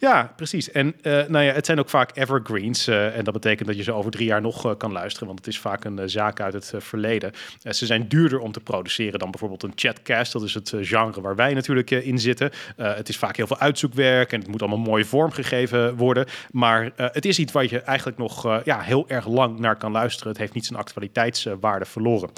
ja 0.00 0.32
precies. 0.36 0.70
En 0.70 0.94
uh, 1.02 1.12
nou 1.26 1.44
ja, 1.44 1.52
het 1.52 1.66
zijn 1.66 1.78
ook 1.78 1.88
vaak 1.88 2.16
evergreens. 2.16 2.88
Uh, 2.88 3.16
en 3.16 3.24
dat 3.24 3.32
betekent 3.32 3.68
dat 3.68 3.76
je 3.76 3.82
ze 3.82 3.92
over 3.92 4.10
drie 4.10 4.26
jaar 4.26 4.40
nog 4.40 4.76
kan 4.76 4.92
luisteren, 4.92 5.26
want 5.26 5.38
het 5.38 5.48
is 5.48 5.58
vaak 5.58 5.84
een 5.84 6.10
zaak 6.10 6.40
uit 6.40 6.52
het 6.52 6.72
verleden. 6.78 7.32
ze 7.68 7.86
zijn 7.86 8.08
duurder 8.08 8.38
om 8.38 8.52
te 8.52 8.60
produceren 8.60 9.18
dan 9.18 9.30
bijvoorbeeld 9.30 9.62
een 9.62 9.72
chatcast. 9.74 10.32
Dat 10.32 10.42
is 10.42 10.54
het 10.54 10.72
genre 10.80 11.20
waar 11.20 11.36
wij 11.36 11.54
natuurlijk 11.54 11.90
in 11.90 12.18
zitten. 12.18 12.50
het 12.76 13.08
is 13.08 13.16
vaak 13.16 13.36
heel 13.36 13.46
veel 13.46 13.58
uitzoekwerk 13.58 14.32
en 14.32 14.38
het 14.38 14.48
moet 14.48 14.60
allemaal 14.60 14.78
mooi 14.78 15.04
vormgegeven 15.04 15.96
worden. 15.96 16.26
Maar 16.50 16.90
het 16.96 17.24
is 17.24 17.38
iets 17.38 17.52
waar 17.52 17.70
je 17.70 17.80
eigenlijk 17.80 18.18
nog 18.18 18.62
ja, 18.64 18.80
heel 18.84 19.08
erg 19.08 19.26
lang 19.26 19.58
naar 19.58 19.76
kan 19.76 19.92
luisteren. 19.92 20.28
Het 20.28 20.38
heeft 20.38 20.54
niet 20.54 20.66
zijn 20.66 20.78
actualiteitswaarde 20.78 21.84
verloren. 21.84 22.30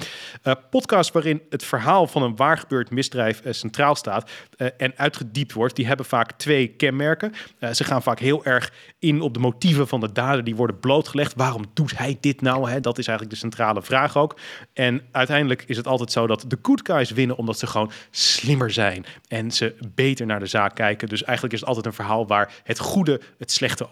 Uh, 0.43 0.53
podcast 0.69 1.11
waarin 1.11 1.41
het 1.49 1.65
verhaal 1.65 2.07
van 2.07 2.23
een 2.23 2.35
waargebeurd 2.35 2.91
misdrijf 2.91 3.45
uh, 3.45 3.53
centraal 3.53 3.95
staat 3.95 4.31
uh, 4.57 4.67
en 4.77 4.93
uitgediept 4.95 5.53
wordt, 5.53 5.75
die 5.75 5.87
hebben 5.87 6.05
vaak 6.05 6.31
twee 6.31 6.67
kenmerken. 6.67 7.33
ze 7.71 7.83
gaan 7.83 8.03
vaak 8.03 8.19
heel 8.19 8.45
erg 8.45 8.73
in 8.99 9.21
op 9.21 9.33
de 9.33 9.39
motieven 9.39 9.87
van 9.87 9.99
de 9.99 10.11
dader 10.11 10.43
die 10.43 10.55
worden 10.55 10.79
blootgelegd. 10.79 11.33
Waarom 11.35 11.65
doet 11.73 11.97
hij 11.97 12.17
dit 12.19 12.41
nou? 12.41 12.69
Hè? 12.69 12.79
Dat 12.79 12.97
is 12.97 13.07
eigenlijk 13.07 13.37
de 13.37 13.41
centrale 13.41 13.81
vraag 13.81 14.17
ook. 14.17 14.39
En 14.73 15.01
uiteindelijk 15.11 15.63
is 15.67 15.77
het 15.77 15.87
altijd 15.87 16.11
zo 16.11 16.27
dat 16.27 16.45
de 16.47 16.59
good 16.61 16.81
guys 16.83 17.11
winnen 17.11 17.37
omdat 17.37 17.59
ze 17.59 17.67
gewoon 17.67 17.91
slimmer 18.11 18.71
zijn 18.71 19.05
en 19.27 19.51
ze 19.51 19.75
beter 19.95 20.25
naar 20.25 20.39
de 20.39 20.45
zaak 20.45 20.75
kijken. 20.75 21.07
Dus 21.07 21.23
eigenlijk 21.23 21.53
is 21.53 21.59
het 21.59 21.69
altijd 21.69 21.85
een 21.87 21.93
verhaal 21.93 22.27
waar 22.27 22.53
het 22.63 22.79
goede 22.79 23.21
het 23.37 23.51
slechte 23.51 23.87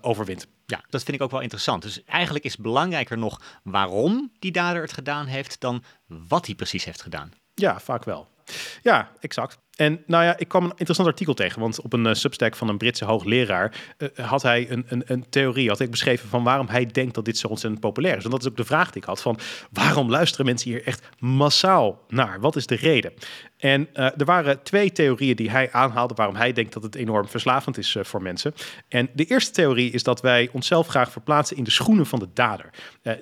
overwint. 0.00 0.46
Ja, 0.72 0.80
dat 0.88 1.02
vind 1.02 1.16
ik 1.16 1.22
ook 1.22 1.30
wel 1.30 1.40
interessant. 1.40 1.82
Dus 1.82 2.04
eigenlijk 2.04 2.44
is 2.44 2.56
belangrijker 2.56 3.18
nog 3.18 3.40
waarom 3.62 4.32
die 4.38 4.52
dader 4.52 4.82
het 4.82 4.92
gedaan 4.92 5.26
heeft 5.26 5.60
dan 5.60 5.84
wat 6.06 6.46
hij 6.46 6.54
precies 6.54 6.84
heeft 6.84 7.02
gedaan. 7.02 7.32
Ja, 7.54 7.80
vaak 7.80 8.04
wel. 8.04 8.28
Ja, 8.82 9.10
exact. 9.20 9.58
En 9.76 10.02
nou 10.06 10.24
ja, 10.24 10.38
ik 10.38 10.48
kwam 10.48 10.64
een 10.64 10.70
interessant 10.70 11.08
artikel 11.08 11.34
tegen, 11.34 11.60
want 11.60 11.80
op 11.80 11.92
een 11.92 12.06
uh, 12.06 12.14
substack 12.14 12.56
van 12.56 12.68
een 12.68 12.78
Britse 12.78 13.04
hoogleraar 13.04 13.74
uh, 13.98 14.08
had 14.26 14.42
hij 14.42 14.70
een, 14.70 14.84
een, 14.88 15.02
een, 15.06 15.28
theorie, 15.28 15.68
had 15.68 15.80
ik 15.80 15.90
beschreven 15.90 16.28
van 16.28 16.44
waarom 16.44 16.68
hij 16.68 16.86
denkt 16.86 17.14
dat 17.14 17.24
dit 17.24 17.38
zo 17.38 17.48
ontzettend 17.48 17.82
populair 17.82 18.16
is. 18.16 18.24
En 18.24 18.30
dat 18.30 18.40
is 18.40 18.48
ook 18.48 18.56
de 18.56 18.64
vraag 18.64 18.90
die 18.90 19.02
ik 19.02 19.08
had 19.08 19.22
van 19.22 19.38
waarom 19.70 20.10
luisteren 20.10 20.46
mensen 20.46 20.70
hier 20.70 20.86
echt 20.86 21.08
massaal 21.18 22.04
naar? 22.08 22.40
Wat 22.40 22.56
is 22.56 22.66
de 22.66 22.74
reden? 22.74 23.12
En 23.58 23.88
uh, 23.94 24.04
er 24.04 24.24
waren 24.24 24.62
twee 24.62 24.92
theorieën 24.92 25.36
die 25.36 25.50
hij 25.50 25.72
aanhaalde 25.72 26.14
waarom 26.14 26.36
hij 26.36 26.52
denkt 26.52 26.72
dat 26.72 26.82
het 26.82 26.94
enorm 26.94 27.28
verslavend 27.28 27.78
is 27.78 27.96
voor 28.00 28.22
mensen. 28.22 28.54
En 28.88 29.10
de 29.14 29.24
eerste 29.24 29.52
theorie 29.52 29.90
is 29.90 30.02
dat 30.02 30.20
wij 30.20 30.48
onszelf 30.52 30.86
graag 30.86 31.12
verplaatsen 31.12 31.56
in 31.56 31.64
de 31.64 31.70
schoenen 31.70 32.06
van 32.06 32.18
de 32.18 32.28
dader. 32.34 32.70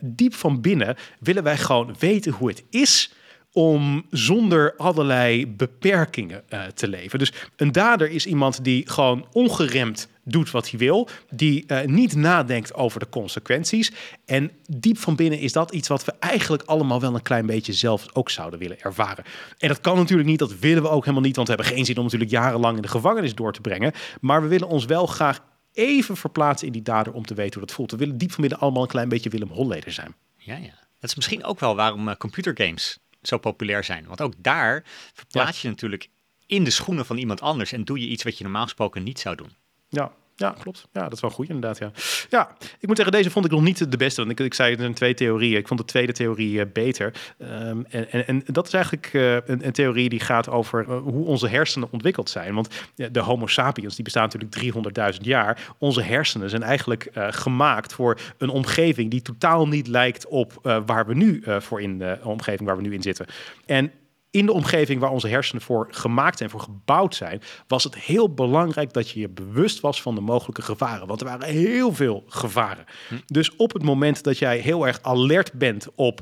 diep 0.01 0.35
van 0.35 0.61
binnen 0.61 0.97
willen 1.21 1.43
wij 1.43 1.57
gewoon 1.57 1.97
weten 1.99 2.33
hoe 2.33 2.49
het 2.49 2.65
is 2.71 3.13
om 3.53 4.07
zonder 4.11 4.75
allerlei 4.77 5.47
beperkingen 5.47 6.43
uh, 6.49 6.65
te 6.65 6.89
leven. 6.89 7.19
Dus 7.19 7.33
een 7.57 7.73
dader 7.73 8.11
is 8.11 8.27
iemand 8.27 8.65
die 8.65 8.89
gewoon 8.89 9.27
ongeremd 9.33 10.09
doet 10.25 10.51
wat 10.51 10.71
hij 10.71 10.79
wil, 10.79 11.09
die 11.31 11.65
uh, 11.67 11.81
niet 11.85 12.17
nadenkt 12.17 12.75
over 12.75 13.01
de 13.01 13.09
consequenties. 13.09 13.93
En 14.25 14.51
diep 14.69 14.99
van 14.99 15.17
binnen 15.17 15.39
is 15.39 15.53
dat 15.53 15.73
iets 15.73 15.89
wat 15.89 16.05
we 16.05 16.13
eigenlijk 16.21 16.63
allemaal 16.63 17.01
wel 17.01 17.15
een 17.15 17.23
klein 17.23 17.47
beetje 17.47 17.73
zelf 17.73 18.07
ook 18.13 18.31
zouden 18.31 18.59
willen 18.59 18.81
ervaren. 18.81 19.25
En 19.59 19.69
dat 19.69 19.81
kan 19.81 19.97
natuurlijk 19.97 20.29
niet, 20.29 20.39
dat 20.39 20.59
willen 20.59 20.83
we 20.83 20.89
ook 20.89 21.05
helemaal 21.05 21.25
niet, 21.25 21.37
want 21.37 21.49
we 21.49 21.55
hebben 21.55 21.75
geen 21.75 21.85
zin 21.85 21.97
om 21.97 22.05
natuurlijk 22.05 22.31
jarenlang 22.31 22.77
in 22.77 22.83
de 22.83 22.89
gevangenis 22.89 23.35
door 23.35 23.53
te 23.53 23.61
brengen. 23.61 23.93
Maar 24.21 24.43
we 24.43 24.49
willen 24.49 24.69
ons 24.69 24.85
wel 24.85 25.07
graag 25.07 25.41
even 25.73 26.17
verplaatsen 26.17 26.67
in 26.67 26.73
die 26.73 26.83
dader 26.83 27.13
om 27.13 27.27
te 27.27 27.35
weten 27.35 27.59
hoe 27.59 27.67
dat 27.67 27.77
voelt. 27.77 27.91
We 27.91 27.97
willen 27.97 28.19
diep 28.19 28.33
van 28.33 28.41
binnen 28.41 28.61
allemaal 28.61 28.83
een 28.83 28.89
klein 28.89 29.09
beetje 29.09 29.31
Willem 29.31 29.51
Holleder 29.51 29.93
zijn. 29.93 30.15
Ja, 30.37 30.57
ja. 30.57 30.89
Dat 31.01 31.11
is 31.11 31.17
misschien 31.17 31.45
ook 31.45 31.61
wel 31.61 31.77
waarom 31.77 32.09
uh, 32.09 32.15
computergames 32.15 32.99
zo 33.23 33.39
populair 33.39 33.85
zijn. 33.85 34.07
Want 34.07 34.21
ook 34.21 34.35
daar 34.37 34.85
verplaats 35.13 35.63
je 35.63 35.69
natuurlijk 35.69 36.09
in 36.47 36.65
de 36.65 36.71
schoenen 36.71 37.07
van 37.07 37.17
iemand 37.17 37.41
anders 37.41 37.73
en 37.73 37.85
doe 37.85 38.01
je 38.01 38.07
iets 38.07 38.23
wat 38.23 38.39
je 38.39 38.45
normaal 38.45 38.65
gesproken 38.65 39.03
niet 39.03 39.19
zou 39.19 39.37
doen. 39.37 39.53
Ja, 39.89 40.13
ja, 40.41 40.55
klopt. 40.59 40.89
Ja, 40.93 41.03
dat 41.03 41.13
is 41.13 41.21
wel 41.21 41.31
goed 41.31 41.49
inderdaad. 41.49 41.79
Ja. 41.79 41.91
ja, 42.29 42.57
ik 42.79 42.87
moet 42.87 42.97
zeggen, 42.97 43.17
deze 43.17 43.31
vond 43.31 43.45
ik 43.45 43.51
nog 43.51 43.63
niet 43.63 43.91
de 43.91 43.97
beste. 43.97 44.21
Want 44.21 44.39
ik, 44.39 44.47
ik 44.47 44.55
zei, 44.55 44.73
er 44.73 44.81
zijn 44.81 44.95
twee 44.95 45.15
theorieën. 45.15 45.59
Ik 45.59 45.69
vond 45.69 45.81
de 45.81 45.87
tweede 45.87 46.13
theorie 46.13 46.59
uh, 46.59 46.63
beter. 46.73 47.13
Um, 47.39 47.87
en, 47.89 48.11
en, 48.11 48.27
en, 48.27 48.43
dat 48.47 48.67
is 48.67 48.73
eigenlijk 48.73 49.13
uh, 49.13 49.33
een, 49.33 49.67
een, 49.67 49.73
theorie 49.73 50.09
die 50.09 50.21
gaat 50.21 50.49
over 50.49 50.87
uh, 50.89 50.99
hoe 51.03 51.27
onze 51.27 51.49
hersenen 51.49 51.89
ontwikkeld 51.91 52.31
zijn. 52.31 52.55
Want 52.55 52.69
de 52.95 53.21
Homo 53.21 53.47
sapiens, 53.47 53.95
die 53.95 54.05
bestaan 54.05 54.29
natuurlijk 54.33 55.15
300.000 55.15 55.21
jaar. 55.21 55.75
Onze 55.79 56.03
hersenen 56.03 56.51
zijn 56.51 56.63
eigenlijk 56.63 57.11
gemaakt 57.15 57.93
voor 57.93 58.19
een 58.39 58.49
omgeving 58.49 59.11
die 59.11 59.23
totaal 59.23 59.69
niet 59.69 59.87
lijkt 59.87 60.27
op 60.27 60.53
waar 60.87 61.07
we 61.07 61.15
nu 61.15 61.43
voor 61.59 61.81
in 61.81 61.99
de 61.99 62.19
omgeving 62.23 62.69
waar 62.69 62.77
we 62.77 62.83
nu 62.83 62.95
in 62.95 63.03
zitten. 63.03 63.27
En 63.67 63.93
in 64.31 64.47
de 64.47 64.53
omgeving 64.53 65.01
waar 65.01 65.11
onze 65.11 65.29
hersenen 65.29 65.63
voor 65.63 65.87
gemaakt 65.91 66.39
zijn, 66.39 66.51
voor 66.51 66.61
gebouwd 66.61 67.15
zijn, 67.15 67.43
was 67.67 67.85
het 67.85 67.95
heel 67.95 68.35
belangrijk 68.35 68.93
dat 68.93 69.11
je 69.11 69.21
je 69.21 69.29
bewust 69.29 69.81
was 69.81 70.03
van 70.03 70.15
de 70.15 70.21
mogelijke 70.21 70.63
gevaren. 70.63 71.07
Want 71.07 71.21
er 71.21 71.27
waren 71.27 71.49
heel 71.49 71.95
veel 71.95 72.25
gevaren. 72.27 72.85
Hm. 73.09 73.15
Dus 73.27 73.57
op 73.57 73.73
het 73.73 73.83
moment 73.83 74.23
dat 74.23 74.39
jij 74.39 74.59
heel 74.59 74.87
erg 74.87 74.99
alert 75.03 75.53
bent 75.53 75.87
op 75.95 76.21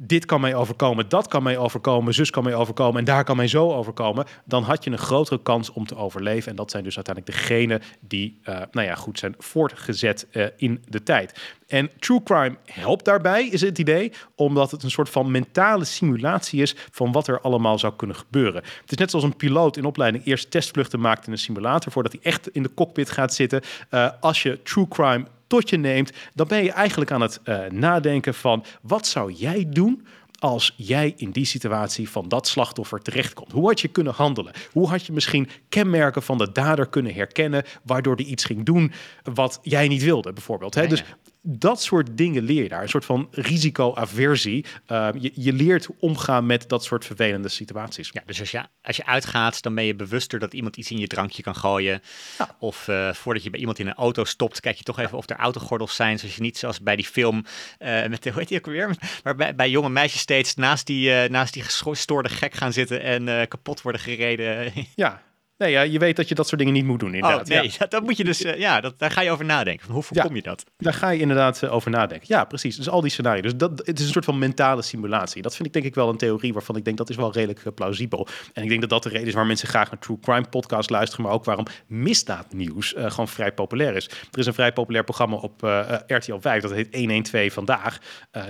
dit 0.00 0.24
kan 0.26 0.40
mij 0.40 0.54
overkomen, 0.54 1.08
dat 1.08 1.28
kan 1.28 1.42
mij 1.42 1.58
overkomen, 1.58 2.14
zus 2.14 2.30
kan 2.30 2.44
mij 2.44 2.54
overkomen 2.54 2.98
en 2.98 3.04
daar 3.04 3.24
kan 3.24 3.36
mij 3.36 3.48
zo 3.48 3.72
overkomen, 3.72 4.26
dan 4.44 4.62
had 4.62 4.84
je 4.84 4.90
een 4.90 4.98
grotere 4.98 5.42
kans 5.42 5.70
om 5.70 5.86
te 5.86 5.96
overleven. 5.96 6.50
En 6.50 6.56
dat 6.56 6.70
zijn 6.70 6.84
dus 6.84 6.96
uiteindelijk 6.96 7.36
degenen 7.36 7.82
die, 8.00 8.40
uh, 8.44 8.60
nou 8.70 8.86
ja, 8.86 8.94
goed 8.94 9.18
zijn 9.18 9.34
voortgezet 9.38 10.26
uh, 10.32 10.46
in 10.56 10.84
de 10.88 11.02
tijd. 11.02 11.56
En 11.66 11.90
true 11.98 12.22
crime 12.22 12.56
helpt 12.64 13.04
daarbij, 13.04 13.46
is 13.46 13.60
het 13.60 13.78
idee, 13.78 14.12
omdat 14.34 14.70
het 14.70 14.82
een 14.82 14.90
soort 14.90 15.08
van 15.08 15.30
mentale 15.30 15.84
simulatie 15.84 16.62
is 16.62 16.76
van 16.90 17.12
wat 17.12 17.28
er 17.28 17.40
allemaal 17.40 17.78
zou 17.78 17.92
kunnen 17.96 18.16
gebeuren. 18.16 18.62
Het 18.80 18.90
is 18.90 18.96
net 18.96 19.10
zoals 19.10 19.24
een 19.24 19.36
piloot 19.36 19.76
in 19.76 19.84
opleiding 19.84 20.26
eerst 20.26 20.50
testvluchten 20.50 21.00
maakt 21.00 21.26
in 21.26 21.32
een 21.32 21.38
simulator 21.38 21.92
voordat 21.92 22.12
hij 22.12 22.20
echt 22.22 22.48
in 22.50 22.62
de 22.62 22.74
cockpit 22.74 23.10
gaat 23.10 23.34
zitten. 23.34 23.62
Uh, 23.90 24.10
als 24.20 24.42
je 24.42 24.62
true 24.62 24.88
crime 24.88 25.24
tot 25.48 25.70
je 25.70 25.76
neemt, 25.76 26.12
dan 26.34 26.46
ben 26.48 26.64
je 26.64 26.72
eigenlijk 26.72 27.10
aan 27.10 27.20
het 27.20 27.40
uh, 27.44 27.60
nadenken 27.70 28.34
van 28.34 28.64
wat 28.82 29.06
zou 29.06 29.32
jij 29.32 29.66
doen 29.68 30.06
als 30.38 30.74
jij 30.76 31.14
in 31.16 31.30
die 31.30 31.44
situatie 31.44 32.10
van 32.10 32.28
dat 32.28 32.46
slachtoffer 32.46 33.02
terechtkomt? 33.02 33.52
Hoe 33.52 33.66
had 33.66 33.80
je 33.80 33.88
kunnen 33.88 34.14
handelen? 34.14 34.52
Hoe 34.72 34.88
had 34.88 35.06
je 35.06 35.12
misschien 35.12 35.48
kenmerken 35.68 36.22
van 36.22 36.38
de 36.38 36.52
dader 36.52 36.86
kunnen 36.86 37.14
herkennen, 37.14 37.64
waardoor 37.82 38.16
die 38.16 38.26
iets 38.26 38.44
ging 38.44 38.64
doen 38.64 38.92
wat 39.22 39.58
jij 39.62 39.88
niet 39.88 40.02
wilde, 40.02 40.32
bijvoorbeeld? 40.32 40.74
Hè? 40.74 40.86
Dus 40.86 41.04
dat 41.42 41.82
soort 41.82 42.16
dingen 42.16 42.42
leer 42.42 42.62
je 42.62 42.68
daar. 42.68 42.82
Een 42.82 42.88
soort 42.88 43.04
van 43.04 43.28
risicoaversie. 43.30 44.64
Uh, 44.88 45.08
je, 45.18 45.32
je 45.34 45.52
leert 45.52 45.88
omgaan 45.98 46.46
met 46.46 46.68
dat 46.68 46.84
soort 46.84 47.04
vervelende 47.04 47.48
situaties. 47.48 48.10
Ja, 48.12 48.22
dus 48.26 48.40
als 48.40 48.50
je, 48.50 48.62
als 48.82 48.96
je 48.96 49.06
uitgaat, 49.06 49.62
dan 49.62 49.74
ben 49.74 49.84
je 49.84 49.94
bewuster 49.94 50.38
dat 50.38 50.54
iemand 50.54 50.76
iets 50.76 50.90
in 50.90 50.98
je 50.98 51.06
drankje 51.06 51.42
kan 51.42 51.54
gooien. 51.54 52.02
Ja. 52.38 52.56
Of 52.58 52.88
uh, 52.88 53.12
voordat 53.12 53.42
je 53.42 53.50
bij 53.50 53.60
iemand 53.60 53.78
in 53.78 53.86
een 53.86 53.94
auto 53.94 54.24
stopt, 54.24 54.60
kijk 54.60 54.76
je 54.76 54.82
toch 54.82 54.98
even 54.98 55.18
of 55.18 55.30
er 55.30 55.36
autogordels 55.36 55.94
zijn. 55.94 56.18
Zoals 56.18 56.34
je 56.34 56.42
niet 56.42 56.58
zoals 56.58 56.80
bij 56.80 56.96
die 56.96 57.06
film 57.06 57.44
uh, 57.78 58.06
met 58.06 58.22
de, 58.22 58.30
hoe 58.30 58.38
heet 58.38 58.48
die 58.48 58.58
ook 58.58 58.66
weer? 58.66 58.96
Maar 59.24 59.36
bij, 59.36 59.54
bij 59.54 59.70
jonge 59.70 59.90
meisjes 59.90 60.20
steeds 60.20 60.54
naast 60.54 60.86
die, 60.86 61.28
naast 61.28 61.52
die 61.52 61.62
gestoorde 61.62 62.28
gek 62.28 62.54
gaan 62.54 62.72
zitten 62.72 63.02
en 63.02 63.48
kapot 63.48 63.82
worden 63.82 64.00
gereden. 64.00 64.72
Ja, 64.94 65.22
Nee, 65.58 65.70
ja, 65.70 65.82
je 65.82 65.98
weet 65.98 66.16
dat 66.16 66.28
je 66.28 66.34
dat 66.34 66.48
soort 66.48 66.58
dingen 66.58 66.74
niet 66.74 66.84
moet 66.84 67.00
doen. 67.00 67.14
Inderdaad. 67.14 67.40
Oh, 67.40 67.46
nee, 67.46 67.70
ja. 67.78 67.86
dat 67.86 68.02
moet 68.02 68.16
je 68.16 68.24
dus, 68.24 68.44
uh, 68.44 68.58
ja, 68.58 68.80
dat, 68.80 68.98
daar 68.98 69.10
ga 69.10 69.20
je 69.20 69.30
over 69.30 69.44
nadenken. 69.44 69.84
Van 69.84 69.94
hoe 69.94 70.02
voorkom 70.02 70.34
je 70.34 70.42
dat? 70.42 70.64
Daar 70.76 70.92
ga 70.92 71.10
je 71.10 71.20
inderdaad 71.20 71.62
uh, 71.62 71.74
over 71.74 71.90
nadenken. 71.90 72.26
Ja, 72.30 72.44
precies. 72.44 72.76
Dus 72.76 72.88
al 72.88 73.00
die 73.00 73.10
scenario's. 73.10 73.42
Dus 73.42 73.56
dat, 73.56 73.70
het 73.84 73.98
is 73.98 74.04
een 74.04 74.12
soort 74.12 74.24
van 74.24 74.38
mentale 74.38 74.82
simulatie. 74.82 75.42
Dat 75.42 75.56
vind 75.56 75.68
ik 75.68 75.72
denk 75.74 75.84
ik 75.84 75.94
wel 75.94 76.08
een 76.08 76.16
theorie 76.16 76.52
waarvan 76.52 76.76
ik 76.76 76.84
denk 76.84 76.96
dat 76.96 77.10
is 77.10 77.16
wel 77.16 77.32
redelijk 77.32 77.64
uh, 77.64 77.72
plausibel. 77.74 78.26
En 78.52 78.62
ik 78.62 78.68
denk 78.68 78.80
dat 78.80 78.90
dat 78.90 79.02
de 79.02 79.08
reden 79.08 79.26
is 79.26 79.34
waar 79.34 79.46
mensen 79.46 79.68
graag 79.68 79.90
naar 79.90 80.00
true 80.00 80.18
crime 80.20 80.48
podcasts 80.50 80.90
luisteren, 80.90 81.24
maar 81.24 81.34
ook 81.34 81.44
waarom 81.44 81.66
misdaadnieuws 81.86 82.94
gewoon 82.96 83.28
vrij 83.28 83.52
populair 83.52 83.96
is. 83.96 84.04
Er 84.04 84.38
is 84.38 84.46
een 84.46 84.54
vrij 84.54 84.72
populair 84.72 85.04
programma 85.04 85.36
op 85.36 85.62
RTL 86.06 86.38
5, 86.40 86.62
dat 86.62 86.72
heet 86.72 86.94
112 86.94 87.52
Vandaag. 87.52 87.98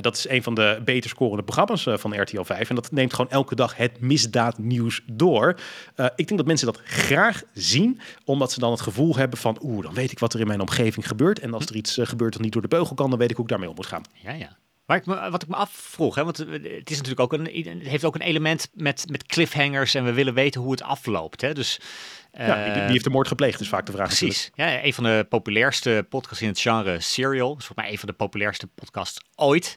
dat 0.00 0.16
is 0.16 0.28
een 0.28 0.42
van 0.42 0.54
de 0.54 0.80
beter 0.84 1.10
scorende 1.10 1.42
programma's 1.42 1.86
van 1.88 2.20
RTL 2.20 2.42
5. 2.42 2.68
En 2.68 2.74
dat 2.74 2.92
neemt 2.92 3.14
gewoon 3.14 3.30
elke 3.30 3.54
dag 3.54 3.76
het 3.76 4.00
misdaadnieuws 4.00 5.02
door. 5.06 5.48
ik 6.16 6.26
denk 6.26 6.36
dat 6.36 6.46
mensen 6.46 6.66
dat 6.66 6.80
graag 6.98 7.42
zien, 7.52 8.00
omdat 8.24 8.52
ze 8.52 8.58
dan 8.58 8.70
het 8.70 8.80
gevoel 8.80 9.16
hebben 9.16 9.38
van, 9.38 9.58
oeh, 9.62 9.82
dan 9.82 9.94
weet 9.94 10.12
ik 10.12 10.18
wat 10.18 10.34
er 10.34 10.40
in 10.40 10.46
mijn 10.46 10.60
omgeving 10.60 11.08
gebeurt. 11.08 11.38
En 11.38 11.54
als 11.54 11.66
er 11.66 11.76
iets 11.76 11.98
uh, 11.98 12.06
gebeurt 12.06 12.32
dat 12.32 12.42
niet 12.42 12.52
door 12.52 12.62
de 12.62 12.68
beugel 12.68 12.94
kan, 12.94 13.10
dan 13.10 13.18
weet 13.18 13.30
ik 13.30 13.36
hoe 13.36 13.44
ik 13.44 13.50
daarmee 13.50 13.68
om 13.68 13.74
moet 13.74 13.86
gaan. 13.86 14.02
Ja, 14.22 14.32
ja. 14.32 14.56
Maar 14.88 14.96
ik 14.96 15.06
me, 15.06 15.30
wat 15.30 15.42
ik 15.42 15.48
me 15.48 15.56
afvroeg, 15.56 16.14
hè, 16.14 16.24
want 16.24 16.36
het 16.36 16.90
is 16.90 16.96
natuurlijk 16.96 17.20
ook 17.20 17.32
een, 17.32 17.44
het 17.44 17.88
heeft 17.88 18.04
ook 18.04 18.14
een 18.14 18.20
element 18.20 18.70
met, 18.74 19.04
met 19.10 19.26
cliffhangers 19.26 19.94
en 19.94 20.04
we 20.04 20.12
willen 20.12 20.34
weten 20.34 20.60
hoe 20.60 20.70
het 20.70 20.82
afloopt. 20.82 21.40
Hè? 21.40 21.54
Dus, 21.54 21.80
ja, 22.32 22.64
wie, 22.64 22.72
wie, 22.72 22.82
heeft 22.82 23.04
de 23.04 23.10
moord 23.10 23.28
gepleegd, 23.28 23.60
is 23.60 23.68
vaak 23.68 23.86
de 23.86 23.92
vraag. 23.92 24.06
Precies. 24.06 24.50
Ja, 24.54 24.84
een 24.84 24.94
van 24.94 25.04
de 25.04 25.26
populairste 25.28 26.06
podcasts 26.08 26.42
in 26.42 26.48
het 26.48 26.60
genre 26.60 27.00
Serial. 27.00 27.48
is 27.48 27.64
volgens 27.64 27.74
mij 27.74 27.90
een 27.90 27.98
van 27.98 28.08
de 28.08 28.14
populairste 28.14 28.66
podcasts 28.66 29.20
ooit. 29.34 29.76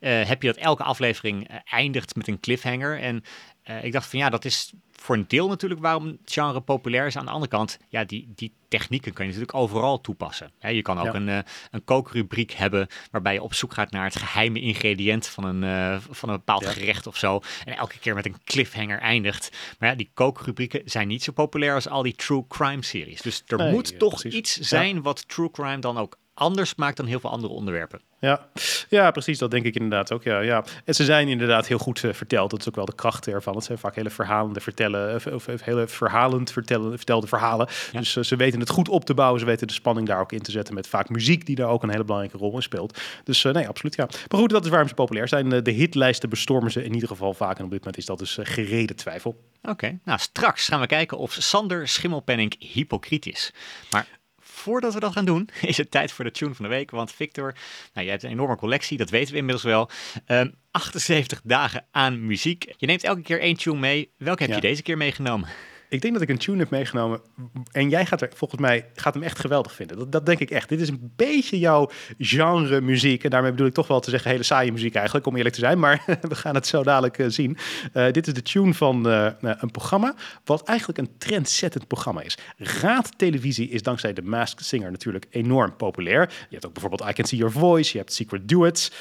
Uh, 0.00 0.24
heb 0.24 0.42
je 0.42 0.48
dat 0.48 0.56
elke 0.56 0.82
aflevering 0.82 1.60
eindigt 1.64 2.16
met 2.16 2.28
een 2.28 2.40
cliffhanger. 2.40 3.00
En 3.00 3.24
uh, 3.70 3.84
ik 3.84 3.92
dacht 3.92 4.10
van 4.10 4.18
ja, 4.18 4.30
dat 4.30 4.44
is 4.44 4.72
voor 5.00 5.16
een 5.16 5.24
deel 5.28 5.48
natuurlijk 5.48 5.80
waarom 5.80 6.06
het 6.06 6.18
genre 6.24 6.60
populair 6.60 7.06
is. 7.06 7.16
Aan 7.16 7.24
de 7.24 7.30
andere 7.30 7.50
kant, 7.50 7.78
ja, 7.88 8.04
die, 8.04 8.32
die 8.34 8.52
technieken 8.68 9.12
kun 9.12 9.24
je 9.24 9.30
natuurlijk 9.30 9.58
overal 9.58 10.00
toepassen. 10.00 10.50
je 10.60 10.82
kan 10.82 10.98
ook 10.98 11.14
een, 11.14 11.28
uh, 11.28 11.38
een 11.70 11.84
kookrubriek 11.84 12.52
hebben 12.52 12.86
waarbij 13.10 13.32
je 13.32 13.42
op 13.42 13.54
zoek 13.54 13.74
gaat 13.74 13.90
naar 13.90 14.04
het 14.04 14.16
geheime 14.16 14.60
ingrediënt 14.60 15.26
van 15.26 15.44
een, 15.44 15.62
uh, 15.62 16.00
van 16.10 16.28
een 16.28 16.34
bepaald 16.34 16.66
gerecht 16.66 17.06
of 17.06 17.16
zo. 17.16 17.40
En 17.64 17.76
elke 17.76 17.98
keer 17.98 18.14
met 18.14 18.26
een 18.26 18.36
cliffhanger 18.44 18.98
eindigt. 18.98 19.56
Maar 19.78 19.88
ja, 19.88 19.94
die 19.94 20.10
kookrubrieken 20.14 20.82
zijn 20.84 21.08
niet 21.08 21.22
zo 21.22 21.32
populair 21.32 21.74
als 21.74 21.88
al 21.88 22.02
die 22.02 22.14
true 22.14 22.44
crime 22.48 22.84
series. 22.84 23.22
Dus 23.22 23.42
er 23.46 23.70
moet 23.70 23.98
toch 23.98 24.24
iets 24.24 24.56
zijn 24.56 25.02
wat 25.02 25.28
true 25.28 25.50
crime 25.50 25.78
dan 25.78 25.98
ook 25.98 26.18
anders 26.38 26.74
maakt 26.74 26.96
dan 26.96 27.06
heel 27.06 27.20
veel 27.20 27.30
andere 27.30 27.52
onderwerpen. 27.52 28.00
Ja. 28.20 28.48
ja, 28.88 29.10
precies. 29.10 29.38
Dat 29.38 29.50
denk 29.50 29.64
ik 29.64 29.74
inderdaad 29.74 30.12
ook. 30.12 30.22
Ja, 30.22 30.40
ja. 30.40 30.64
En 30.84 30.94
ze 30.94 31.04
zijn 31.04 31.28
inderdaad 31.28 31.66
heel 31.66 31.78
goed 31.78 32.02
uh, 32.02 32.12
verteld. 32.12 32.50
Dat 32.50 32.60
is 32.60 32.68
ook 32.68 32.76
wel 32.76 32.84
de 32.84 32.94
kracht 32.94 33.26
ervan. 33.28 33.54
Het 33.54 33.64
zijn 33.64 33.78
vaak 33.78 33.94
hele 33.94 34.10
verhalende 34.10 34.60
vertellen, 34.60 35.14
of, 35.14 35.26
of 35.26 35.64
hele 35.64 35.88
verhalend 35.88 36.52
vertellen, 36.52 36.96
vertelde 36.96 37.26
verhalen. 37.26 37.68
Dus 37.92 38.16
uh, 38.16 38.24
ze 38.24 38.36
weten 38.36 38.60
het 38.60 38.70
goed 38.70 38.88
op 38.88 39.04
te 39.04 39.14
bouwen. 39.14 39.40
Ze 39.40 39.46
weten 39.46 39.66
de 39.66 39.72
spanning 39.72 40.06
daar 40.06 40.20
ook 40.20 40.32
in 40.32 40.42
te 40.42 40.50
zetten. 40.50 40.74
Met 40.74 40.86
vaak 40.86 41.08
muziek 41.08 41.46
die 41.46 41.56
daar 41.56 41.68
ook 41.68 41.82
een 41.82 41.90
hele 41.90 42.04
belangrijke 42.04 42.38
rol 42.38 42.54
in 42.54 42.62
speelt. 42.62 42.98
Dus 43.24 43.44
uh, 43.44 43.52
nee, 43.52 43.68
absoluut. 43.68 43.94
Ja. 43.94 44.08
Maar 44.28 44.40
goed, 44.40 44.50
dat 44.50 44.64
is 44.64 44.70
waarom 44.70 44.88
ze 44.88 44.94
populair 44.94 45.28
zijn. 45.28 45.48
de 45.48 45.70
hitlijsten 45.70 46.28
bestormen 46.28 46.70
ze 46.70 46.84
in 46.84 46.94
ieder 46.94 47.08
geval 47.08 47.34
vaak. 47.34 47.58
En 47.58 47.64
op 47.64 47.70
dit 47.70 47.78
moment 47.78 47.96
is 47.96 48.06
dat 48.06 48.18
dus 48.18 48.38
gereden 48.42 48.96
twijfel. 48.96 49.36
Oké, 49.62 49.98
nou 50.04 50.18
straks 50.18 50.68
gaan 50.68 50.80
we 50.80 50.86
kijken 50.86 51.18
of 51.18 51.36
Sander 51.38 51.88
Schimmelpenning 51.88 52.54
hypocriet 52.58 53.26
is. 53.26 53.52
Maar 53.90 54.06
voordat 54.58 54.94
we 54.94 55.00
dat 55.00 55.12
gaan 55.12 55.24
doen, 55.24 55.48
is 55.62 55.76
het 55.76 55.90
tijd 55.90 56.12
voor 56.12 56.24
de 56.24 56.30
tune 56.30 56.54
van 56.54 56.64
de 56.64 56.70
week. 56.70 56.90
Want 56.90 57.12
Victor, 57.12 57.54
nou, 57.92 58.06
jij 58.06 58.10
hebt 58.10 58.22
een 58.22 58.30
enorme 58.30 58.56
collectie, 58.56 58.98
dat 58.98 59.10
weten 59.10 59.32
we 59.32 59.38
inmiddels 59.38 59.64
wel. 59.64 59.90
Um, 60.14 60.20
ehm, 60.26 60.48
78 60.70 61.40
dagen 61.44 61.86
aan 61.90 62.26
muziek. 62.26 62.72
Je 62.76 62.86
neemt 62.86 63.04
elke 63.04 63.22
keer 63.22 63.40
één 63.40 63.56
tune 63.56 63.78
mee. 63.78 64.12
Welke 64.16 64.42
heb 64.42 64.54
je 64.54 64.60
deze 64.60 64.82
keer 64.82 64.96
meegenomen? 64.96 65.48
Ik 65.88 66.00
denk 66.00 66.12
dat 66.12 66.22
ik 66.22 66.28
een 66.28 66.38
tune 66.38 66.58
heb 66.58 66.70
meegenomen. 66.70 67.20
En 67.72 67.88
jij 67.88 68.06
gaat 68.06 68.22
er 68.22 68.30
volgens 68.34 68.60
mij 68.60 68.86
gaat 68.94 69.14
hem 69.14 69.22
echt 69.22 69.38
geweldig 69.38 69.72
vinden. 69.72 69.98
Dat, 69.98 70.12
dat 70.12 70.26
denk 70.26 70.38
ik 70.38 70.50
echt. 70.50 70.68
Dit 70.68 70.80
is 70.80 70.88
een 70.88 71.12
beetje 71.16 71.58
jouw 71.58 71.90
genre 72.18 72.80
muziek. 72.80 73.24
En 73.24 73.30
daarmee 73.30 73.50
bedoel 73.50 73.66
ik 73.66 73.74
toch 73.74 73.86
wel 73.88 74.00
te 74.00 74.10
zeggen 74.10 74.30
hele 74.30 74.42
saaie 74.42 74.72
muziek 74.72 74.94
eigenlijk, 74.94 75.26
om 75.26 75.36
eerlijk 75.36 75.54
te 75.54 75.60
zijn. 75.60 75.78
Maar 75.78 76.04
we 76.20 76.34
gaan 76.34 76.54
het 76.54 76.66
zo 76.66 76.82
dadelijk 76.82 77.18
uh, 77.18 77.26
zien. 77.28 77.56
Uh, 77.94 78.12
dit 78.12 78.26
is 78.26 78.34
de 78.34 78.42
tune 78.42 78.74
van 78.74 79.08
uh, 79.08 79.30
een 79.40 79.70
programma. 79.70 80.14
Wat 80.44 80.62
eigenlijk 80.62 80.98
een 80.98 81.18
trendzettend 81.18 81.86
programma 81.86 82.20
is. 82.20 82.38
Raadtelevisie 82.56 83.68
is 83.68 83.82
dankzij 83.82 84.12
de 84.12 84.22
Masked 84.22 84.64
Singer 84.64 84.90
natuurlijk 84.90 85.26
enorm 85.30 85.76
populair. 85.76 86.20
Je 86.20 86.46
hebt 86.50 86.66
ook 86.66 86.72
bijvoorbeeld 86.72 87.10
I 87.10 87.12
Can 87.12 87.24
See 87.24 87.38
Your 87.38 87.54
Voice. 87.54 87.92
Je 87.92 87.98
hebt 87.98 88.12
Secret 88.12 88.48
Duets. 88.48 88.92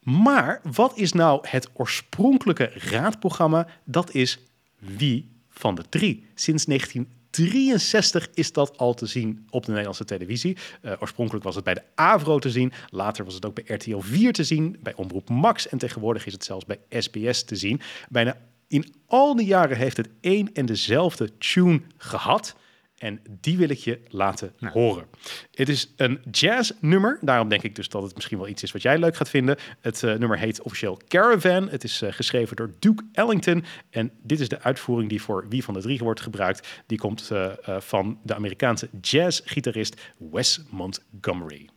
Maar 0.00 0.60
wat 0.72 0.92
is 0.96 1.12
nou 1.12 1.46
het 1.48 1.70
oorspronkelijke 1.74 2.70
raadprogramma? 2.74 3.66
Dat 3.84 4.14
is 4.14 4.38
Wie 4.78 5.39
van 5.60 5.74
de 5.74 5.84
drie. 5.88 6.24
Sinds 6.34 6.64
1963 6.64 8.28
is 8.34 8.52
dat 8.52 8.78
al 8.78 8.94
te 8.94 9.06
zien 9.06 9.46
op 9.50 9.62
de 9.62 9.68
Nederlandse 9.70 10.04
televisie. 10.04 10.56
Uh, 10.82 10.92
oorspronkelijk 11.00 11.44
was 11.44 11.54
het 11.54 11.64
bij 11.64 11.74
de 11.74 11.82
AVRO 11.94 12.38
te 12.38 12.50
zien. 12.50 12.72
Later 12.90 13.24
was 13.24 13.34
het 13.34 13.46
ook 13.46 13.54
bij 13.54 13.76
RTL 13.76 13.98
4 13.98 14.32
te 14.32 14.44
zien. 14.44 14.76
Bij 14.82 14.94
Omroep 14.94 15.28
Max. 15.28 15.68
En 15.68 15.78
tegenwoordig 15.78 16.26
is 16.26 16.32
het 16.32 16.44
zelfs 16.44 16.64
bij 16.64 16.78
SBS 16.88 17.44
te 17.44 17.56
zien. 17.56 17.80
Bijna 18.08 18.36
in 18.68 18.94
al 19.06 19.36
die 19.36 19.46
jaren 19.46 19.76
heeft 19.76 19.96
het 19.96 20.08
één 20.20 20.52
en 20.52 20.66
dezelfde 20.66 21.38
tune 21.38 21.80
gehad. 21.96 22.54
En 23.00 23.20
die 23.40 23.56
wil 23.56 23.68
ik 23.68 23.78
je 23.78 24.00
laten 24.08 24.52
horen. 24.58 25.06
Het 25.54 25.68
is 25.68 25.92
een 25.96 26.20
jazznummer. 26.30 27.18
Daarom 27.20 27.48
denk 27.48 27.62
ik 27.62 27.74
dus 27.74 27.88
dat 27.88 28.02
het 28.02 28.14
misschien 28.14 28.38
wel 28.38 28.48
iets 28.48 28.62
is 28.62 28.72
wat 28.72 28.82
jij 28.82 28.98
leuk 28.98 29.16
gaat 29.16 29.28
vinden. 29.28 29.56
Het 29.80 30.02
uh, 30.02 30.14
nummer 30.14 30.38
heet 30.38 30.62
officieel 30.62 31.00
Caravan. 31.08 31.68
Het 31.68 31.84
is 31.84 32.02
uh, 32.02 32.12
geschreven 32.12 32.56
door 32.56 32.70
Duke 32.78 33.02
Ellington. 33.12 33.64
En 33.90 34.12
dit 34.22 34.40
is 34.40 34.48
de 34.48 34.60
uitvoering 34.60 35.08
die 35.08 35.22
voor 35.22 35.48
Wie 35.48 35.64
van 35.64 35.74
de 35.74 35.80
Drie 35.80 35.98
wordt 35.98 36.20
gebruikt. 36.20 36.82
Die 36.86 36.98
komt 36.98 37.30
uh, 37.32 37.52
van 37.78 38.18
de 38.22 38.34
Amerikaanse 38.34 38.88
jazzgitarist 39.00 40.00
Wes 40.30 40.60
Montgomery. 40.70 41.68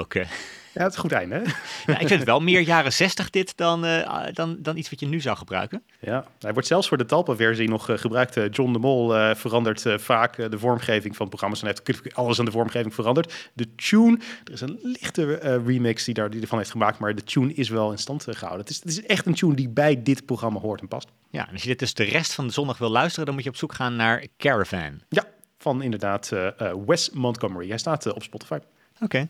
Ook. 0.00 0.14
Ja, 0.72 0.82
het 0.82 0.90
is 0.90 0.94
een 0.94 1.02
goed 1.02 1.12
einde. 1.12 1.34
Hè? 1.34 1.40
Ja, 1.92 1.98
ik 1.98 2.06
vind 2.06 2.20
het 2.20 2.24
wel 2.24 2.40
meer 2.40 2.60
jaren 2.60 2.92
60 2.92 3.30
dit 3.30 3.56
dan, 3.56 3.84
uh, 3.84 4.26
dan, 4.32 4.56
dan 4.58 4.76
iets 4.76 4.90
wat 4.90 5.00
je 5.00 5.06
nu 5.06 5.20
zou 5.20 5.36
gebruiken. 5.36 5.82
Ja, 6.00 6.24
hij 6.38 6.52
wordt 6.52 6.68
zelfs 6.68 6.88
voor 6.88 6.96
de 6.96 7.04
Talpa-versie 7.04 7.68
nog 7.68 7.90
uh, 7.90 7.98
gebruikt. 7.98 8.56
John 8.56 8.72
de 8.72 8.78
Mol 8.78 9.16
uh, 9.16 9.34
verandert 9.34 9.84
vaak 9.96 10.50
de 10.50 10.58
vormgeving 10.58 11.16
van 11.16 11.28
programma's 11.28 11.62
en 11.62 11.66
heeft 11.66 12.14
alles 12.14 12.38
aan 12.38 12.44
de 12.44 12.50
vormgeving 12.50 12.94
veranderd. 12.94 13.50
De 13.54 13.74
tune, 13.74 14.18
er 14.44 14.52
is 14.52 14.60
een 14.60 14.78
lichte 14.82 15.34
remix 15.66 16.04
die, 16.04 16.14
daar, 16.14 16.30
die 16.30 16.40
ervan 16.40 16.58
heeft 16.58 16.70
gemaakt, 16.70 16.98
maar 16.98 17.14
de 17.14 17.24
tune 17.24 17.52
is 17.52 17.68
wel 17.68 17.90
in 17.90 17.98
stand 17.98 18.24
gehouden. 18.28 18.60
Het 18.60 18.70
is, 18.70 18.76
het 18.76 18.88
is 18.88 19.06
echt 19.06 19.26
een 19.26 19.34
tune 19.34 19.54
die 19.54 19.68
bij 19.68 20.02
dit 20.02 20.24
programma 20.26 20.60
hoort 20.60 20.80
en 20.80 20.88
past. 20.88 21.08
Ja, 21.30 21.46
en 21.46 21.52
als 21.52 21.62
je 21.62 21.68
dit 21.68 21.78
dus 21.78 21.94
de 21.94 22.04
rest 22.04 22.32
van 22.32 22.46
de 22.46 22.52
zondag 22.52 22.78
wil 22.78 22.90
luisteren, 22.90 23.26
dan 23.26 23.34
moet 23.34 23.44
je 23.44 23.50
op 23.50 23.56
zoek 23.56 23.74
gaan 23.74 23.96
naar 23.96 24.26
Caravan. 24.36 25.00
Ja, 25.08 25.24
van 25.58 25.82
inderdaad 25.82 26.32
Wes 26.86 27.10
Montgomery. 27.10 27.68
Hij 27.68 27.78
staat 27.78 28.12
op 28.12 28.22
Spotify. 28.22 28.58
Oké. 29.00 29.28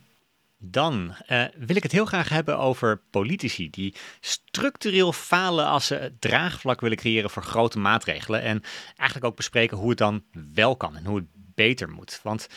Dan 0.63 1.15
uh, 1.29 1.45
wil 1.57 1.77
ik 1.77 1.83
het 1.83 1.93
heel 1.93 2.05
graag 2.05 2.29
hebben 2.29 2.59
over 2.59 3.03
politici 3.11 3.71
die 3.71 3.95
structureel 4.21 5.13
falen 5.13 5.67
als 5.67 5.87
ze 5.87 6.13
draagvlak 6.19 6.81
willen 6.81 6.97
creëren 6.97 7.31
voor 7.31 7.43
grote 7.43 7.79
maatregelen. 7.79 8.43
En 8.43 8.63
eigenlijk 8.97 9.25
ook 9.25 9.37
bespreken 9.37 9.77
hoe 9.77 9.89
het 9.89 9.99
dan 9.99 10.25
wel 10.55 10.77
kan 10.77 10.97
en 10.97 11.05
hoe 11.05 11.17
het 11.17 11.29
beter 11.55 11.89
moet. 11.89 12.21
Want 12.23 12.49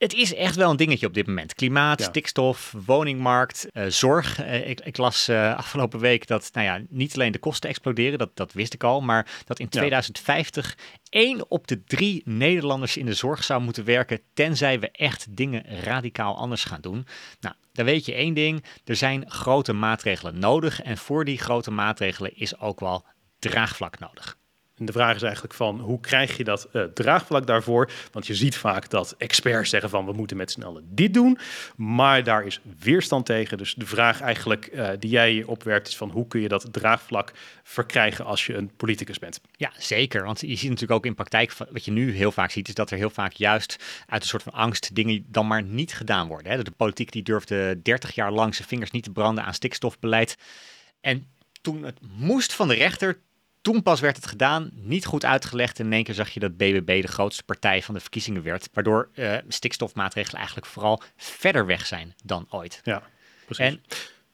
het 0.00 0.14
is 0.14 0.34
echt 0.34 0.56
wel 0.56 0.70
een 0.70 0.76
dingetje 0.76 1.06
op 1.06 1.14
dit 1.14 1.26
moment. 1.26 1.54
Klimaat, 1.54 2.02
stikstof, 2.02 2.74
woningmarkt, 2.86 3.66
uh, 3.72 3.86
zorg. 3.86 4.40
Uh, 4.40 4.68
ik, 4.68 4.80
ik, 4.80 4.96
las 4.96 5.28
uh, 5.28 5.56
afgelopen 5.56 6.00
week 6.00 6.26
dat 6.26 6.50
nou 6.52 6.66
ja, 6.66 6.84
niet 6.88 7.14
alleen 7.14 7.32
de 7.32 7.38
kosten 7.38 7.68
exploderen, 7.68 8.18
dat, 8.18 8.36
dat 8.36 8.52
wist 8.52 8.74
ik 8.74 8.84
al, 8.84 9.00
maar 9.00 9.26
dat 9.44 9.58
in 9.58 9.68
2050 9.68 10.76
één 11.08 11.50
op 11.50 11.66
de 11.66 11.84
drie 11.84 12.22
Nederlanders 12.24 12.96
in 12.96 13.06
de 13.06 13.14
zorg 13.14 13.44
zou 13.44 13.62
moeten 13.62 13.84
werken, 13.84 14.20
tenzij 14.34 14.80
we 14.80 14.90
echt 14.90 15.36
dingen 15.36 15.82
radicaal 15.82 16.36
anders 16.36 16.64
gaan 16.64 16.80
doen. 16.80 17.06
Nou, 17.40 17.54
dan 17.72 17.84
weet 17.84 18.04
je 18.04 18.14
één 18.14 18.34
ding, 18.34 18.64
er 18.84 18.96
zijn 18.96 19.30
grote 19.30 19.72
maatregelen 19.72 20.38
nodig 20.38 20.82
en 20.82 20.98
voor 20.98 21.24
die 21.24 21.38
grote 21.38 21.70
maatregelen 21.70 22.36
is 22.36 22.58
ook 22.58 22.80
wel 22.80 23.04
draagvlak 23.38 23.98
nodig. 23.98 24.38
En 24.80 24.86
de 24.86 24.92
vraag 24.92 25.14
is 25.14 25.22
eigenlijk 25.22 25.54
van 25.54 25.80
hoe 25.80 26.00
krijg 26.00 26.36
je 26.36 26.44
dat 26.44 26.68
uh, 26.72 26.82
draagvlak 26.82 27.46
daarvoor? 27.46 27.90
Want 28.12 28.26
je 28.26 28.34
ziet 28.34 28.56
vaak 28.56 28.90
dat 28.90 29.14
experts 29.18 29.70
zeggen 29.70 29.90
van 29.90 30.06
we 30.06 30.12
moeten 30.12 30.36
met 30.36 30.50
z'n 30.50 30.80
dit 30.84 31.14
doen. 31.14 31.38
Maar 31.76 32.24
daar 32.24 32.44
is 32.44 32.60
weerstand 32.78 33.26
tegen. 33.26 33.58
Dus 33.58 33.74
de 33.74 33.86
vraag 33.86 34.20
eigenlijk 34.20 34.70
uh, 34.72 34.88
die 34.98 35.10
jij 35.10 35.42
opwerpt 35.46 35.88
is 35.88 35.96
van 35.96 36.10
hoe 36.10 36.26
kun 36.26 36.40
je 36.40 36.48
dat 36.48 36.72
draagvlak 36.72 37.32
verkrijgen 37.62 38.24
als 38.24 38.46
je 38.46 38.54
een 38.54 38.70
politicus 38.76 39.18
bent? 39.18 39.40
Ja, 39.52 39.72
zeker. 39.78 40.24
Want 40.24 40.40
je 40.40 40.46
ziet 40.46 40.70
natuurlijk 40.70 40.98
ook 40.98 41.06
in 41.06 41.14
praktijk, 41.14 41.52
wat 41.70 41.84
je 41.84 41.90
nu 41.90 42.12
heel 42.12 42.32
vaak 42.32 42.50
ziet, 42.50 42.68
is 42.68 42.74
dat 42.74 42.90
er 42.90 42.96
heel 42.96 43.10
vaak 43.10 43.32
juist 43.32 43.76
uit 44.06 44.22
een 44.22 44.28
soort 44.28 44.42
van 44.42 44.52
angst 44.52 44.94
dingen 44.94 45.24
dan 45.28 45.46
maar 45.46 45.62
niet 45.62 45.94
gedaan 45.94 46.28
worden. 46.28 46.52
Hè? 46.52 46.62
De 46.62 46.70
politiek 46.70 47.12
die 47.12 47.22
durfde 47.22 47.82
30 47.82 48.14
jaar 48.14 48.32
lang 48.32 48.54
zijn 48.54 48.68
vingers 48.68 48.90
niet 48.90 49.04
te 49.04 49.10
branden 49.10 49.44
aan 49.44 49.54
stikstofbeleid. 49.54 50.36
En 51.00 51.26
toen 51.60 51.84
het 51.84 51.98
moest 52.16 52.52
van 52.52 52.68
de 52.68 52.74
rechter, 52.74 53.18
toen 53.60 53.82
pas 53.82 54.00
werd 54.00 54.16
het 54.16 54.26
gedaan, 54.26 54.70
niet 54.74 55.06
goed 55.06 55.24
uitgelegd. 55.24 55.78
En 55.78 55.86
in 55.86 55.92
één 55.92 56.04
keer 56.04 56.14
zag 56.14 56.30
je 56.30 56.40
dat 56.40 56.56
BBB 56.56 57.02
de 57.02 57.08
grootste 57.08 57.42
partij 57.42 57.82
van 57.82 57.94
de 57.94 58.00
verkiezingen 58.00 58.42
werd. 58.42 58.68
Waardoor 58.72 59.08
uh, 59.14 59.36
stikstofmaatregelen 59.48 60.36
eigenlijk 60.36 60.66
vooral 60.66 61.02
verder 61.16 61.66
weg 61.66 61.86
zijn 61.86 62.14
dan 62.24 62.46
ooit. 62.50 62.80
Ja, 62.82 63.02
precies. 63.44 63.64
En, 63.64 63.82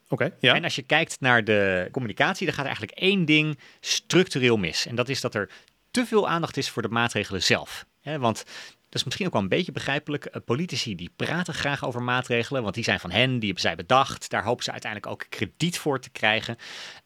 okay, 0.09 0.33
ja. 0.41 0.55
en 0.55 0.65
als 0.65 0.75
je 0.75 0.83
kijkt 0.83 1.21
naar 1.21 1.45
de 1.45 1.89
communicatie, 1.93 2.47
dan 2.47 2.55
gaat 2.55 2.65
er 2.65 2.71
eigenlijk 2.71 2.99
één 2.99 3.25
ding 3.25 3.59
structureel 3.81 4.57
mis. 4.57 4.87
En 4.87 4.95
dat 4.95 5.09
is 5.09 5.21
dat 5.21 5.35
er 5.35 5.51
te 5.91 6.07
veel 6.07 6.29
aandacht 6.29 6.57
is 6.57 6.71
voor 6.71 6.83
de 6.83 6.89
maatregelen 6.89 7.43
zelf. 7.43 7.87
want 8.03 8.45
dat 8.89 8.95
is 8.95 9.05
misschien 9.05 9.27
ook 9.27 9.33
wel 9.33 9.43
een 9.43 9.49
beetje 9.49 9.73
begrijpelijk. 9.73 10.25
Eh, 10.25 10.41
politici 10.45 10.95
die 10.95 11.11
praten 11.17 11.55
graag 11.55 11.85
over 11.85 12.03
maatregelen, 12.03 12.63
want 12.63 12.75
die 12.75 12.85
zijn 12.85 13.01
van 13.01 13.11
hen, 13.11 13.31
die 13.31 13.45
hebben 13.45 13.61
zij 13.61 13.77
bedacht. 13.77 14.31
Daar 14.31 14.45
hopen 14.45 14.65
ze 14.65 14.73
uiteindelijk 14.73 15.13
ook 15.13 15.27
krediet 15.29 15.79
voor 15.79 16.01
te 16.01 16.11
krijgen. 16.11 16.57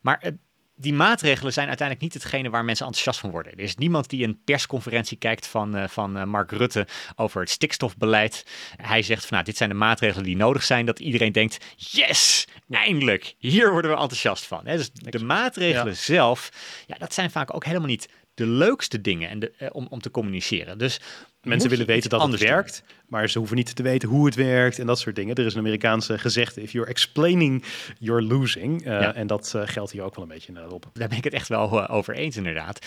Maar 0.01 0.23
uh, 0.25 0.33
die 0.81 0.93
maatregelen 0.93 1.53
zijn 1.53 1.69
uiteindelijk 1.69 2.13
niet 2.13 2.23
hetgene 2.23 2.51
waar 2.51 2.65
mensen 2.65 2.87
enthousiast 2.87 3.21
van 3.21 3.31
worden. 3.31 3.53
Er 3.53 3.59
is 3.61 3.77
niemand 3.77 4.09
die 4.09 4.25
een 4.25 4.41
persconferentie 4.45 5.19
kijkt 5.19 5.47
van, 5.47 5.77
uh, 5.77 5.89
van 5.89 6.17
uh, 6.17 6.25
Mark 6.25 6.51
Rutte 6.51 6.87
over 7.17 7.41
het 7.41 7.51
stikstofbeleid. 7.51 8.47
Hij 8.77 9.03
zegt 9.03 9.21
van 9.21 9.33
nou, 9.33 9.45
dit 9.45 9.57
zijn 9.57 9.69
de 9.69 9.75
maatregelen 9.75 10.25
die 10.25 10.37
nodig 10.37 10.63
zijn. 10.63 10.87
Dat 10.87 10.99
iedereen 10.99 11.33
denkt, 11.33 11.65
yes, 11.77 12.47
eindelijk, 12.71 13.35
hier 13.39 13.71
worden 13.71 13.91
we 13.91 13.97
enthousiast 13.97 14.47
van. 14.47 14.67
Hè? 14.67 14.77
Dus 14.77 14.91
de 14.93 15.25
maatregelen 15.25 15.97
zelf, 15.97 16.51
ja, 16.87 16.97
dat 16.99 17.15
zijn 17.15 17.31
vaak 17.31 17.55
ook 17.55 17.65
helemaal 17.65 17.89
niet 17.89 18.09
de 18.35 18.47
leukste 18.47 19.01
dingen 19.01 19.29
en 19.29 19.39
de, 19.39 19.53
uh, 19.59 19.69
om, 19.73 19.87
om 19.91 20.01
te 20.01 20.11
communiceren. 20.11 20.79
Dus 20.79 21.01
Mensen 21.43 21.71
willen 21.71 21.87
weten 21.87 22.11
dat 22.11 22.31
het 22.31 22.41
werkt, 22.41 22.83
maar 23.11 23.29
ze 23.29 23.39
hoeven 23.39 23.57
niet 23.57 23.75
te 23.77 23.83
weten 23.83 24.09
hoe 24.09 24.27
het 24.27 24.35
werkt 24.35 24.79
en 24.79 24.87
dat 24.87 24.99
soort 24.99 25.17
dingen. 25.17 25.35
Er 25.35 25.47
is 25.47 25.55
een 25.55 25.61
Amerikaanse 25.61 26.19
gezegde, 26.19 26.63
if 26.63 26.73
you're 26.73 26.89
explaining, 26.89 27.65
you're 27.99 28.23
losing. 28.23 28.87
Uh, 28.87 29.17
En 29.17 29.27
dat 29.27 29.53
uh, 29.57 29.63
geldt 29.65 29.93
hier 29.93 30.03
ook 30.03 30.15
wel 30.15 30.25
een 30.25 30.31
beetje 30.31 30.53
uh, 30.53 30.73
op. 30.73 30.91
Daar 30.93 31.09
ben 31.09 31.19
ik 31.19 31.25
het 31.25 31.33
echt 31.33 31.49
wel 31.49 31.79
uh, 31.79 31.91
over 31.91 32.15
eens 32.15 32.37
inderdaad. 32.37 32.87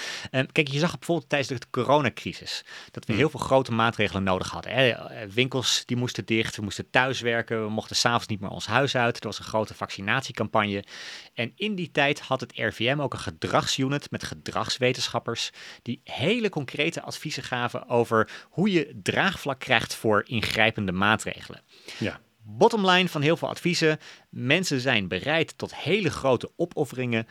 kijk, 0.52 0.68
je 0.68 0.80
zag 0.80 0.98
bijvoorbeeld 0.98 1.30
tijdens 1.30 1.60
de 1.60 1.70
coronacrisis 1.70 2.66
dat 2.92 3.06
we 3.06 3.12
hmm. 3.12 3.22
heel 3.22 3.30
veel 3.30 3.40
grote 3.40 3.72
maatregelen 3.72 4.24
nodig 4.24 4.50
hadden. 4.50 4.72
Hè? 4.72 4.94
Winkels 5.30 5.84
die 5.86 5.98
moesten 5.98 6.26
dicht, 6.26 6.56
we 6.56 6.62
moesten 6.62 6.90
thuiswerken, 6.90 7.64
we 7.64 7.70
mochten 7.70 7.96
s'avonds 7.96 8.28
niet 8.28 8.40
meer 8.40 8.50
ons 8.50 8.66
huis 8.66 8.96
uit. 8.96 9.20
Er 9.20 9.26
was 9.26 9.40
een 9.40 9.46
grote 9.46 9.74
vaccinatiecampagne. 9.74 10.84
En 11.34 11.52
in 11.56 11.76
die 11.76 11.92
tijd 11.92 12.20
had 12.20 12.40
het 12.40 12.52
RVM 12.56 13.00
ook 13.00 13.14
een 13.14 13.20
gedragsunit 13.20 14.12
met 14.12 14.24
gedragswetenschappers 14.24 15.52
die 15.82 16.02
hele 16.04 16.50
concrete 16.50 17.02
adviezen 17.02 17.44
gaven 17.44 17.90
over 17.90 18.30
hoe 18.50 18.72
je 18.72 19.00
draagvlak 19.04 19.60
krijgt 19.60 19.96
voor 19.96 20.12
ingrijpende 20.21 20.91
maatregelen. 20.91 21.62
Ja. 21.99 22.19
Bottomline 22.41 23.10
van 23.10 23.21
heel 23.21 23.38
veel 23.38 23.49
adviezen: 23.49 23.99
mensen 24.30 24.80
zijn 24.80 25.08
bereid 25.08 25.58
tot 25.58 25.76
hele 25.76 26.10
grote 26.10 26.52
opofferingen, 26.56 27.28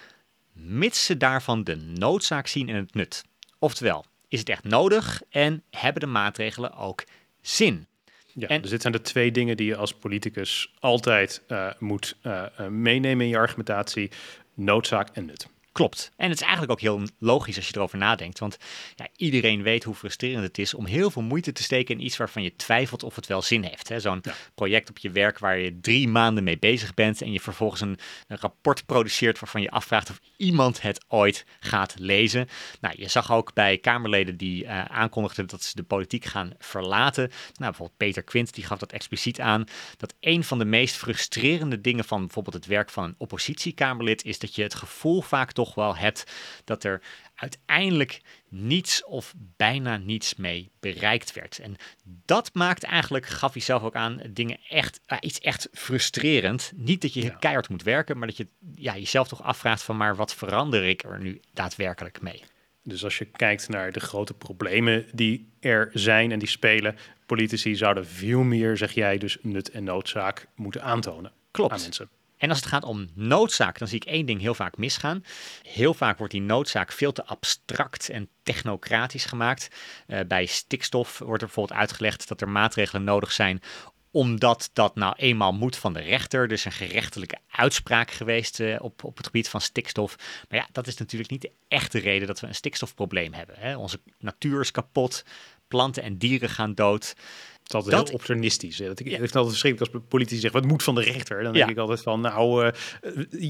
mits 0.53 1.05
ze 1.05 1.17
daarvan 1.17 1.65
de 1.65 1.77
noodzaak 1.77 2.47
zien 2.47 2.69
en 2.69 2.75
het 2.75 2.95
nut. 2.95 3.25
Oftewel, 3.59 4.05
is 4.29 4.39
het 4.39 4.49
echt 4.49 4.65
nodig 4.65 5.23
en 5.31 5.63
hebben 5.71 6.01
de 6.01 6.07
maatregelen 6.07 6.75
ook 6.75 7.05
zin? 7.41 7.87
Ja, 8.35 8.49
en, 8.49 8.61
dus 8.61 8.71
dit 8.71 8.81
zijn 8.81 8.93
de 8.93 9.01
twee 9.01 9.31
dingen 9.31 9.57
die 9.57 9.67
je 9.67 9.77
als 9.77 9.95
politicus 9.95 10.75
altijd 10.79 11.43
uh, 11.49 11.71
moet 11.79 12.17
uh, 12.23 12.45
meenemen 12.69 13.25
in 13.25 13.31
je 13.31 13.39
argumentatie: 13.39 14.11
noodzaak 14.55 15.09
en 15.09 15.25
nut. 15.25 15.49
Klopt. 15.73 16.11
En 16.17 16.29
het 16.29 16.35
is 16.35 16.43
eigenlijk 16.43 16.73
ook 16.73 16.81
heel 16.81 17.03
logisch 17.19 17.57
als 17.57 17.69
je 17.69 17.77
erover 17.77 17.99
nadenkt. 17.99 18.39
Want 18.39 18.57
ja, 18.95 19.09
iedereen 19.17 19.63
weet 19.63 19.85
hoe 19.85 19.95
frustrerend 19.95 20.45
het 20.45 20.59
is 20.59 20.75
om 20.75 20.87
heel 20.87 21.11
veel 21.11 21.23
moeite 21.23 21.53
te 21.53 21.63
steken 21.63 21.95
in 21.95 22.05
iets 22.05 22.17
waarvan 22.17 22.43
je 22.43 22.57
twijfelt 22.57 23.03
of 23.03 23.17
het 23.17 23.27
wel 23.27 23.43
zin 23.43 23.63
heeft. 23.63 23.93
Zo'n 23.97 24.23
project 24.55 24.91
op 24.91 24.99
je 24.99 25.11
werk 25.11 25.39
waar 25.39 25.59
je 25.59 25.81
drie 25.81 26.09
maanden 26.09 26.45
mee 26.45 26.59
bezig 26.59 26.95
bent 26.95 27.23
en 27.23 27.33
je 27.33 27.41
vervolgens 27.41 27.81
een, 27.81 27.99
een, 28.27 28.37
rapport 28.41 28.87
produceert 28.87 29.39
waarvan 29.39 29.63
je 29.63 29.71
afvraagt 29.71 30.11
of 30.11 30.21
iemand 30.37 30.83
het 30.83 31.05
ooit 31.09 31.45
gaat 31.61 31.95
lezen. 31.99 32.49
Nou, 32.81 32.95
je 32.99 33.09
zag 33.09 33.33
ook 33.33 33.55
bij 33.55 33.79
Kamerleden 33.79 34.37
die 34.37 34.65
uh, 34.65 34.85
aankondigden 34.85 35.47
dat 35.47 35.63
ze 35.63 35.75
de 35.75 35.83
politiek 35.83 36.25
gaan 36.25 36.53
verlaten. 36.59 37.29
Nou, 37.29 37.37
bijvoorbeeld 37.55 37.99
Peter 37.99 38.23
Quint, 38.23 38.55
die 38.55 38.65
gaf 38.65 38.79
dat 38.79 38.93
expliciet 38.93 39.41
aan. 39.41 39.65
Dat 39.97 40.15
een 40.21 40.45
van 40.45 40.59
de 40.59 40.65
meest 40.65 40.97
frustrerende 40.97 41.81
dingen 41.81 42.05
van 42.05 42.21
bijvoorbeeld 42.21 42.55
het 42.55 42.67
werk 42.67 42.91
van 42.91 43.05
een 43.05 43.15
oppositiekamerlid 43.19 44.25
is 44.25 44.39
dat 44.39 44.55
je 44.55 44.63
het 44.63 44.75
gevoel 44.75 45.21
vaak 45.21 45.53
toch 45.53 45.62
toch 45.65 45.75
wel 45.75 45.97
hebt 45.97 46.33
dat 46.65 46.85
er 46.85 47.03
uiteindelijk 47.35 48.21
niets 48.49 49.05
of 49.05 49.35
bijna 49.37 49.97
niets 49.97 50.35
mee 50.35 50.71
bereikt 50.81 51.33
werd. 51.33 51.59
En 51.59 51.77
dat 52.05 52.51
maakt 52.55 52.83
eigenlijk, 52.83 53.27
gaf 53.27 53.53
hij 53.53 53.63
zelf 53.63 53.83
ook 53.83 53.95
aan, 53.95 54.21
dingen 54.31 54.59
echt, 54.69 55.01
uh, 55.07 55.19
iets 55.21 55.41
echt 55.41 55.69
frustrerend. 55.73 56.73
Niet 56.75 57.03
dat 57.03 57.15
je 57.15 57.39
keihard 57.39 57.69
moet 57.69 57.83
werken, 57.83 58.19
maar 58.19 58.27
dat 58.27 58.37
je 58.37 58.47
ja, 58.75 58.95
jezelf 58.95 59.29
toch 59.29 59.43
afvraagt 59.43 59.83
van 59.83 59.97
maar 59.97 60.17
wat 60.17 60.35
verander 60.35 60.85
ik 60.85 61.05
er 61.05 61.21
nu 61.21 61.41
daadwerkelijk 61.53 62.21
mee? 62.21 62.43
Dus 62.83 63.05
als 63.05 63.19
je 63.19 63.25
kijkt 63.25 63.69
naar 63.69 63.93
de 63.93 64.01
grote 64.01 64.35
problemen 64.35 65.07
die 65.13 65.53
er 65.61 65.91
zijn 65.93 66.33
en 66.33 66.39
die 66.39 66.49
spelen, 66.49 66.97
politici 67.27 67.77
zouden 67.77 68.07
veel 68.07 68.43
meer, 68.43 68.77
zeg 68.77 68.93
jij, 68.93 69.19
dus 69.19 69.39
nut 69.43 69.71
en 69.71 69.85
noodzaak 69.85 70.47
moeten 70.55 70.83
aantonen 70.83 71.33
Klopt. 71.51 71.73
aan 71.73 71.81
mensen. 71.81 72.09
En 72.43 72.49
als 72.49 72.59
het 72.59 72.69
gaat 72.69 72.85
om 72.85 73.09
noodzaak, 73.15 73.79
dan 73.79 73.89
zie 73.89 74.01
ik 74.01 74.05
één 74.05 74.27
ding 74.27 74.41
heel 74.41 74.55
vaak 74.55 74.77
misgaan. 74.77 75.25
Heel 75.63 75.95
vaak 75.95 76.19
wordt 76.19 76.33
die 76.33 76.43
noodzaak 76.43 76.93
veel 76.93 77.13
te 77.13 77.25
abstract 77.25 78.09
en 78.09 78.29
technocratisch 78.43 79.25
gemaakt. 79.25 79.69
Uh, 80.07 80.21
bij 80.29 80.47
stikstof 80.47 81.19
wordt 81.19 81.43
er 81.43 81.47
bijvoorbeeld 81.47 81.79
uitgelegd 81.79 82.29
dat 82.29 82.41
er 82.41 82.49
maatregelen 82.49 83.05
nodig 83.05 83.33
zijn 83.33 83.63
omdat 84.11 84.71
dat 84.73 84.95
nou 84.95 85.15
eenmaal 85.17 85.53
moet 85.53 85.77
van 85.77 85.93
de 85.93 86.01
rechter. 86.01 86.49
Dus 86.49 86.65
een 86.65 86.73
gerechtelijke 86.73 87.39
uitspraak 87.51 88.11
geweest 88.11 88.61
uh, 88.61 88.77
op, 88.79 89.05
op 89.05 89.17
het 89.17 89.27
gebied 89.27 89.49
van 89.49 89.61
stikstof. 89.61 90.17
Maar 90.49 90.59
ja, 90.59 90.69
dat 90.73 90.87
is 90.87 90.97
natuurlijk 90.97 91.31
niet 91.31 91.41
de 91.41 91.53
echte 91.69 91.99
reden 91.99 92.27
dat 92.27 92.41
we 92.41 92.47
een 92.47 92.55
stikstofprobleem 92.55 93.33
hebben. 93.33 93.57
Hè. 93.59 93.77
Onze 93.77 94.01
natuur 94.19 94.61
is 94.61 94.71
kapot, 94.71 95.25
planten 95.69 96.03
en 96.03 96.19
dieren 96.19 96.49
gaan 96.49 96.75
dood. 96.75 97.15
Het 97.63 97.71
is 97.71 97.75
altijd 97.75 97.97
dat, 97.97 98.07
heel 98.07 98.15
opportunistisch. 98.15 98.77
Dat 98.77 99.01
ik, 99.01 99.09
ja. 99.09 99.13
Het 99.13 99.37
altijd 99.37 99.49
verschrikkelijk 99.49 99.95
als 99.95 100.03
politici 100.09 100.41
zeggen, 100.41 100.61
wat 100.61 100.71
moet 100.71 100.83
van 100.83 100.95
de 100.95 101.03
rechter? 101.03 101.43
Dan 101.43 101.53
denk 101.53 101.71
ik 101.71 101.79
altijd 101.79 102.03
van, 102.03 102.21
nou, 102.21 102.65
uh, 102.65 102.73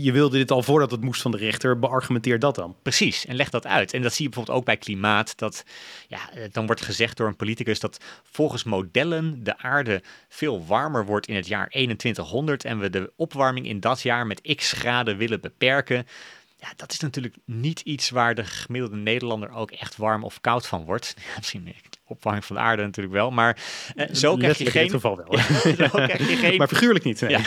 je 0.03 0.13
wilde 0.13 0.37
dit 0.37 0.51
al 0.51 0.63
voordat 0.63 0.91
het 0.91 1.01
moest 1.01 1.23
van 1.23 1.31
de 1.31 1.37
rechter. 1.37 1.79
Beargumenteer 1.79 2.39
dat 2.39 2.55
dan. 2.55 2.77
Precies, 2.83 3.27
en 3.27 3.37
leg 3.37 3.51
dat 3.51 3.67
uit. 3.67 3.93
En 3.93 4.03
dat 4.03 4.13
zie 4.13 4.23
je 4.25 4.29
bijvoorbeeld 4.29 4.59
ook 4.59 4.65
bij 4.65 4.77
klimaat. 4.77 5.39
Dat, 5.39 5.65
ja, 6.09 6.31
dan 6.53 6.67
wordt 6.67 6.83
gezegd 6.83 7.17
door 7.17 7.27
een 7.27 7.37
politicus 7.37 7.81
dat 7.81 7.99
volgens 8.23 8.65
modellen 8.65 9.45
de 9.45 9.59
aarde 9.59 10.03
veel 10.29 10.67
warmer 10.67 11.07
wordt 11.07 11.27
in 11.27 11.37
het 11.37 11.47
jaar 11.47 11.69
2100 11.69 12.65
en 12.65 12.79
we 12.79 12.91
de 12.91 13.13
opwarming 13.17 13.67
in 13.67 13.81
dat 13.81 14.03
jaar 14.03 14.27
met 14.27 14.55
x 14.57 14.73
graden 14.73 15.17
willen 15.17 15.41
beperken. 15.41 16.07
Ja, 16.63 16.73
dat 16.77 16.93
is 16.93 16.99
natuurlijk 16.99 17.37
niet 17.45 17.81
iets 17.81 18.11
waar 18.11 18.35
de 18.35 18.45
gemiddelde 18.45 18.97
Nederlander 18.97 19.51
ook 19.51 19.71
echt 19.71 19.97
warm 19.97 20.25
of 20.25 20.41
koud 20.41 20.67
van 20.67 20.85
wordt. 20.85 21.15
Ja, 21.29 21.37
misschien 21.37 21.75
opwarming 22.13 22.45
van 22.45 22.57
de 22.57 22.63
aarde 22.63 22.83
natuurlijk 22.83 23.15
wel, 23.15 23.31
maar 23.31 23.59
uh, 23.97 24.07
zo 24.13 24.37
krijg 24.37 24.59
je 24.59 24.71
geen... 24.71 24.91
geval 24.91 25.17
wel. 25.17 25.39
zo 25.89 25.89
krijg 25.89 26.29
je 26.29 26.37
geen... 26.37 26.57
maar 26.57 26.69
figuurlijk 26.69 27.05
niet. 27.05 27.21
Nee. 27.21 27.31
Ja, 27.31 27.43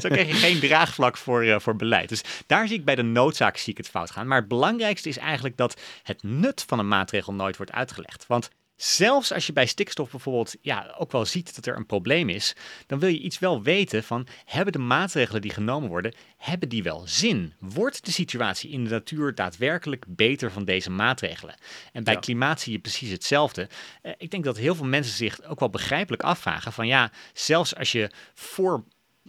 zo 0.00 0.08
krijg 0.08 0.26
je 0.26 0.34
geen 0.34 0.60
draagvlak 0.60 1.16
voor, 1.16 1.44
uh, 1.44 1.58
voor 1.58 1.76
beleid. 1.76 2.08
Dus 2.08 2.22
daar 2.46 2.68
zie 2.68 2.78
ik 2.78 2.84
bij 2.84 2.94
de 2.94 3.02
noodzaak 3.02 3.56
zie 3.56 3.72
ik 3.72 3.78
het 3.78 3.88
fout 3.88 4.10
gaan. 4.10 4.26
Maar 4.26 4.38
het 4.38 4.48
belangrijkste 4.48 5.08
is 5.08 5.18
eigenlijk 5.18 5.56
dat 5.56 5.80
het 6.02 6.22
nut 6.22 6.64
van 6.66 6.78
een 6.78 6.88
maatregel 6.88 7.34
nooit 7.34 7.56
wordt 7.56 7.72
uitgelegd. 7.72 8.24
Want 8.26 8.50
Zelfs 8.76 9.32
als 9.32 9.46
je 9.46 9.52
bij 9.52 9.66
stikstof 9.66 10.10
bijvoorbeeld 10.10 10.54
ja, 10.60 10.94
ook 10.98 11.12
wel 11.12 11.24
ziet 11.24 11.54
dat 11.54 11.66
er 11.66 11.76
een 11.76 11.86
probleem 11.86 12.28
is, 12.28 12.56
dan 12.86 12.98
wil 12.98 13.08
je 13.08 13.18
iets 13.18 13.38
wel 13.38 13.62
weten 13.62 14.04
van 14.04 14.26
hebben 14.44 14.72
de 14.72 14.78
maatregelen 14.78 15.42
die 15.42 15.50
genomen 15.50 15.88
worden, 15.88 16.14
hebben 16.36 16.68
die 16.68 16.82
wel 16.82 17.02
zin? 17.06 17.54
Wordt 17.58 18.04
de 18.04 18.10
situatie 18.10 18.70
in 18.70 18.84
de 18.84 18.90
natuur 18.90 19.34
daadwerkelijk 19.34 20.04
beter 20.08 20.52
van 20.52 20.64
deze 20.64 20.90
maatregelen? 20.90 21.54
En 21.92 22.04
bij 22.04 22.18
klimaat 22.18 22.60
zie 22.60 22.72
je 22.72 22.78
precies 22.78 23.10
hetzelfde. 23.10 23.68
Uh, 24.02 24.12
ik 24.18 24.30
denk 24.30 24.44
dat 24.44 24.56
heel 24.56 24.74
veel 24.74 24.86
mensen 24.86 25.16
zich 25.16 25.42
ook 25.42 25.60
wel 25.60 25.70
begrijpelijk 25.70 26.22
afvragen 26.22 26.72
van 26.72 26.86
ja, 26.86 27.12
zelfs 27.32 27.76
als 27.76 27.92
je 27.92 28.10
voor 28.34 28.84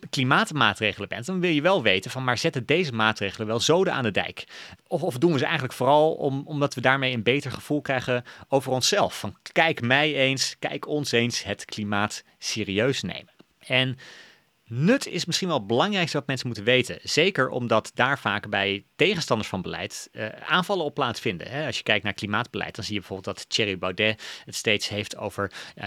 klimaatmaatregelen 0.10 1.10
bent, 1.10 1.26
dan 1.26 1.40
wil 1.40 1.52
je 1.52 1.62
wel 1.62 1.82
weten 1.82 2.12
van, 2.12 2.24
maar 2.24 2.38
zetten 2.38 2.66
deze 2.66 2.94
maatregelen 2.94 3.48
wel 3.48 3.60
zoden 3.60 3.94
aan 3.94 4.04
de 4.04 4.12
dijk? 4.12 4.44
Of, 4.88 5.04
of 5.04 5.18
doen 5.18 5.32
we 5.32 5.38
ze 5.38 5.44
eigenlijk 5.44 5.74
vooral 5.74 6.14
om, 6.14 6.44
omdat 6.46 6.74
we 6.74 6.82
daarmee 6.82 7.14
een 7.14 7.24
beter 7.24 7.52
gevoel 7.52 7.82
krijgen 7.82 8.24
over 8.50 8.72
onszelf? 8.72 9.20
Van 9.20 9.36
kijk 9.52 9.82
mij 9.82 10.16
eens, 10.16 10.56
kijk 10.60 10.88
ons 10.88 11.12
eens 11.12 11.44
het 11.44 11.66
klimaat 11.66 12.24
serieus 12.38 13.02
nemen. 13.02 13.34
En 13.60 13.98
Nut 14.70 15.08
is 15.08 15.26
misschien 15.26 15.48
wel 15.48 15.58
het 15.58 15.68
belangrijkste 15.68 16.18
wat 16.18 16.28
mensen 16.28 16.48
moeten 16.48 16.66
weten. 16.66 17.00
Zeker 17.04 17.50
omdat 17.50 17.92
daar 17.94 18.20
vaak 18.20 18.50
bij 18.50 18.86
tegenstanders 18.96 19.50
van 19.50 19.62
beleid 19.62 20.10
uh, 20.12 20.28
aanvallen 20.28 20.86
op 20.86 20.94
plaatsvinden. 20.94 21.48
Hè. 21.48 21.66
Als 21.66 21.78
je 21.78 21.84
kijkt 21.84 22.04
naar 22.04 22.14
klimaatbeleid, 22.14 22.76
dan 22.76 22.84
zie 22.84 22.94
je 22.94 23.00
bijvoorbeeld 23.00 23.36
dat 23.36 23.50
Thierry 23.50 23.78
Baudet 23.78 24.24
het 24.46 24.56
steeds 24.56 24.90
heeft 24.90 25.18
over 25.18 25.52
uh, 25.76 25.86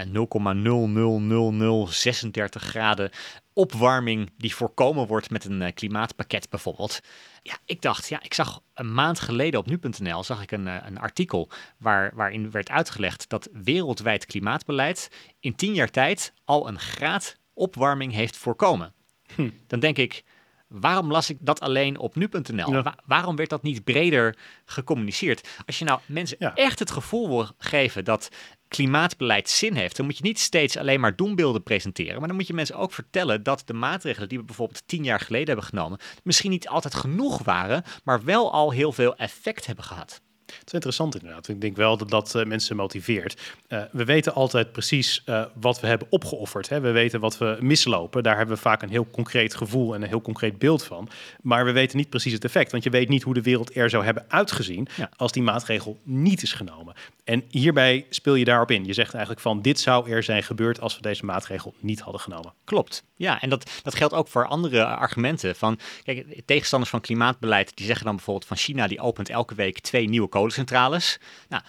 0,00036 1.89 2.61
graden 2.61 3.09
opwarming 3.53 4.31
die 4.37 4.55
voorkomen 4.55 5.07
wordt 5.07 5.29
met 5.29 5.45
een 5.45 5.61
uh, 5.61 5.67
klimaatpakket 5.73 6.49
bijvoorbeeld. 6.49 6.99
Ja, 7.43 7.57
ik 7.65 7.81
dacht, 7.81 8.09
ja, 8.09 8.21
ik 8.23 8.33
zag 8.33 8.61
een 8.73 8.93
maand 8.93 9.19
geleden 9.19 9.59
op 9.59 9.65
nu.nl 9.65 10.23
zag 10.23 10.41
ik 10.41 10.51
een, 10.51 10.65
een 10.65 10.99
artikel 10.99 11.49
waar, 11.77 12.11
waarin 12.15 12.51
werd 12.51 12.69
uitgelegd 12.69 13.29
dat 13.29 13.49
wereldwijd 13.51 14.25
klimaatbeleid 14.25 15.09
in 15.39 15.55
tien 15.55 15.73
jaar 15.73 15.91
tijd 15.91 16.33
al 16.45 16.67
een 16.67 16.79
graad 16.79 17.39
opwarming 17.53 18.13
heeft 18.13 18.37
voorkomen. 18.37 18.93
Hm. 19.35 19.49
Dan 19.67 19.79
denk 19.79 19.97
ik, 19.97 20.23
waarom 20.67 21.11
las 21.11 21.29
ik 21.29 21.37
dat 21.39 21.59
alleen 21.59 21.97
op 21.97 22.15
nu.nl? 22.15 22.83
waarom 23.05 23.35
werd 23.35 23.49
dat 23.49 23.63
niet 23.63 23.83
breder 23.83 24.37
gecommuniceerd? 24.65 25.47
Als 25.65 25.79
je 25.79 25.85
nou 25.85 25.99
mensen 26.05 26.55
echt 26.55 26.79
het 26.79 26.91
gevoel 26.91 27.27
wil 27.27 27.49
geven 27.57 28.05
dat 28.05 28.29
klimaatbeleid 28.67 29.49
zin 29.49 29.73
heeft, 29.73 29.95
dan 29.95 30.05
moet 30.05 30.17
je 30.17 30.23
niet 30.23 30.39
steeds 30.39 30.77
alleen 30.77 30.99
maar 30.99 31.15
doembeelden 31.15 31.63
presenteren. 31.63 32.19
Maar 32.19 32.27
dan 32.27 32.37
moet 32.37 32.47
je 32.47 32.53
mensen 32.53 32.77
ook 32.77 32.93
vertellen 32.93 33.43
dat 33.43 33.63
de 33.65 33.73
maatregelen 33.73 34.29
die 34.29 34.37
we 34.37 34.43
bijvoorbeeld 34.43 34.87
tien 34.87 35.03
jaar 35.03 35.19
geleden 35.19 35.47
hebben 35.47 35.65
genomen, 35.65 35.99
misschien 36.23 36.51
niet 36.51 36.67
altijd 36.67 36.95
genoeg 36.95 37.43
waren, 37.43 37.83
maar 38.03 38.23
wel 38.23 38.51
al 38.51 38.71
heel 38.71 38.91
veel 38.91 39.15
effect 39.15 39.65
hebben 39.65 39.85
gehad. 39.85 40.21
Het 40.59 40.67
is 40.67 40.73
interessant 40.73 41.15
inderdaad. 41.15 41.47
Ik 41.47 41.61
denk 41.61 41.75
wel 41.75 41.97
dat 41.97 42.09
dat 42.09 42.35
uh, 42.35 42.45
mensen 42.45 42.75
motiveert. 42.75 43.41
Uh, 43.69 43.81
we 43.91 44.05
weten 44.05 44.33
altijd 44.33 44.71
precies 44.71 45.23
uh, 45.25 45.43
wat 45.53 45.79
we 45.79 45.87
hebben 45.87 46.07
opgeofferd. 46.09 46.69
Hè? 46.69 46.79
We 46.79 46.91
weten 46.91 47.19
wat 47.19 47.37
we 47.37 47.57
mislopen. 47.59 48.23
Daar 48.23 48.37
hebben 48.37 48.55
we 48.55 48.61
vaak 48.61 48.81
een 48.81 48.89
heel 48.89 49.07
concreet 49.11 49.55
gevoel 49.55 49.95
en 49.95 50.01
een 50.01 50.07
heel 50.07 50.21
concreet 50.21 50.59
beeld 50.59 50.83
van. 50.83 51.09
Maar 51.41 51.65
we 51.65 51.71
weten 51.71 51.97
niet 51.97 52.09
precies 52.09 52.33
het 52.33 52.43
effect. 52.43 52.71
Want 52.71 52.83
je 52.83 52.89
weet 52.89 53.09
niet 53.09 53.23
hoe 53.23 53.33
de 53.33 53.41
wereld 53.41 53.75
er 53.75 53.89
zou 53.89 54.03
hebben 54.03 54.25
uitgezien 54.27 54.87
ja. 54.95 55.09
als 55.15 55.31
die 55.31 55.43
maatregel 55.43 55.99
niet 56.03 56.41
is 56.41 56.53
genomen. 56.53 56.95
En 57.23 57.43
hierbij 57.49 58.05
speel 58.09 58.35
je 58.35 58.45
daarop 58.45 58.71
in. 58.71 58.85
Je 58.85 58.93
zegt 58.93 59.11
eigenlijk 59.13 59.41
van 59.41 59.61
dit 59.61 59.79
zou 59.79 60.09
er 60.09 60.23
zijn 60.23 60.43
gebeurd 60.43 60.81
als 60.81 60.95
we 60.95 61.01
deze 61.01 61.25
maatregel 61.25 61.73
niet 61.79 61.99
hadden 61.99 62.21
genomen. 62.21 62.53
Klopt. 62.63 63.03
Ja, 63.15 63.41
en 63.41 63.49
dat, 63.49 63.71
dat 63.83 63.95
geldt 63.95 64.13
ook 64.13 64.27
voor 64.27 64.47
andere 64.47 64.85
argumenten. 64.85 65.55
Van, 65.55 65.79
kijk, 66.03 66.41
tegenstanders 66.45 66.91
van 66.91 67.01
klimaatbeleid 67.01 67.71
die 67.75 67.85
zeggen 67.85 68.05
dan 68.05 68.15
bijvoorbeeld 68.15 68.47
van 68.47 68.57
China 68.57 68.87
die 68.87 68.99
opent 68.99 69.29
elke 69.29 69.55
week 69.55 69.79
twee 69.79 70.09
nieuwe 70.09 70.29
kolencentrales. 70.41 71.19
Nou, 71.49 71.63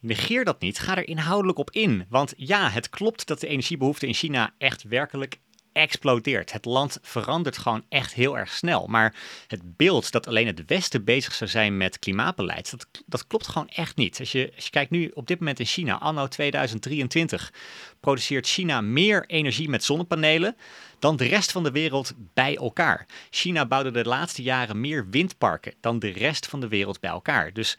negeer 0.00 0.44
dat 0.44 0.60
niet. 0.60 0.78
Ga 0.78 0.96
er 0.96 1.08
inhoudelijk 1.08 1.58
op 1.58 1.70
in. 1.70 2.06
Want 2.08 2.34
ja, 2.36 2.70
het 2.70 2.90
klopt 2.90 3.26
dat 3.26 3.40
de 3.40 3.46
energiebehoefte 3.46 4.06
in 4.06 4.14
China 4.14 4.54
echt 4.58 4.82
werkelijk 4.82 5.38
explodeert. 5.72 6.52
Het 6.52 6.64
land 6.64 6.98
verandert 7.02 7.58
gewoon 7.58 7.84
echt 7.88 8.14
heel 8.14 8.38
erg 8.38 8.52
snel. 8.52 8.86
Maar 8.86 9.14
het 9.46 9.76
beeld 9.76 10.12
dat 10.12 10.26
alleen 10.26 10.46
het 10.46 10.64
Westen 10.66 11.04
bezig 11.04 11.34
zou 11.34 11.50
zijn 11.50 11.76
met 11.76 11.98
klimaatbeleid, 11.98 12.70
dat, 12.70 12.86
dat 13.06 13.26
klopt 13.26 13.46
gewoon 13.46 13.68
echt 13.68 13.96
niet. 13.96 14.18
Als 14.18 14.32
je, 14.32 14.52
als 14.54 14.64
je 14.64 14.70
kijkt 14.70 14.90
nu 14.90 15.10
op 15.14 15.26
dit 15.26 15.38
moment 15.38 15.60
in 15.60 15.66
China, 15.66 15.98
anno 15.98 16.26
2023, 16.28 17.52
produceert 18.00 18.46
China 18.46 18.80
meer 18.80 19.26
energie 19.26 19.68
met 19.68 19.84
zonnepanelen 19.84 20.56
dan 20.98 21.16
de 21.16 21.26
rest 21.26 21.52
van 21.52 21.62
de 21.62 21.70
wereld 21.70 22.14
bij 22.34 22.56
elkaar. 22.56 23.06
China 23.30 23.66
bouwde 23.66 23.90
de 23.90 24.04
laatste 24.04 24.42
jaren 24.42 24.80
meer 24.80 25.10
windparken 25.10 25.74
dan 25.80 25.98
de 25.98 26.10
rest 26.10 26.46
van 26.46 26.60
de 26.60 26.68
wereld 26.68 27.00
bij 27.00 27.10
elkaar. 27.10 27.52
Dus 27.52 27.78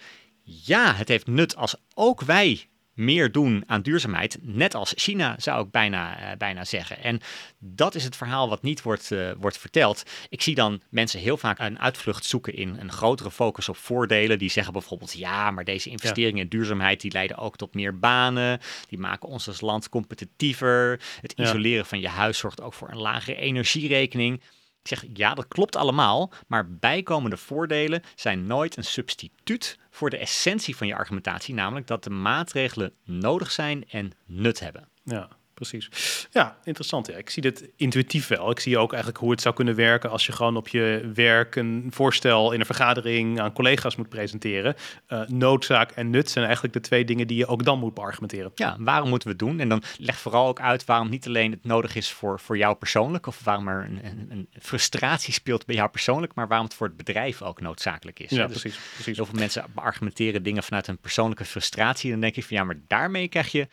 ja, 0.50 0.94
het 0.94 1.08
heeft 1.08 1.28
nut 1.28 1.56
als 1.56 1.76
ook 1.94 2.22
wij 2.22 2.70
meer 2.94 3.32
doen 3.32 3.64
aan 3.66 3.82
duurzaamheid, 3.82 4.38
net 4.42 4.76
als 4.76 4.94
China 4.96 5.36
zou 5.38 5.66
ik 5.66 5.72
bijna, 5.72 6.32
uh, 6.32 6.38
bijna 6.38 6.66
zeggen. 6.66 7.04
En 7.04 7.20
dat 7.60 7.96
is 7.96 8.04
het 8.04 8.16
verhaal 8.16 8.50
wat 8.50 8.62
niet 8.62 8.82
wordt, 8.82 9.12
uh, 9.12 9.32
wordt 9.38 9.58
verteld. 9.58 10.04
Ik 10.30 10.42
zie 10.42 10.56
dan 10.56 10.82
mensen 10.90 11.20
heel 11.20 11.38
vaak 11.38 11.60
een 11.60 11.80
uitvlucht 11.80 12.26
zoeken 12.26 12.54
in 12.54 12.78
een 12.80 12.92
grotere 12.92 13.32
focus 13.32 13.70
op 13.70 13.78
voordelen. 13.78 14.40
Die 14.40 14.50
zeggen 14.50 14.74
bijvoorbeeld, 14.74 15.14
ja, 15.14 15.52
maar 15.52 15.64
deze 15.64 15.90
investeringen 15.90 16.44
in 16.44 16.50
duurzaamheid 16.50 17.02
die 17.02 17.12
leiden 17.12 17.38
ook 17.38 17.58
tot 17.58 17.74
meer 17.74 18.00
banen. 18.00 18.60
Die 18.88 19.00
maken 19.00 19.30
ons 19.30 19.48
als 19.48 19.62
land 19.62 19.90
competitiever. 19.90 21.02
Het 21.22 21.34
isoleren 21.34 21.86
van 21.86 22.00
je 22.00 22.08
huis 22.08 22.38
zorgt 22.38 22.62
ook 22.62 22.74
voor 22.74 22.90
een 22.90 23.02
lagere 23.02 23.36
energierekening. 23.36 24.42
Ik 24.82 24.88
zeg 24.88 25.06
ja, 25.14 25.34
dat 25.34 25.48
klopt 25.48 25.76
allemaal, 25.76 26.32
maar 26.48 26.78
bijkomende 26.78 27.38
voordelen 27.38 28.02
zijn 28.16 28.48
nooit 28.48 28.78
een 28.78 28.84
substituut 28.84 29.78
voor 30.00 30.10
de 30.10 30.18
essentie 30.18 30.76
van 30.76 30.88
je 30.88 30.96
argumentatie, 30.96 31.54
namelijk 31.54 31.88
dat 31.88 32.04
de 32.04 32.10
maatregelen 32.10 32.94
nodig 33.04 33.52
zijn 33.52 33.90
en 33.90 34.12
nut 34.26 34.60
hebben. 34.60 34.90
Ja, 35.04 35.30
precies. 35.60 36.28
Ja, 36.32 36.58
interessant. 36.64 37.08
Ja. 37.08 37.16
Ik 37.16 37.30
zie 37.30 37.42
dit 37.42 37.70
intuïtief 37.76 38.28
wel. 38.28 38.52
Ik 38.52 38.60
zie 38.60 38.78
ook 38.78 38.92
eigenlijk 38.92 39.22
hoe 39.22 39.32
het 39.32 39.42
zou 39.42 39.56
kunnen 39.56 39.76
werken 39.76 40.10
als 40.10 40.26
je 40.26 40.32
gewoon 40.32 40.58
op 40.58 40.68
je 40.68 41.12
werk 41.14 41.56
een 41.56 41.88
voorstel 41.90 42.52
in 42.52 42.60
een 42.60 42.66
vergadering 42.66 43.40
aan 43.40 43.54
collega's 43.54 43.96
moet 43.96 44.10
presenteren. 44.10 44.76
Uh, 45.08 45.22
noodzaak 45.28 45.92
en 45.92 46.10
nut 46.10 46.30
zijn 46.30 46.46
eigenlijk 46.46 46.74
de 46.74 46.82
twee 46.82 47.06
dingen 47.06 47.28
die 47.28 47.38
je 47.38 47.48
ook 47.48 47.64
dan 47.64 47.80
moet 47.80 47.94
beargumenteren. 47.94 48.52
Ja, 48.56 48.76
waarom 48.80 49.10
moeten 49.10 49.28
we 49.28 49.34
het 49.34 49.44
doen? 49.44 49.60
En 49.60 49.70
dan 49.70 49.84
leg 49.98 50.18
vooral 50.18 50.48
ook 50.48 50.60
uit 50.60 50.86
waarom 50.86 51.10
niet 51.10 51.28
alleen 51.28 51.52
het 51.52 51.64
nodig 51.64 51.96
is 51.96 52.12
voor, 52.12 52.40
voor 52.40 52.58
jou 52.58 52.76
persoonlijk, 52.76 53.28
of 53.28 53.44
waarom 53.44 53.68
er 53.68 53.86
een, 53.86 54.06
een, 54.06 54.28
een 54.30 54.48
frustratie 54.62 55.34
speelt 55.34 55.66
bij 55.66 55.76
jou 55.76 55.90
persoonlijk, 55.90 56.34
maar 56.34 56.48
waarom 56.48 56.68
het 56.68 56.76
voor 56.76 56.88
het 56.88 56.98
bedrijf 56.98 57.42
ook 57.42 57.62
noodzakelijk 57.62 58.20
is. 58.20 58.30
Ja, 58.30 58.48
dus 58.48 58.62
precies, 58.62 58.80
precies. 58.94 59.16
Heel 59.16 59.26
veel 59.26 59.40
mensen 59.40 59.66
beargumenteren 59.74 60.44
dingen 60.44 60.64
vanuit 60.64 60.88
een 60.88 60.98
persoonlijke 60.98 61.46
frustratie. 61.46 62.12
Dan 62.12 62.20
denk 62.20 62.36
ik 62.36 62.46
van 62.46 62.58
ja, 62.58 62.64
maar 62.64 62.80
daarmee 62.88 63.28
krijg 63.28 63.52
je 63.52 63.68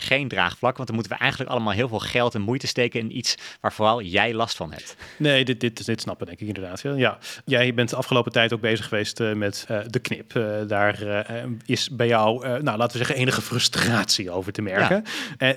geen 0.00 0.28
draagvlak. 0.28 0.76
Want 0.76 0.86
dan 0.88 0.96
moeten 0.96 1.12
we 1.14 1.20
eigenlijk 1.20 1.50
allemaal 1.50 1.72
heel 1.72 1.88
veel 1.88 1.98
geld 1.98 2.34
en 2.34 2.40
moeite 2.40 2.66
steken 2.66 3.00
in 3.00 3.16
iets 3.16 3.34
waar 3.60 3.72
vooral 3.72 4.02
jij 4.02 4.34
last 4.34 4.56
van 4.56 4.72
hebt. 4.72 4.96
Nee, 5.16 5.44
dit, 5.44 5.60
dit, 5.60 5.86
dit 5.86 6.00
snappen 6.00 6.26
denk 6.26 6.40
ik 6.40 6.46
inderdaad. 6.46 6.80
Ja. 6.80 7.18
Jij 7.44 7.74
bent 7.74 7.90
de 7.90 7.96
afgelopen 7.96 8.32
tijd 8.32 8.52
ook 8.52 8.60
bezig 8.60 8.88
geweest 8.88 9.20
uh, 9.20 9.32
met 9.32 9.66
uh, 9.70 9.78
de 9.86 9.98
knip. 9.98 10.34
Uh, 10.34 10.54
daar 10.66 11.24
is 11.66 11.90
bij 11.90 12.06
jou, 12.06 12.48
nou 12.62 12.78
laten 12.78 12.90
we 12.90 13.04
zeggen, 13.04 13.16
enige 13.16 13.42
frustratie 13.42 14.30
over 14.30 14.52
te 14.52 14.62
merken. 14.62 15.04
Ja. 15.38 15.54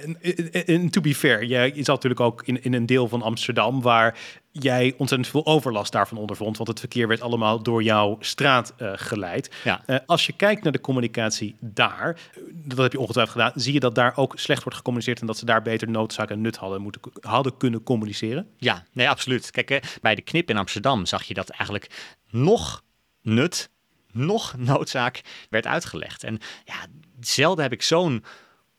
En 0.66 0.90
to 0.90 1.02
be 1.02 1.16
fair, 1.16 1.46
jij 1.46 1.74
zat 1.76 1.88
natuurlijk 1.88 2.20
ook 2.20 2.42
in, 2.46 2.64
in 2.64 2.74
een 2.74 2.86
deel 2.86 3.08
van 3.08 3.22
Amsterdam 3.22 3.82
waar 3.82 4.18
jij 4.52 4.94
ontzettend 4.98 5.32
veel 5.32 5.46
overlast 5.46 5.92
daarvan 5.92 6.18
ondervond, 6.18 6.58
want 6.58 6.70
het 6.70 6.80
verkeer 6.80 7.08
werd 7.08 7.22
allemaal 7.22 7.64
door 7.64 7.84
jouw 7.84 8.18
straat 8.20 8.74
uh, 8.78 8.92
geleid. 8.96 9.52
Ja. 9.64 9.82
Uh, 9.88 9.98
als 10.06 10.26
je 10.26 10.34
kijkt 10.34 10.64
naar 10.64 10.72
de 10.72 10.82
communicatie 10.82 11.56
daar, 11.60 12.20
dat 12.64 12.78
heb 12.78 12.92
je 12.92 13.00
ongetwijfeld 13.00 13.38
gedaan, 13.38 13.62
zie 13.62 13.74
je 13.74 13.80
dat 13.80 13.96
daar 13.96 14.18
ook 14.18 14.40
slecht 14.40 14.64
wordt 14.64 14.78
gecommuniceerd 14.78 15.22
en 15.22 15.28
dat 15.28 15.38
ze 15.38 15.46
daar 15.46 15.62
beter 15.62 15.90
noodzaak 15.90 16.30
en 16.30 16.42
nut 16.42 16.56
hadden, 16.56 16.82
moeten, 16.82 17.02
hadden 17.22 17.58
kunnen 17.58 17.84
communiceren? 17.84 18.48
Ja, 18.58 18.86
nee, 18.92 19.10
absoluut. 19.10 19.52
Kijk, 19.52 19.70
hè, 19.70 19.80
bij 20.02 20.16
de 20.16 20.22
knip 20.22 20.50
in 20.50 20.58
Amsterdam 20.58 21.06
zag 21.06 21.24
je 21.24 21.34
dat 21.34 21.50
eigenlijk 21.50 22.14
nog 22.30 22.84
nut, 23.22 23.70
nog 24.12 24.56
noodzaak 24.72 25.22
werd 25.50 25.68
uitgelegd. 25.68 26.24
En 26.24 26.40
ja, 26.66 26.76
zelden 27.20 27.64
heb 27.64 27.74
ik 27.74 27.82
zo'n 27.82 28.24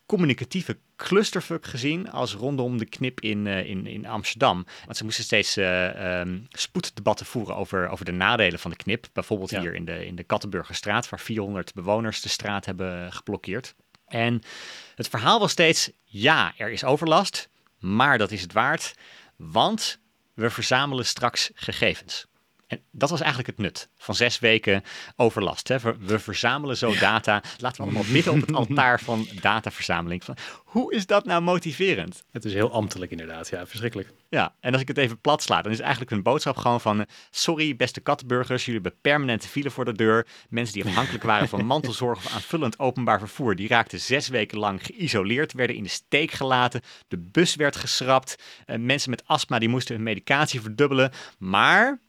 communicatieve 0.06 0.78
clusterfuck 0.96 1.66
gezien 1.66 2.10
als 2.10 2.34
rondom 2.34 2.78
de 2.78 2.84
knip 2.84 3.20
in, 3.20 3.46
uh, 3.46 3.66
in, 3.68 3.86
in 3.86 4.06
Amsterdam. 4.06 4.66
Want 4.84 4.96
ze 4.96 5.04
moesten 5.04 5.24
steeds 5.24 5.58
uh, 5.58 6.20
um, 6.20 6.46
spoeddebatten 6.48 7.26
voeren 7.26 7.56
over, 7.56 7.88
over 7.88 8.04
de 8.04 8.12
nadelen 8.12 8.58
van 8.58 8.70
de 8.70 8.76
knip. 8.76 9.06
Bijvoorbeeld 9.12 9.50
hier 9.50 9.74
in 9.74 9.84
de, 9.84 10.06
in 10.06 10.16
de 10.16 10.24
Kattenburgerstraat, 10.24 11.08
waar 11.08 11.20
400 11.20 11.74
bewoners 11.74 12.20
de 12.20 12.28
straat 12.28 12.64
hebben 12.64 13.12
geblokkeerd. 13.12 13.74
En 14.06 14.42
het 14.94 15.08
verhaal 15.08 15.38
was 15.40 15.50
steeds, 15.50 15.90
ja, 16.04 16.52
er 16.56 16.70
is 16.70 16.84
overlast, 16.84 17.48
maar 17.78 18.18
dat 18.18 18.30
is 18.30 18.42
het 18.42 18.52
waard, 18.52 18.94
want 19.36 19.98
we 20.34 20.50
verzamelen 20.50 21.06
straks 21.06 21.50
gegevens. 21.54 22.26
En 22.66 22.80
dat 22.90 23.10
was 23.10 23.20
eigenlijk 23.20 23.50
het 23.50 23.58
nut 23.58 23.88
van 23.96 24.14
zes 24.14 24.38
weken 24.38 24.82
overlast. 25.16 25.68
Hè. 25.68 25.78
We, 25.98 26.18
verzamelen 26.18 26.76
zo 26.76 26.94
data. 26.98 27.42
Laten 27.58 27.76
we 27.76 27.82
allemaal 27.82 28.12
midden 28.12 28.32
op 28.32 28.40
het 28.40 28.52
altaar 28.54 29.00
van 29.00 29.26
dataverzameling. 29.40 30.22
hoe 30.64 30.94
is 30.94 31.06
dat 31.06 31.24
nou 31.24 31.42
motiverend? 31.42 32.24
Het 32.30 32.44
is 32.44 32.52
heel 32.52 32.72
ambtelijk 32.72 33.10
inderdaad. 33.10 33.48
Ja, 33.48 33.66
verschrikkelijk. 33.66 34.12
Ja, 34.28 34.54
en 34.60 34.72
als 34.72 34.82
ik 34.82 34.88
het 34.88 34.98
even 34.98 35.20
plat 35.20 35.42
sla, 35.42 35.62
dan 35.62 35.72
is 35.72 35.80
eigenlijk 35.80 36.10
een 36.10 36.22
boodschap 36.22 36.56
gewoon 36.56 36.80
van... 36.80 37.06
sorry, 37.30 37.76
beste 37.76 38.00
kattenburgers, 38.00 38.64
jullie 38.64 38.80
hebben 38.80 39.00
permanente 39.00 39.48
file 39.48 39.70
voor 39.70 39.84
de 39.84 39.92
deur. 39.92 40.26
Mensen 40.48 40.74
die 40.74 40.84
afhankelijk 40.84 41.24
waren 41.24 41.48
van 41.48 41.64
mantelzorg 41.74 42.18
of 42.18 42.34
aanvullend 42.34 42.78
openbaar 42.78 43.18
vervoer... 43.18 43.56
die 43.56 43.68
raakten 43.68 44.00
zes 44.00 44.28
weken 44.28 44.58
lang 44.58 44.84
geïsoleerd, 44.84 45.52
werden 45.52 45.76
in 45.76 45.82
de 45.82 45.88
steek 45.88 46.30
gelaten. 46.30 46.80
De 47.08 47.18
bus 47.18 47.54
werd 47.54 47.76
geschrapt. 47.76 48.42
Uh, 48.66 48.76
mensen 48.76 49.10
met 49.10 49.26
astma 49.26 49.58
die 49.58 49.68
moesten 49.68 49.94
hun 49.94 50.04
medicatie 50.04 50.60
verdubbelen. 50.60 51.12
Maar 51.38 52.00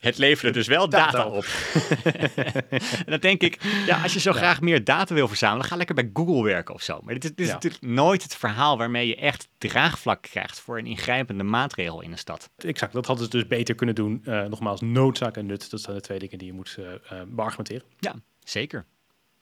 het 0.00 0.18
leverde 0.18 0.52
dus 0.52 0.66
wel 0.66 0.88
data, 0.88 1.26
op. 1.26 1.44
en 3.04 3.04
dan 3.06 3.18
denk 3.18 3.42
ik, 3.42 3.62
ja, 3.86 4.02
als 4.02 4.12
je 4.12 4.20
zo 4.20 4.32
graag 4.32 4.60
meer 4.60 4.84
data 4.84 5.14
wil 5.14 5.28
verzamelen, 5.28 5.66
ga 5.66 5.76
lekker 5.76 5.94
bij 5.94 6.10
Google 6.12 6.42
werken 6.42 6.74
of 6.74 6.82
zo. 6.82 7.00
Maar 7.02 7.18
dit, 7.18 7.38
is 7.40 7.48
natuurlijk 7.48 7.82
nooit 7.82 8.22
het 8.22 8.36
verhaal 8.36 8.78
waarmee 8.78 9.06
je 9.06 9.16
echt 9.16 9.48
draagvlak 9.58 10.22
krijgt 10.22 10.60
voor 10.60 10.78
een 10.78 10.86
ingrijpende 10.86 11.44
maatregel 11.44 12.00
in 12.00 12.12
een 12.12 12.18
stad. 12.18 12.50
Exact, 12.56 12.92
dat 12.92 13.06
hadden 13.06 13.24
ze 13.24 13.30
dus 13.30 13.46
beter 13.46 13.74
kunnen 13.74 13.94
doen. 13.94 14.22
Uh, 14.24 14.44
nogmaals, 14.44 14.80
noodzaak 14.80 15.36
en 15.36 15.46
nut, 15.46 15.70
dat 15.70 15.80
zijn 15.80 15.96
de 15.96 16.02
twee 16.02 16.18
dingen 16.18 16.38
die 16.38 16.46
je 16.46 16.52
moet 16.52 16.76
uh, 16.78 17.22
beargumenteren. 17.26 17.86
Ja, 17.98 18.14
zeker. 18.44 18.86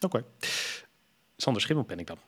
Oké. 0.01 0.17
Okay. 0.17 0.29
Sander 1.37 1.63
Schimmel 1.63 1.85
ben 1.85 1.99
ik 1.99 2.07
dan. 2.07 2.19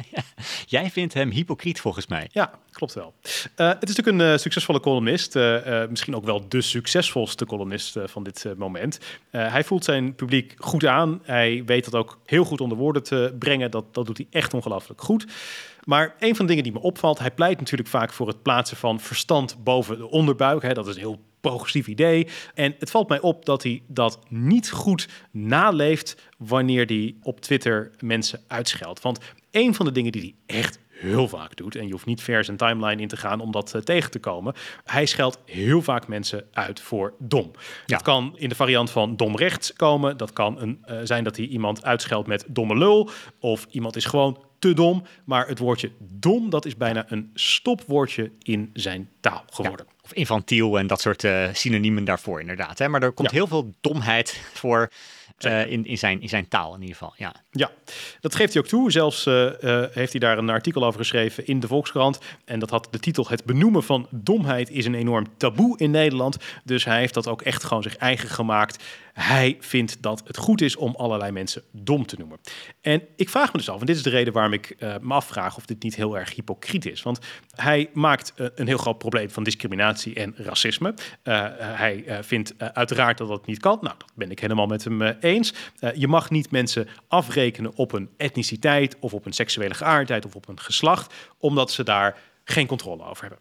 Jij 0.66 0.90
vindt 0.90 1.14
hem 1.14 1.30
hypocriet 1.30 1.80
volgens 1.80 2.06
mij. 2.06 2.28
Ja, 2.32 2.50
klopt 2.70 2.94
wel. 2.94 3.14
Uh, 3.22 3.68
het 3.68 3.88
is 3.88 3.96
natuurlijk 3.96 4.08
een 4.08 4.32
uh, 4.32 4.38
succesvolle 4.38 4.80
columnist. 4.80 5.36
Uh, 5.36 5.86
misschien 5.88 6.16
ook 6.16 6.24
wel 6.24 6.48
de 6.48 6.60
succesvolste 6.60 7.46
columnist 7.46 7.98
van 8.04 8.22
dit 8.22 8.46
moment. 8.56 8.98
hij 9.30 9.64
voelt 9.64 9.84
zijn 9.84 10.14
publiek 10.14 10.54
goed 10.58 10.86
aan. 10.86 11.20
Hij 11.22 11.62
weet 11.66 11.84
dat 11.84 11.94
ook 11.94 12.20
heel 12.26 12.44
goed 12.44 12.60
onder 12.60 12.78
woorden 12.78 13.02
te 13.02 13.34
brengen. 13.38 13.70
Dat, 13.70 13.94
dat 13.94 14.06
doet 14.06 14.16
hij 14.16 14.26
echt 14.30 14.54
ongelooflijk 14.54 15.00
goed. 15.00 15.26
Maar 15.84 16.14
een 16.18 16.36
van 16.36 16.46
de 16.46 16.50
dingen 16.50 16.64
die 16.64 16.80
me 16.80 16.80
opvalt, 16.80 17.18
hij 17.18 17.30
pleit 17.30 17.58
natuurlijk 17.58 17.88
vaak 17.88 18.12
voor 18.12 18.26
het 18.26 18.42
plaatsen 18.42 18.76
van 18.76 19.00
verstand 19.00 19.64
boven 19.64 19.98
de 19.98 20.10
onderbuik. 20.10 20.62
Hè, 20.62 20.72
dat 20.72 20.86
is 20.86 20.94
een 20.94 21.00
heel 21.00 21.20
progressief 21.40 21.86
idee. 21.86 22.28
En 22.54 22.74
het 22.78 22.90
valt 22.90 23.08
mij 23.08 23.20
op 23.20 23.44
dat 23.44 23.62
hij 23.62 23.82
dat 23.86 24.18
niet 24.28 24.70
goed 24.70 25.08
naleeft 25.30 26.16
wanneer 26.38 26.86
hij 26.86 27.14
op 27.22 27.40
Twitter 27.40 27.90
mensen 28.00 28.40
uitscheldt. 28.46 29.02
Want 29.02 29.18
een 29.52 29.74
van 29.74 29.86
de 29.86 29.92
dingen 29.92 30.12
die 30.12 30.36
hij 30.46 30.56
echt 30.58 30.78
heel 30.88 31.28
vaak 31.28 31.56
doet. 31.56 31.76
En 31.76 31.86
je 31.86 31.92
hoeft 31.92 32.06
niet 32.06 32.22
ver 32.22 32.44
zijn 32.44 32.56
timeline 32.56 33.02
in 33.02 33.08
te 33.08 33.16
gaan 33.16 33.40
om 33.40 33.52
dat 33.52 33.74
uh, 33.74 33.82
tegen 33.82 34.10
te 34.10 34.18
komen. 34.18 34.54
Hij 34.84 35.06
scheldt 35.06 35.38
heel 35.44 35.82
vaak 35.82 36.08
mensen 36.08 36.44
uit 36.52 36.80
voor 36.80 37.14
dom. 37.18 37.50
Ja. 37.54 37.62
Dat 37.86 38.02
kan 38.02 38.32
in 38.36 38.48
de 38.48 38.54
variant 38.54 38.90
van 38.90 39.16
dom 39.16 39.36
rechts 39.36 39.72
komen. 39.72 40.16
Dat 40.16 40.32
kan 40.32 40.60
een, 40.60 40.84
uh, 40.90 40.98
zijn 41.02 41.24
dat 41.24 41.36
hij 41.36 41.46
iemand 41.46 41.84
uitscheldt 41.84 42.28
met 42.28 42.44
domme 42.48 42.76
lul. 42.76 43.10
Of 43.38 43.66
iemand 43.70 43.96
is 43.96 44.04
gewoon 44.04 44.44
te 44.58 44.74
dom. 44.74 45.02
Maar 45.24 45.46
het 45.46 45.58
woordje 45.58 45.92
dom, 45.98 46.50
dat 46.50 46.64
is 46.64 46.76
bijna 46.76 47.04
een 47.08 47.30
stopwoordje 47.34 48.32
in 48.42 48.70
zijn 48.72 49.10
taal 49.20 49.44
geworden. 49.50 49.86
Ja, 49.88 49.94
of 50.02 50.12
infantiel 50.12 50.78
en 50.78 50.86
dat 50.86 51.00
soort 51.00 51.24
uh, 51.24 51.48
synoniemen 51.52 52.04
daarvoor 52.04 52.40
inderdaad. 52.40 52.78
Hè? 52.78 52.88
Maar 52.88 53.02
er 53.02 53.12
komt 53.12 53.30
heel 53.30 53.46
veel 53.46 53.74
domheid 53.80 54.40
voor 54.52 54.90
uh, 55.46 55.70
in, 55.70 55.86
in, 55.86 55.98
zijn, 55.98 56.20
in 56.20 56.28
zijn 56.28 56.48
taal 56.48 56.74
in 56.74 56.80
ieder 56.80 56.96
geval. 56.96 57.14
Ja, 57.16 57.34
ja 57.52 57.70
dat 58.20 58.34
geeft 58.34 58.52
hij 58.52 58.62
ook 58.62 58.68
toe. 58.68 58.90
Zelfs 58.90 59.26
uh, 59.26 59.50
heeft 59.90 60.12
hij 60.12 60.20
daar 60.20 60.38
een 60.38 60.50
artikel 60.50 60.84
over 60.84 61.00
geschreven 61.00 61.46
in 61.46 61.60
de 61.60 61.66
Volkskrant. 61.66 62.18
En 62.44 62.58
dat 62.58 62.70
had 62.70 62.88
de 62.90 62.98
titel: 62.98 63.28
Het 63.28 63.44
benoemen 63.44 63.82
van 63.82 64.06
domheid 64.10 64.70
is 64.70 64.86
een 64.86 64.94
enorm 64.94 65.26
taboe 65.36 65.78
in 65.78 65.90
Nederland. 65.90 66.36
Dus 66.64 66.84
hij 66.84 66.98
heeft 66.98 67.14
dat 67.14 67.28
ook 67.28 67.42
echt 67.42 67.64
gewoon 67.64 67.82
zich 67.82 67.96
eigen 67.96 68.28
gemaakt. 68.28 68.84
Hij 69.12 69.56
vindt 69.60 70.02
dat 70.02 70.22
het 70.26 70.36
goed 70.36 70.60
is 70.60 70.76
om 70.76 70.94
allerlei 70.94 71.32
mensen 71.32 71.62
dom 71.72 72.06
te 72.06 72.16
noemen. 72.18 72.38
En 72.80 73.02
ik 73.16 73.28
vraag 73.28 73.52
me 73.52 73.58
dus 73.58 73.68
af, 73.68 73.80
en 73.80 73.86
dit 73.86 73.96
is 73.96 74.02
de 74.02 74.10
reden 74.10 74.32
waarom 74.32 74.52
ik 74.52 74.76
uh, 74.78 74.94
me 75.00 75.14
afvraag 75.14 75.56
of 75.56 75.66
dit 75.66 75.82
niet 75.82 75.96
heel 75.96 76.18
erg 76.18 76.34
hypocriet 76.34 76.86
is. 76.86 77.02
Want 77.02 77.18
hij 77.54 77.90
maakt 77.92 78.32
een 78.36 78.66
heel 78.66 78.78
groot 78.78 78.98
probleem 78.98 79.30
van 79.30 79.42
discriminatie 79.42 80.14
en 80.14 80.34
racisme. 80.36 80.94
Hij 81.22 82.04
vindt 82.20 82.54
uiteraard 82.58 83.18
dat 83.18 83.28
dat 83.28 83.46
niet 83.46 83.60
kan. 83.60 83.78
Nou, 83.80 83.94
dat 83.98 84.12
ben 84.14 84.30
ik 84.30 84.40
helemaal 84.40 84.66
met 84.66 84.84
hem 84.84 85.02
eens. 85.02 85.54
je 85.94 86.08
mag 86.08 86.30
niet 86.30 86.50
mensen 86.50 86.88
afrekenen 87.08 87.41
op 87.74 87.92
een 87.92 88.10
etniciteit 88.16 88.96
of 88.98 89.14
op 89.14 89.26
een 89.26 89.32
seksuele 89.32 89.74
geaardheid 89.74 90.24
of 90.24 90.34
op 90.34 90.48
een 90.48 90.60
geslacht, 90.60 91.14
omdat 91.38 91.70
ze 91.70 91.82
daar 91.82 92.18
geen 92.44 92.66
controle 92.66 93.04
over 93.04 93.22
hebben. 93.22 93.40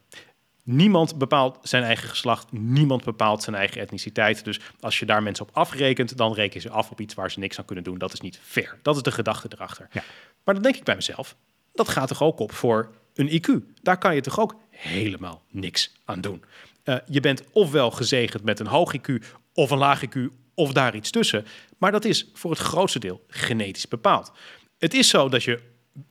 Niemand 0.63 1.17
bepaalt 1.17 1.57
zijn 1.61 1.83
eigen 1.83 2.09
geslacht, 2.09 2.51
niemand 2.51 3.03
bepaalt 3.03 3.43
zijn 3.43 3.55
eigen 3.55 3.81
etniciteit. 3.81 4.43
Dus 4.43 4.59
als 4.79 4.99
je 4.99 5.05
daar 5.05 5.23
mensen 5.23 5.47
op 5.47 5.55
afrekent, 5.55 6.17
dan 6.17 6.33
reken 6.33 6.61
je 6.61 6.67
ze 6.67 6.73
af 6.73 6.91
op 6.91 6.99
iets 6.99 7.13
waar 7.13 7.31
ze 7.31 7.39
niks 7.39 7.59
aan 7.59 7.65
kunnen 7.65 7.83
doen. 7.83 7.97
Dat 7.97 8.13
is 8.13 8.21
niet 8.21 8.39
fair. 8.43 8.79
Dat 8.81 8.95
is 8.95 9.01
de 9.01 9.11
gedachte 9.11 9.47
erachter. 9.51 9.87
Ja. 9.91 10.03
Maar 10.43 10.53
dan 10.53 10.63
denk 10.63 10.75
ik 10.75 10.83
bij 10.83 10.95
mezelf, 10.95 11.35
dat 11.73 11.89
gaat 11.89 12.07
toch 12.07 12.21
ook 12.23 12.39
op 12.39 12.51
voor 12.51 12.89
een 13.13 13.41
IQ? 13.41 13.73
Daar 13.81 13.97
kan 13.97 14.15
je 14.15 14.21
toch 14.21 14.39
ook 14.39 14.55
helemaal 14.69 15.43
niks 15.49 15.91
aan 16.05 16.21
doen. 16.21 16.43
Uh, 16.83 16.95
je 17.05 17.19
bent 17.19 17.43
ofwel 17.51 17.91
gezegend 17.91 18.43
met 18.43 18.59
een 18.59 18.67
hoog 18.67 18.95
IQ 18.97 19.25
of 19.53 19.69
een 19.69 19.77
laag 19.77 20.05
IQ 20.05 20.19
of 20.61 20.73
daar 20.73 20.95
iets 20.95 21.11
tussen. 21.11 21.45
Maar 21.77 21.91
dat 21.91 22.05
is 22.05 22.29
voor 22.33 22.51
het 22.51 22.59
grootste 22.59 22.99
deel 22.99 23.23
genetisch 23.27 23.87
bepaald. 23.87 24.31
Het 24.77 24.93
is 24.93 25.09
zo 25.09 25.29
dat 25.29 25.43
je 25.43 25.59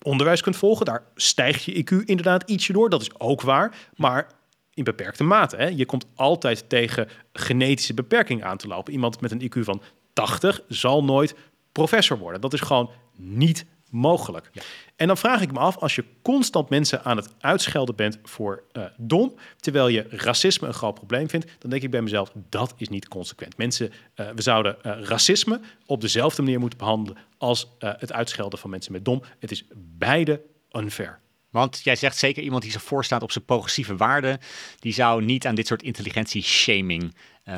onderwijs 0.02 0.40
kunt 0.40 0.56
volgen. 0.56 0.86
Daar 0.86 1.04
stijgt 1.14 1.64
je 1.64 1.84
IQ 1.84 2.04
inderdaad 2.04 2.50
ietsje 2.50 2.72
door. 2.72 2.90
Dat 2.90 3.00
is 3.00 3.18
ook 3.18 3.42
waar. 3.42 3.76
Maar 3.96 4.26
in 4.74 4.84
beperkte 4.84 5.24
mate. 5.24 5.56
Hè. 5.56 5.66
Je 5.66 5.86
komt 5.86 6.06
altijd 6.14 6.68
tegen 6.68 7.08
genetische 7.32 7.94
beperking 7.94 8.44
aan 8.44 8.56
te 8.56 8.68
lopen. 8.68 8.92
Iemand 8.92 9.20
met 9.20 9.30
een 9.30 9.42
IQ 9.42 9.60
van 9.60 9.82
80 10.12 10.60
zal 10.68 11.04
nooit 11.04 11.34
professor 11.72 12.18
worden. 12.18 12.40
Dat 12.40 12.52
is 12.52 12.60
gewoon 12.60 12.90
niet 13.16 13.66
mogelijk. 13.90 14.50
En 14.96 15.06
dan 15.06 15.16
vraag 15.16 15.40
ik 15.40 15.52
me 15.52 15.58
af, 15.58 15.76
als 15.76 15.94
je 15.94 16.04
constant 16.22 16.68
mensen 16.68 17.04
aan 17.04 17.16
het 17.16 17.34
uitschelden 17.38 17.96
bent 17.96 18.18
voor 18.22 18.62
uh, 18.72 18.84
dom, 18.96 19.34
terwijl 19.56 19.88
je 19.88 20.06
racisme 20.10 20.66
een 20.68 20.74
groot 20.74 20.94
probleem 20.94 21.28
vindt, 21.28 21.46
dan 21.58 21.70
denk 21.70 21.82
ik 21.82 21.90
bij 21.90 22.02
mezelf, 22.02 22.32
dat 22.48 22.74
is 22.76 22.88
niet 22.88 23.08
consequent. 23.08 23.56
Mensen, 23.56 23.92
uh, 24.16 24.28
we 24.34 24.42
zouden 24.42 24.76
uh, 24.82 25.02
racisme 25.02 25.60
op 25.86 26.00
dezelfde 26.00 26.42
manier 26.42 26.60
moeten 26.60 26.78
behandelen 26.78 27.16
als 27.38 27.68
het 27.78 28.12
uitschelden 28.12 28.58
van 28.58 28.70
mensen 28.70 28.92
met 28.92 29.04
dom. 29.04 29.22
Het 29.38 29.50
is 29.50 29.64
beide 29.76 30.42
unfair. 30.72 31.20
Want 31.50 31.80
jij 31.82 31.96
zegt 31.96 32.16
zeker 32.16 32.42
iemand 32.42 32.62
die 32.62 32.72
zich 32.72 32.82
voorstaat 32.82 33.22
op 33.22 33.32
zijn 33.32 33.44
progressieve 33.44 33.96
waarden, 33.96 34.38
die 34.78 34.92
zou 34.92 35.24
niet 35.24 35.46
aan 35.46 35.54
dit 35.54 35.66
soort 35.66 35.82
intelligentie-shaming 35.82 37.14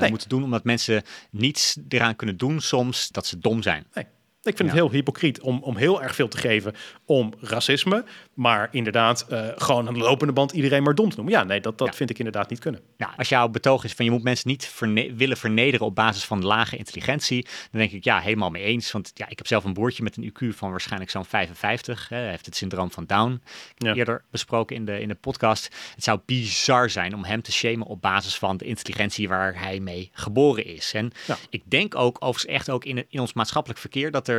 moeten 0.08 0.28
doen, 0.28 0.42
omdat 0.42 0.64
mensen 0.64 1.02
niets 1.30 1.76
eraan 1.88 2.16
kunnen 2.16 2.36
doen 2.36 2.60
soms 2.60 3.08
dat 3.08 3.26
ze 3.26 3.38
dom 3.38 3.62
zijn. 3.62 3.86
Nee. 3.94 4.04
Ik 4.44 4.56
vind 4.56 4.68
het 4.68 4.78
heel 4.78 4.90
hypocriet 4.90 5.40
om, 5.40 5.62
om 5.62 5.76
heel 5.76 6.02
erg 6.02 6.14
veel 6.14 6.28
te 6.28 6.36
geven 6.36 6.74
om 7.04 7.32
racisme. 7.40 8.04
Maar 8.34 8.68
inderdaad, 8.70 9.26
uh, 9.30 9.48
gewoon 9.56 9.88
aan 9.88 9.94
de 9.94 10.00
lopende 10.00 10.32
band 10.32 10.52
iedereen 10.52 10.82
maar 10.82 10.94
dom 10.94 11.08
te 11.08 11.16
noemen. 11.16 11.34
Ja, 11.34 11.44
nee, 11.44 11.60
dat, 11.60 11.78
dat 11.78 11.96
vind 11.96 12.10
ik 12.10 12.18
inderdaad 12.18 12.50
niet 12.50 12.58
kunnen. 12.58 12.80
Ja, 12.96 13.14
als 13.16 13.28
jouw 13.28 13.48
betoog 13.48 13.84
is 13.84 13.92
van 13.92 14.04
je 14.04 14.10
moet 14.10 14.22
mensen 14.22 14.48
niet 14.48 14.74
willen 15.16 15.36
vernederen 15.36 15.86
op 15.86 15.94
basis 15.94 16.24
van 16.24 16.44
lage 16.44 16.76
intelligentie. 16.76 17.42
Dan 17.42 17.80
denk 17.80 17.92
ik 17.92 18.04
ja, 18.04 18.20
helemaal 18.20 18.50
mee 18.50 18.62
eens. 18.62 18.92
Want 18.92 19.10
ja, 19.14 19.28
ik 19.28 19.38
heb 19.38 19.46
zelf 19.46 19.64
een 19.64 19.72
broertje 19.72 20.02
met 20.02 20.16
een 20.16 20.32
IQ 20.32 20.54
van 20.56 20.70
waarschijnlijk 20.70 21.10
zo'n 21.10 21.24
55. 21.24 22.08
Hè. 22.08 22.18
Heeft 22.18 22.46
het 22.46 22.56
syndroom 22.56 22.90
van 22.90 23.06
Down. 23.06 23.42
Eerder 23.78 24.24
besproken 24.30 24.76
in 24.76 24.84
de, 24.84 25.00
in 25.00 25.08
de 25.08 25.14
podcast. 25.14 25.64
Het 25.94 26.04
zou 26.04 26.20
bizar 26.26 26.90
zijn 26.90 27.14
om 27.14 27.24
hem 27.24 27.42
te 27.42 27.52
shamen 27.52 27.86
op 27.86 28.00
basis 28.00 28.38
van 28.38 28.56
de 28.56 28.64
intelligentie 28.64 29.28
waar 29.28 29.60
hij 29.60 29.80
mee 29.80 30.10
geboren 30.12 30.64
is. 30.64 30.92
En 30.94 31.12
ik 31.50 31.62
denk 31.64 31.94
ook 31.94 32.16
overigens 32.20 32.54
echt 32.54 32.70
ook 32.70 32.84
in, 32.84 33.04
in 33.08 33.20
ons 33.20 33.32
maatschappelijk 33.32 33.80
verkeer 33.80 34.10
dat 34.10 34.28
er 34.28 34.31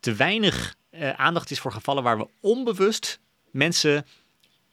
te 0.00 0.14
weinig 0.14 0.74
uh, 0.90 1.10
aandacht 1.10 1.50
is 1.50 1.60
voor 1.60 1.72
gevallen 1.72 2.02
waar 2.02 2.18
we 2.18 2.28
onbewust 2.40 3.20
mensen 3.50 4.06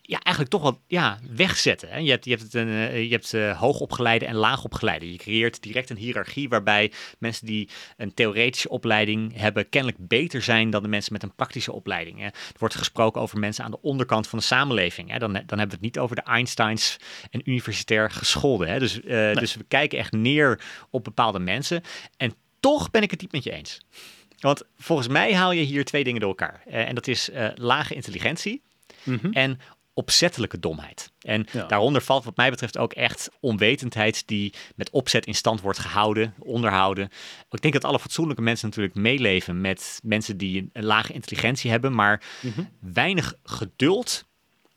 ja, 0.10 0.20
eigenlijk 0.22 0.56
toch 0.56 0.62
wel 0.62 0.82
ja, 0.88 1.20
wegzetten. 1.36 1.90
Hè? 1.90 1.98
Je 1.98 2.10
hebt, 2.10 2.26
je 2.26 2.32
hebt, 2.32 2.44
het 2.44 2.54
een, 2.54 2.68
uh, 2.68 3.04
je 3.04 3.12
hebt 3.12 3.34
uh, 3.34 3.60
hoogopgeleide 3.60 4.26
en 4.26 4.36
laagopgeleide. 4.36 5.12
Je 5.12 5.18
creëert 5.18 5.64
direct 5.64 5.90
een 5.90 5.98
hiërarchie 5.98 6.50
waarbij 6.50 6.92
mensen 7.20 7.46
die 7.46 7.70
een 7.98 8.14
theoretische 8.14 8.70
opleiding 8.70 9.36
hebben 9.36 9.70
kennelijk 9.70 10.08
beter 10.08 10.42
zijn 10.42 10.70
dan 10.70 10.84
de 10.84 10.90
mensen 10.90 11.14
met 11.14 11.24
een 11.24 11.36
praktische 11.36 11.72
opleiding. 11.72 12.20
Hè? 12.20 12.26
Er 12.26 12.56
wordt 12.58 12.76
gesproken 12.76 13.22
over 13.22 13.40
mensen 13.40 13.64
aan 13.64 13.72
de 13.72 13.82
onderkant 13.82 14.28
van 14.28 14.40
de 14.40 14.46
samenleving. 14.46 15.12
Hè? 15.12 15.20
Dan, 15.20 15.34
dan 15.34 15.40
hebben 15.40 15.68
we 15.68 15.74
het 15.74 15.82
niet 15.82 16.00
over 16.00 16.16
de 16.16 16.22
Einsteins 16.22 16.98
en 17.30 17.50
universitair 17.50 18.12
gescholden. 18.12 18.68
Hè? 18.68 18.80
Dus, 18.80 19.00
nee. 19.04 19.36
dus 19.36 19.56
we 19.56 19.64
kijken 19.64 20.00
echt 20.00 20.12
neer 20.12 20.62
op 20.90 21.04
bepaalde 21.04 21.40
mensen. 21.40 21.82
En 22.18 22.34
toch 22.60 22.92
ben 22.92 23.02
ik 23.02 23.12
het 23.12 23.22
niet 23.22 23.32
met 23.32 23.44
je 23.44 23.52
eens. 23.52 23.82
Want 24.40 24.64
volgens 24.78 25.08
mij 25.08 25.34
haal 25.36 25.52
je 25.52 25.62
hier 25.62 25.86
twee 25.86 26.04
dingen 26.04 26.20
door 26.20 26.30
elkaar. 26.30 26.64
Uh, 26.68 26.88
en 26.88 26.96
dat 26.96 27.08
is 27.08 27.30
uh, 27.30 27.48
lage 27.56 27.96
intelligentie 27.96 28.62
mm 29.04 29.20
-hmm. 29.22 29.34
en 29.34 29.60
opzettelijke 30.00 30.60
domheid. 30.60 31.12
En 31.22 31.48
ja. 31.52 31.66
daaronder 31.66 32.02
valt 32.02 32.24
wat 32.24 32.38
mij 32.38 32.50
betreft 32.50 32.78
ook 32.78 32.94
echt 32.94 33.30
onwetendheid 33.40 34.28
die 34.28 34.54
met 34.76 34.90
opzet 34.90 35.26
in 35.26 35.36
stand 35.36 35.62
wordt 35.62 35.80
gehouden, 35.80 36.34
onderhouden. 36.40 37.10
Ik 37.50 37.62
denk 37.62 37.74
dat 37.74 37.84
alle 37.84 38.00
fatsoenlijke 38.00 38.42
mensen 38.42 38.68
natuurlijk 38.68 38.96
meeleven 38.96 39.62
met 39.62 40.00
mensen 40.04 40.38
die 40.38 40.70
een 40.74 40.86
lage 40.86 41.14
intelligentie 41.14 41.72
hebben, 41.72 41.96
maar 41.96 42.24
mm 42.42 42.52
-hmm. 42.56 42.70
weinig 42.80 43.34
geduld 43.44 44.28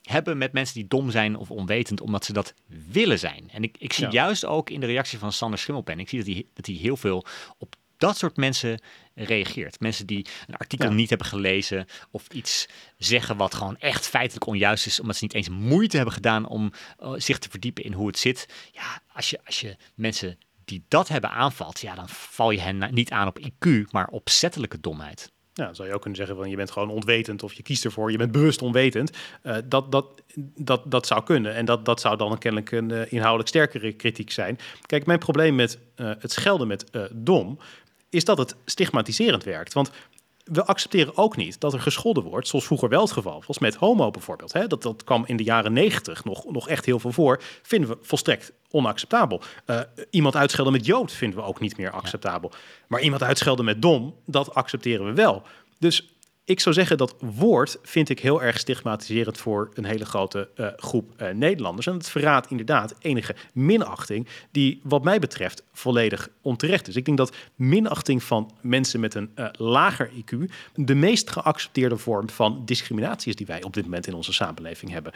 hebben 0.03 0.39
met 0.39 0.53
mensen 0.53 0.75
die 0.75 0.89
dom 0.89 1.11
zijn 1.11 1.37
of 1.37 1.51
onwetend, 1.51 2.01
omdat 2.01 2.25
ze 2.25 2.33
dat 2.33 2.55
willen 2.91 3.19
zijn. 3.19 3.51
En 3.53 3.63
ik, 3.63 3.77
ik 3.79 3.93
zie 3.93 4.05
ja. 4.05 4.11
juist 4.11 4.45
ook 4.45 4.71
in 4.71 4.81
de 4.81 4.87
reactie 4.87 5.19
van 5.19 5.33
Sander 5.33 5.59
Schimmelpen, 5.59 5.99
ik 5.99 6.09
zie 6.09 6.19
dat 6.19 6.35
hij, 6.35 6.47
dat 6.55 6.67
hij 6.67 6.75
heel 6.75 6.97
veel 6.97 7.25
op 7.59 7.77
dat 7.97 8.17
soort 8.17 8.37
mensen 8.37 8.81
reageert. 9.15 9.81
Mensen 9.81 10.07
die 10.07 10.27
een 10.47 10.57
artikel 10.57 10.89
ja. 10.89 10.95
niet 10.95 11.09
hebben 11.09 11.27
gelezen 11.27 11.87
of 12.11 12.29
iets 12.29 12.69
zeggen 12.99 13.37
wat 13.37 13.55
gewoon 13.55 13.77
echt 13.79 14.09
feitelijk 14.09 14.47
onjuist 14.47 14.87
is, 14.87 15.01
omdat 15.01 15.17
ze 15.17 15.25
niet 15.25 15.35
eens 15.35 15.49
moeite 15.49 15.97
hebben 15.97 16.15
gedaan 16.15 16.47
om 16.47 16.73
uh, 17.03 17.13
zich 17.17 17.39
te 17.39 17.51
verdiepen 17.51 17.85
in 17.85 17.93
hoe 17.93 18.07
het 18.07 18.19
zit. 18.19 18.49
Ja, 18.73 19.03
als 19.13 19.31
je, 19.31 19.41
als 19.45 19.61
je 19.61 19.77
mensen 19.95 20.39
die 20.65 20.85
dat 20.89 21.09
hebben 21.09 21.31
aanvalt, 21.31 21.81
ja, 21.81 21.95
dan 21.95 22.09
val 22.09 22.51
je 22.51 22.61
hen 22.61 22.95
niet 22.95 23.11
aan 23.11 23.29
op 23.29 23.39
IQ, 23.39 23.91
maar 23.91 24.09
op 24.09 24.31
zettelijke 24.31 24.81
domheid. 24.81 25.33
Ja, 25.55 25.65
dan 25.65 25.75
zou 25.75 25.89
je 25.89 25.95
ook 25.95 26.01
kunnen 26.01 26.19
zeggen 26.19 26.37
van 26.37 26.51
je 26.51 26.57
bent 26.57 26.71
gewoon 26.71 26.91
onwetend 26.91 27.43
of 27.43 27.53
je 27.53 27.63
kiest 27.63 27.85
ervoor, 27.85 28.11
je 28.11 28.19
bent 28.19 28.33
bewust 28.33 28.63
onwetend. 28.63 29.17
Uh, 29.43 29.57
dat, 29.65 29.93
dat, 29.93 30.23
dat, 30.55 30.91
dat 30.91 31.07
zou 31.07 31.23
kunnen 31.23 31.55
en 31.55 31.65
dat, 31.65 31.85
dat 31.85 32.01
zou 32.01 32.17
dan 32.17 32.39
kennelijk 32.39 32.71
een 32.71 32.93
uh, 32.93 33.13
inhoudelijk 33.13 33.49
sterkere 33.49 33.93
kritiek 33.93 34.31
zijn. 34.31 34.59
Kijk, 34.87 35.07
mijn 35.07 35.19
probleem 35.19 35.55
met 35.55 35.79
uh, 35.97 36.11
het 36.19 36.33
schelden 36.33 36.67
met 36.67 36.91
dom 37.13 37.59
is 38.13 38.25
dat 38.25 38.39
het 38.39 38.57
stigmatiserend 38.65 39.45
werkt. 39.45 39.73
Want 39.73 39.91
we 40.45 40.65
accepteren 40.65 41.17
ook 41.17 41.37
niet 41.37 41.61
dat 41.61 41.73
er 41.73 41.81
gescholden 41.81 42.23
wordt, 42.23 42.49
zoals 42.49 42.65
vroeger 42.65 42.89
wel 42.89 43.01
het 43.01 43.13
geval 43.13 43.43
was 43.47 43.59
met 43.59 43.75
homo 43.75 44.11
bijvoorbeeld. 44.11 44.53
Hè? 44.53 44.67
Dat, 44.67 44.83
dat 44.83 45.05
kwam 45.05 45.25
in 45.27 45.37
de 45.37 45.45
jaren 45.45 45.73
negentig 45.73 46.25
nog, 46.25 46.53
nog 46.53 46.69
echt 46.69 46.85
heel 46.85 46.99
veel 46.99 47.13
voor. 47.13 47.43
Vinden 47.63 47.91
we 47.91 47.99
volstrekt 48.03 48.53
onacceptabel. 48.71 49.41
Uh, 49.67 49.81
iemand 50.11 50.37
uitschelden 50.37 50.73
met 50.73 50.87
jood 50.87 51.13
vinden 51.13 51.39
we 51.39 51.45
ook 51.45 51.61
niet 51.61 51.77
meer 51.77 51.91
acceptabel. 51.91 52.53
Maar 52.87 53.01
iemand 53.01 53.23
uitschelden 53.23 53.65
met 53.65 53.83
dom, 53.83 54.15
dat 54.27 54.55
accepteren 54.55 55.07
we 55.07 55.13
wel. 55.13 55.43
Dus 55.79 56.12
ik 56.45 56.61
zou 56.61 56.75
zeggen 56.75 56.97
dat 56.97 57.15
woord 57.19 57.79
vind 57.83 58.09
ik 58.09 58.21
heel 58.21 58.43
erg 58.43 58.59
stigmatiserend 58.59 59.39
voor 59.39 59.71
een 59.75 59.85
hele 59.85 60.05
grote 60.05 60.49
uh, 60.57 60.67
groep 60.77 61.11
uh, 61.17 61.29
Nederlanders. 61.29 61.87
En 61.87 61.93
het 61.93 62.09
verraadt 62.09 62.51
inderdaad 62.51 62.95
enige 62.99 63.35
minachting 63.55 64.29
die 64.51 64.81
wat 64.83 65.05
mij 65.05 65.19
betreft 65.19 65.65
volledig 65.73 66.29
onterecht 66.41 66.89
is. 66.89 66.97
Ik 66.97 67.05
denk 67.05 67.17
dat 67.17 67.37
minachting 67.55 68.23
van 68.23 68.51
mensen 68.61 69.01
met 69.01 69.15
een 69.15 69.31
uh, 69.37 69.49
lager 69.53 70.11
IQ 70.11 70.51
de 70.75 70.95
meest 70.95 71.31
geaccepteerde 71.31 71.97
vorm 71.97 72.31
van 72.31 72.63
discriminatie 72.65 73.29
is 73.29 73.37
die 73.37 73.47
wij 73.47 73.63
op 73.63 73.75
dit 73.75 73.85
moment 73.85 74.07
in 74.07 74.15
onze 74.15 74.33
samenleving 74.33 74.91
hebben. 74.91 75.13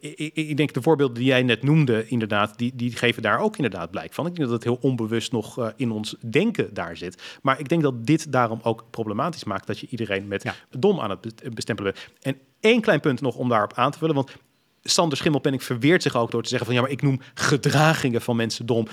Ik, 0.00 0.34
ik, 0.34 0.56
denk 0.56 0.72
de 0.72 0.82
voorbeelden 0.82 1.16
die 1.16 1.26
jij 1.26 1.42
net 1.42 1.62
noemde, 1.62 2.06
inderdaad, 2.06 2.58
die, 2.58 2.72
die 2.74 2.96
geven 2.96 3.22
daar 3.22 3.38
ook 3.38 3.56
inderdaad 3.56 3.90
blijk 3.90 4.12
van. 4.12 4.26
Ik 4.26 4.34
denk 4.34 4.48
dat 4.48 4.56
het 4.56 4.64
heel 4.64 4.90
onbewust 4.90 5.32
nog 5.32 5.72
in 5.76 5.90
ons 5.90 6.16
denken 6.30 6.74
daar 6.74 6.96
zit. 6.96 7.22
Maar 7.42 7.60
ik 7.60 7.68
denk 7.68 7.82
dat 7.82 8.06
dit 8.06 8.32
daarom 8.32 8.60
ook 8.62 8.84
problematisch 8.90 9.44
maakt 9.44 9.66
dat 9.66 9.78
je 9.78 9.86
iedereen 9.90 10.28
met 10.34 10.42
ja. 10.42 10.78
dom 10.78 11.00
aan 11.00 11.10
het 11.10 11.54
bestempelen. 11.54 11.94
En 12.20 12.38
één 12.60 12.80
klein 12.80 13.00
punt 13.00 13.20
nog 13.20 13.36
om 13.36 13.48
daarop 13.48 13.72
aan 13.74 13.90
te 13.90 13.98
vullen, 13.98 14.14
want 14.14 14.32
Sander 14.82 15.18
Schimmelpenning 15.18 15.62
verweert 15.62 16.02
zich 16.02 16.16
ook 16.16 16.30
door 16.30 16.42
te 16.42 16.48
zeggen 16.48 16.66
van 16.66 16.76
ja, 16.76 16.82
maar 16.82 16.90
ik 16.90 17.02
noem 17.02 17.20
gedragingen 17.34 18.22
van 18.22 18.36
mensen 18.36 18.66
dom. 18.66 18.86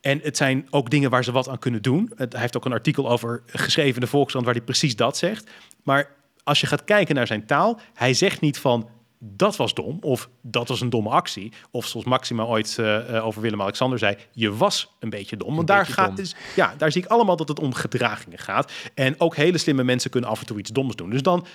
En 0.00 0.20
het 0.22 0.36
zijn 0.36 0.66
ook 0.70 0.90
dingen 0.90 1.10
waar 1.10 1.24
ze 1.24 1.32
wat 1.32 1.48
aan 1.48 1.58
kunnen 1.58 1.82
doen. 1.82 2.12
Hij 2.16 2.28
heeft 2.30 2.56
ook 2.56 2.64
een 2.64 2.72
artikel 2.72 3.10
over 3.10 3.42
geschreven 3.46 3.94
in 3.94 4.00
de 4.00 4.06
Volkskrant 4.06 4.44
waar 4.44 4.54
hij 4.54 4.64
precies 4.64 4.96
dat 4.96 5.16
zegt. 5.16 5.50
Maar 5.82 6.10
als 6.44 6.60
je 6.60 6.66
gaat 6.66 6.84
kijken 6.84 7.14
naar 7.14 7.26
zijn 7.26 7.46
taal, 7.46 7.80
hij 7.94 8.14
zegt 8.14 8.40
niet 8.40 8.58
van 8.58 8.88
dat 9.24 9.56
was 9.56 9.74
dom 9.74 9.98
of 10.00 10.28
dat 10.40 10.68
was 10.68 10.80
een 10.80 10.90
domme 10.90 11.10
actie. 11.10 11.52
Of 11.70 11.86
zoals 11.86 12.06
Maxima 12.06 12.44
ooit 12.44 12.76
uh, 12.80 13.26
over 13.26 13.42
Willem-Alexander 13.42 13.98
zei, 13.98 14.16
je 14.32 14.56
was 14.56 14.96
een 15.00 15.10
beetje 15.10 15.36
dom. 15.36 15.54
Want 15.54 15.66
daar, 15.66 15.86
gaat, 15.86 16.16
dus, 16.16 16.34
ja, 16.56 16.74
daar 16.78 16.92
zie 16.92 17.02
ik 17.02 17.08
allemaal 17.08 17.36
dat 17.36 17.48
het 17.48 17.60
om 17.60 17.74
gedragingen 17.74 18.38
gaat. 18.38 18.72
En 18.94 19.20
ook 19.20 19.36
hele 19.36 19.58
slimme 19.58 19.84
mensen 19.84 20.10
kunnen 20.10 20.30
af 20.30 20.40
en 20.40 20.46
toe 20.46 20.58
iets 20.58 20.70
doms 20.70 20.96
doen. 20.96 21.10
Dus 21.10 21.22
dan 21.22 21.46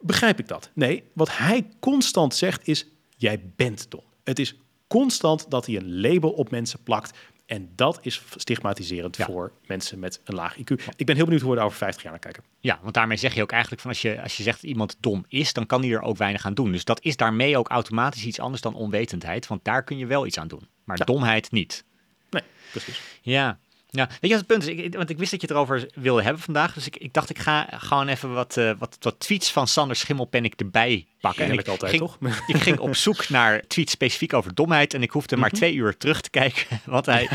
begrijp 0.00 0.38
ik 0.38 0.48
dat. 0.48 0.70
Nee, 0.74 1.04
wat 1.12 1.36
hij 1.36 1.66
constant 1.80 2.34
zegt 2.34 2.68
is, 2.68 2.86
jij 3.16 3.42
bent 3.56 3.90
dom. 3.90 4.04
Het 4.24 4.38
is 4.38 4.54
constant 4.86 5.50
dat 5.50 5.66
hij 5.66 5.76
een 5.76 6.00
label 6.00 6.30
op 6.30 6.50
mensen 6.50 6.82
plakt. 6.82 7.18
En 7.48 7.70
dat 7.74 7.98
is 8.02 8.22
stigmatiserend 8.36 9.16
ja. 9.16 9.24
voor 9.24 9.52
mensen 9.66 9.98
met 9.98 10.20
een 10.24 10.34
laag 10.34 10.56
IQ. 10.58 10.84
Ik 10.96 11.06
ben 11.06 11.14
heel 11.14 11.24
benieuwd 11.24 11.40
hoe 11.40 11.50
we 11.50 11.56
daar 11.56 11.66
over 11.66 11.78
50 11.78 12.02
jaar 12.02 12.12
naar 12.12 12.20
kijken. 12.20 12.42
Ja, 12.60 12.78
want 12.82 12.94
daarmee 12.94 13.16
zeg 13.16 13.34
je 13.34 13.42
ook 13.42 13.52
eigenlijk 13.52 13.82
van 13.82 13.90
als 13.90 14.02
je, 14.02 14.22
als 14.22 14.36
je 14.36 14.42
zegt 14.42 14.60
dat 14.60 14.70
iemand 14.70 14.96
dom 15.00 15.24
is, 15.28 15.52
dan 15.52 15.66
kan 15.66 15.82
hij 15.82 15.90
er 15.90 16.02
ook 16.02 16.16
weinig 16.16 16.44
aan 16.44 16.54
doen. 16.54 16.72
Dus 16.72 16.84
dat 16.84 17.02
is 17.02 17.16
daarmee 17.16 17.58
ook 17.58 17.68
automatisch 17.68 18.24
iets 18.24 18.40
anders 18.40 18.62
dan 18.62 18.74
onwetendheid. 18.74 19.46
Want 19.46 19.64
daar 19.64 19.84
kun 19.84 19.98
je 19.98 20.06
wel 20.06 20.26
iets 20.26 20.38
aan 20.38 20.48
doen. 20.48 20.68
Maar 20.84 20.98
ja. 20.98 21.04
domheid 21.04 21.50
niet. 21.50 21.84
Nee, 22.30 22.42
precies. 22.70 23.00
Ja, 23.20 23.58
ja, 23.90 24.06
weet 24.06 24.18
je 24.20 24.28
wat 24.28 24.38
het 24.38 24.46
punt 24.46 24.62
is? 24.62 24.84
Ik, 24.84 24.94
want 24.94 25.10
ik 25.10 25.18
wist 25.18 25.30
dat 25.30 25.40
je 25.40 25.46
het 25.46 25.56
erover 25.56 25.88
wilde 25.94 26.22
hebben 26.22 26.42
vandaag. 26.42 26.74
Dus 26.74 26.86
ik, 26.86 26.96
ik 26.96 27.12
dacht, 27.12 27.30
ik 27.30 27.38
ga 27.38 27.66
gewoon 27.70 28.08
even 28.08 28.32
wat, 28.32 28.56
uh, 28.56 28.72
wat, 28.78 28.96
wat 29.00 29.20
tweets 29.20 29.52
van 29.52 29.66
Sander 29.66 29.96
Schimmelpennik 29.96 30.54
erbij 30.56 31.06
pakken. 31.20 31.44
Heerlijk 31.44 31.66
en 31.66 31.74
ik 31.74 31.80
altijd, 31.80 31.98
ging, 31.98 32.10
toch? 32.10 32.46
ik 32.54 32.62
ging 32.62 32.78
op 32.78 32.96
zoek 32.96 33.28
naar 33.28 33.66
tweets 33.66 33.92
specifiek 33.92 34.32
over 34.32 34.54
domheid. 34.54 34.94
En 34.94 35.02
ik 35.02 35.10
hoefde 35.10 35.36
maar 35.36 35.50
twee 35.50 35.74
uur 35.74 35.96
terug 35.96 36.20
te 36.20 36.30
kijken. 36.30 36.80
Want 36.84 37.06
hij 37.06 37.28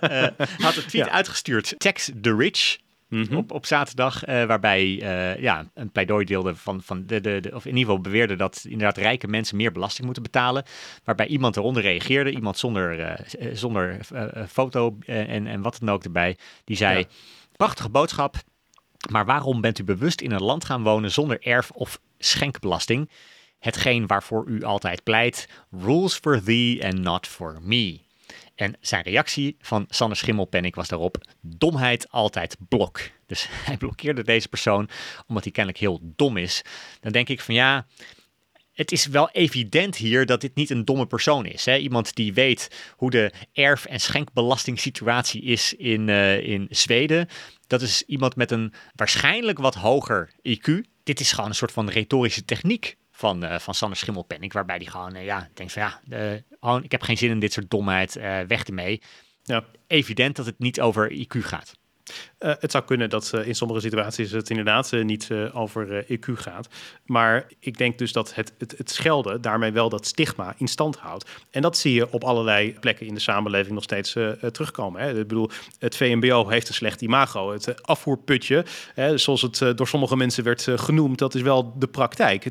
uh, 0.00 0.26
had 0.58 0.76
een 0.76 0.86
tweet 0.86 1.06
ja. 1.06 1.10
uitgestuurd. 1.10 1.74
Tax 1.78 2.10
the 2.20 2.36
rich. 2.36 2.76
Mm 3.08 3.24
-hmm. 3.28 3.36
op, 3.36 3.52
op 3.52 3.66
zaterdag, 3.66 4.28
uh, 4.28 4.44
waarbij 4.44 4.84
uh, 4.86 5.42
ja, 5.42 5.70
een 5.74 5.90
pleidooi 5.90 6.24
deelde 6.24 6.54
van, 6.54 6.82
van 6.82 7.06
de, 7.06 7.20
de, 7.20 7.40
de, 7.40 7.54
of 7.54 7.64
in 7.64 7.76
ieder 7.76 7.84
geval 7.84 8.00
beweerde 8.00 8.36
dat 8.36 8.64
inderdaad 8.68 8.96
rijke 8.96 9.26
mensen 9.26 9.56
meer 9.56 9.72
belasting 9.72 10.04
moeten 10.04 10.22
betalen. 10.22 10.64
Waarbij 11.04 11.26
iemand 11.26 11.56
eronder 11.56 11.82
reageerde, 11.82 12.30
iemand 12.30 12.58
zonder, 12.58 12.98
uh, 13.00 13.48
zonder 13.52 13.98
foto 14.48 14.96
en, 15.06 15.46
en 15.46 15.62
wat 15.62 15.78
dan 15.80 15.90
ook 15.90 16.04
erbij, 16.04 16.36
die 16.64 16.76
zei: 16.76 16.98
ja. 16.98 17.04
Prachtige 17.56 17.88
boodschap, 17.88 18.36
maar 19.10 19.24
waarom 19.24 19.60
bent 19.60 19.78
u 19.78 19.84
bewust 19.84 20.20
in 20.20 20.30
een 20.32 20.42
land 20.42 20.64
gaan 20.64 20.82
wonen 20.82 21.10
zonder 21.10 21.42
erf- 21.42 21.70
of 21.70 22.00
schenkbelasting? 22.18 23.10
Hetgeen 23.58 24.06
waarvoor 24.06 24.46
u 24.48 24.62
altijd 24.62 25.02
pleit: 25.02 25.48
rules 25.70 26.14
for 26.14 26.42
thee 26.42 26.84
and 26.84 26.98
not 26.98 27.26
for 27.26 27.58
me. 27.62 28.05
En 28.56 28.76
zijn 28.80 29.02
reactie 29.02 29.56
van 29.60 29.84
Sander 29.88 30.16
Schimmelpennik 30.16 30.74
was 30.74 30.88
daarop: 30.88 31.16
domheid 31.40 32.10
altijd 32.10 32.56
blok. 32.68 33.00
Dus 33.26 33.46
hij 33.66 33.76
blokkeerde 33.76 34.24
deze 34.24 34.48
persoon 34.48 34.88
omdat 35.26 35.44
hij 35.44 35.52
kennelijk 35.52 35.82
heel 35.82 36.00
dom 36.02 36.36
is. 36.36 36.62
Dan 37.00 37.12
denk 37.12 37.28
ik 37.28 37.40
van 37.40 37.54
ja. 37.54 37.86
Het 38.72 38.92
is 38.92 39.06
wel 39.06 39.30
evident 39.30 39.96
hier 39.96 40.26
dat 40.26 40.40
dit 40.40 40.54
niet 40.54 40.70
een 40.70 40.84
domme 40.84 41.06
persoon 41.06 41.46
is. 41.46 41.64
Hè? 41.64 41.76
Iemand 41.76 42.14
die 42.14 42.34
weet 42.34 42.92
hoe 42.96 43.10
de 43.10 43.32
erf- 43.52 43.84
en 43.84 44.00
schenkbelastingssituatie 44.00 45.42
is 45.42 45.74
in, 45.74 46.08
uh, 46.08 46.40
in 46.40 46.66
Zweden. 46.70 47.28
Dat 47.66 47.82
is 47.82 48.02
iemand 48.02 48.36
met 48.36 48.50
een 48.50 48.72
waarschijnlijk 48.94 49.58
wat 49.58 49.74
hoger 49.74 50.30
IQ. 50.42 50.80
Dit 51.02 51.20
is 51.20 51.32
gewoon 51.32 51.50
een 51.50 51.56
soort 51.56 51.72
van 51.72 51.88
retorische 51.88 52.44
techniek 52.44 52.96
van, 53.16 53.44
uh, 53.44 53.58
van 53.58 53.74
Sander 53.74 53.98
Schimmelpenning. 53.98 54.52
Waarbij 54.52 54.78
die 54.78 54.90
gewoon, 54.90 55.22
ja, 55.22 55.48
denkt 55.54 55.72
van 55.72 55.82
ja, 55.82 56.00
gewoon, 56.60 56.84
ik 56.84 56.90
heb 56.92 57.02
geen 57.02 57.16
zin 57.16 57.30
in 57.30 57.38
dit 57.38 57.52
soort 57.52 57.70
domheid, 57.70 58.14
weg 58.46 58.64
ermee. 58.64 59.02
Ja. 59.42 59.64
Evident 59.86 60.36
dat 60.36 60.46
het 60.46 60.58
niet 60.58 60.80
over 60.80 61.10
IQ 61.10 61.38
gaat. 61.38 61.72
Uh, 62.38 62.52
het 62.58 62.70
zou 62.70 62.84
kunnen 62.84 63.10
dat 63.10 63.32
uh, 63.34 63.46
in 63.46 63.54
sommige 63.54 63.80
situaties 63.80 64.30
het 64.30 64.50
inderdaad 64.50 64.92
uh, 64.92 65.04
niet 65.04 65.30
over 65.52 66.04
IQ 66.04 66.32
gaat. 66.32 66.68
Maar 67.04 67.46
ik 67.60 67.78
denk 67.78 67.98
dus 67.98 68.12
dat 68.12 68.34
het, 68.34 68.52
het, 68.58 68.74
het, 68.78 68.90
schelden 68.90 69.40
daarmee 69.40 69.72
wel 69.72 69.88
dat 69.88 70.06
stigma 70.06 70.54
in 70.58 70.68
stand 70.68 70.96
houdt. 70.96 71.30
En 71.50 71.62
dat 71.62 71.76
zie 71.76 71.94
je 71.94 72.12
op 72.12 72.24
allerlei 72.24 72.76
plekken 72.80 73.06
in 73.06 73.14
de 73.14 73.20
samenleving 73.20 73.74
nog 73.74 73.82
steeds 73.82 74.12
terugkomen. 74.52 75.00
Hè. 75.00 75.08
Ik 75.08 75.28
bedoel, 75.28 75.50
het 75.78 75.96
VMBO 75.96 76.48
heeft 76.48 76.68
een 76.68 76.74
slecht 76.74 77.00
imago. 77.00 77.52
Het 77.52 77.82
afvoerputje, 77.82 78.64
hè, 78.94 79.18
zoals 79.18 79.42
het 79.42 79.58
door 79.74 79.88
sommige 79.88 80.16
mensen 80.16 80.44
werd 80.44 80.66
genoemd, 80.76 81.18
dat 81.18 81.34
is 81.34 81.42
wel 81.42 81.78
de 81.78 81.88
praktijk. 81.88 82.46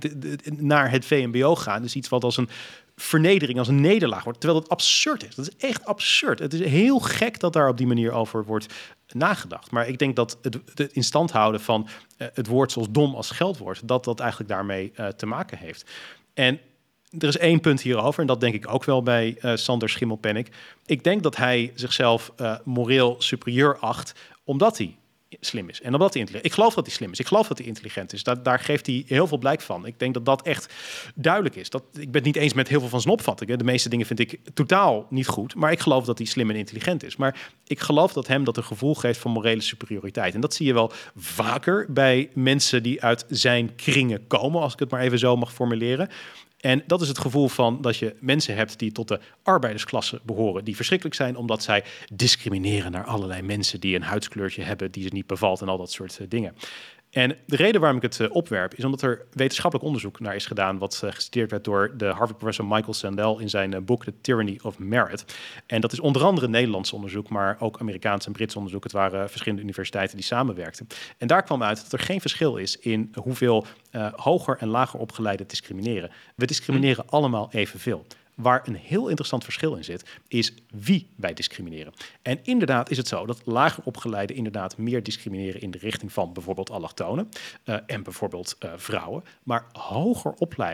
Naar 0.58 0.92
het 0.92 1.06
VMBO 1.06 1.56
gaan 1.56 1.84
is 1.84 1.96
iets 1.96 2.10
wat 2.10 2.24
als 2.24 2.38
een 2.38 2.50
vernedering, 2.96 3.60
als 3.60 3.68
een 3.68 3.82
nederlaag 3.82 4.24
wordt. 4.24 4.40
Terwijl 4.40 4.62
het 4.62 4.72
absurd 4.72 5.28
is. 5.28 5.36
Dat 5.36 5.48
is 5.48 5.68
echt 5.68 5.86
absurd. 5.86 6.40
Het 6.40 6.54
is 6.54 6.60
heel 6.60 7.00
gek 7.00 7.40
dat 7.40 7.54
daar 7.54 7.70
op 7.70 7.78
die 7.78 7.88
manier 7.88 8.12
over 8.12 8.46
wordt 8.46 8.74
nagedacht. 9.14 9.72
Maar 9.72 9.88
ik 9.88 10.00
denk 10.00 10.16
dat 10.16 10.38
het, 10.42 10.60
het 10.74 10.94
in 10.94 11.04
stand 11.04 11.32
houden 11.32 11.62
van 11.62 11.88
uh, 12.18 12.28
het 12.34 12.48
woord 12.48 12.72
zoals 12.72 12.88
dom 12.92 13.16
als 13.16 13.32
geldwoord, 13.32 13.88
dat 13.88 14.04
dat 14.04 14.20
eigenlijk 14.20 14.50
daarmee 14.50 14.92
uh, 14.96 15.08
te 15.08 15.26
maken 15.26 15.58
heeft. 15.58 15.92
En 16.34 16.60
er 17.18 17.28
is 17.28 17.38
één 17.38 17.60
punt 17.60 17.82
hierover, 17.82 18.22
en 18.22 18.28
dat 18.28 18.40
denk 18.40 18.54
ik 18.54 18.74
ook 18.74 18.84
wel 18.84 19.04
bij 19.04 19.38
uh, 19.42 19.56
Sander 19.56 19.90
Schimmelpennik. 19.90 20.50
Ik 20.86 21.04
denk 21.04 21.24
dat 21.24 21.36
hij 21.36 21.72
zichzelf 21.76 22.32
moreel 22.64 23.16
superieur 23.20 23.78
acht, 23.78 24.14
omdat 24.44 24.78
hij 24.78 24.98
slim 25.40 25.70
is. 25.70 25.82
En 25.82 25.94
omdat 25.94 26.14
hij 26.14 26.22
intelligent 26.22 26.52
Ik 26.52 26.58
geloof 26.58 26.74
dat 26.74 26.86
hij 26.86 26.96
slim 26.96 27.12
is. 27.12 27.20
Ik 27.20 27.28
geloof 27.28 27.48
dat 27.48 27.58
hij 27.58 27.68
intelligent 27.68 28.14
is. 28.14 28.24
Daar, 28.24 28.44
daar 28.44 28.60
geeft 28.60 28.86
hij 28.86 29.04
heel 29.08 29.28
veel 29.28 29.38
blijk 29.38 29.62
van. 29.62 29.86
Ik 29.86 30.00
denk 30.00 30.14
dat 30.14 30.26
dat 30.26 30.42
echt 30.42 30.74
duidelijk 31.16 31.56
is. 31.56 31.70
Dat, 31.70 31.84
ik 31.94 32.12
ben 32.12 32.14
het 32.14 32.24
niet 32.24 32.36
eens 32.36 32.54
met 32.54 32.68
heel 32.68 32.80
veel 32.80 32.90
van 32.90 33.02
zijn 33.02 33.14
opvattingen. 33.14 33.58
De 33.58 33.64
meeste 33.64 33.90
dingen 33.90 34.06
vind 34.06 34.20
ik 34.20 34.40
totaal 34.54 35.06
niet 35.10 35.28
goed. 35.28 35.56
Maar 35.56 35.72
ik 35.72 35.80
geloof 35.80 36.06
dat 36.06 36.18
hij 36.18 36.28
slim 36.28 36.50
en 36.50 36.56
intelligent 36.56 37.04
is. 37.04 37.16
Maar 37.16 37.52
ik 37.68 37.80
geloof 37.80 38.14
dat 38.14 38.28
hem 38.28 38.44
dat 38.44 38.58
een 38.58 38.64
gevoel 38.64 38.96
geeft 38.96 39.20
van 39.20 39.32
morele 39.32 39.62
superioriteit. 39.62 40.34
En 40.34 40.42
dat 40.42 40.54
zie 40.54 40.66
je 40.66 40.74
wel 40.74 40.92
vaker 41.16 41.86
bij 41.90 42.30
mensen 42.34 42.84
die 42.84 43.04
uit 43.04 43.26
zijn 43.30 43.76
kringen 43.76 44.28
komen, 44.28 44.62
als 44.62 44.74
ik 44.74 44.80
het 44.80 44.92
maar 44.92 45.02
even 45.02 45.20
zo 45.20 45.36
mag 45.36 45.54
formuleren. 45.54 46.10
En 46.66 46.84
dat 46.88 47.02
is 47.02 47.08
het 47.08 47.18
gevoel 47.18 47.48
van 47.48 47.82
dat 47.82 47.98
je 47.98 48.16
mensen 48.20 48.56
hebt 48.56 48.80
die 48.80 48.92
tot 48.92 49.08
de 49.08 49.20
arbeidersklasse 49.44 50.20
behoren, 50.24 50.64
die 50.64 50.76
verschrikkelijk 50.76 51.16
zijn 51.16 51.36
omdat 51.36 51.64
zij 51.64 51.84
discrimineren 52.14 52.92
naar 52.92 53.04
allerlei 53.04 53.42
mensen 53.42 53.80
die 53.80 53.96
een 53.96 54.04
huidskleurtje 54.04 54.64
hebben 54.64 54.92
die 54.92 55.04
ze 55.04 55.10
niet 55.12 55.28
bevalt 55.28 55.62
en 55.62 55.68
al 55.68 55.78
dat 55.78 55.92
soort 55.92 56.20
eh, 56.20 56.26
dingen. 56.30 56.56
En 57.16 57.38
de 57.46 57.56
reden 57.56 57.82
waarom 57.82 57.98
ik 57.98 58.04
het 58.04 58.20
uh, 58.20 58.28
opwerp 58.32 58.74
is 58.74 58.84
omdat 58.84 59.02
er 59.02 59.26
wetenschappelijk 59.32 59.88
onderzoek 59.88 60.20
naar 60.20 60.36
is 60.36 60.46
gedaan, 60.46 60.78
wat 60.78 61.02
uh, 61.04 61.12
geciteerd 61.12 61.52
werd 61.52 61.64
door 61.64 61.94
de 61.98 62.06
Harvard-professor 62.06 62.66
Michael 62.66 62.94
Sandel 62.94 63.40
in 63.40 63.50
zijn 63.50 63.74
uh, 63.74 63.80
boek 63.80 64.04
The 64.04 64.14
Tyranny 64.22 64.60
of 64.64 64.80
Merit. 64.80 65.26
En 65.66 65.82
dat 65.82 65.92
is 65.92 66.00
onder 66.00 66.24
andere 66.24 66.48
Nederlands 66.48 66.94
onderzoek, 66.94 67.30
maar 67.30 67.58
ook 67.60 67.80
Amerikaans 67.80 68.26
en 68.26 68.32
Brits 68.32 68.56
onderzoek. 68.56 68.84
Het 68.84 68.92
waren 68.92 69.30
verschillende 69.30 69.64
universiteiten 69.64 70.16
die 70.16 70.26
samenwerkten. 70.26 70.88
En 71.18 71.28
daar 71.28 71.44
kwam 71.44 71.64
uit 71.64 71.82
dat 71.84 71.92
er 71.92 72.06
geen 72.06 72.22
verschil 72.22 72.58
is 72.58 72.80
in 72.80 73.12
hoeveel 73.22 73.66
hoger 74.16 74.58
en 74.58 74.68
lager 74.68 75.00
opgeleiden 75.00 75.48
discrimineren. 75.48 76.12
We 76.36 76.46
discrimineren 76.46 77.04
hm. 77.08 77.16
allemaal 77.16 77.50
evenveel. 77.52 78.06
Waar 78.36 78.68
een 78.68 78.76
heel 78.76 79.08
interessant 79.08 79.44
verschil 79.44 79.76
in 79.76 79.84
zit, 79.84 80.04
is 80.28 80.54
wie 80.74 81.10
wij 81.16 81.34
discrimineren. 81.34 81.94
En 82.22 82.40
inderdaad 82.44 82.90
is 82.90 82.98
het 82.98 83.08
zo 83.08 83.26
dat 83.26 83.42
lager 83.46 83.84
opgeleiden 83.84 84.36
inderdaad 84.36 84.78
meer 84.78 85.04
discrimineren 85.04 85.62
in 85.62 85.72
de 85.72 85.78
richting 85.78 86.14
van 86.14 86.34
bijvoorbeeld 86.34 86.70
allochtonen 86.70 87.30
uh, 87.66 87.78
en 87.86 88.04
bijvoorbeeld 88.04 88.56
uh, 88.60 88.72
vrouwen. 88.76 89.24
Maar 89.44 89.66
hoger 89.72 90.34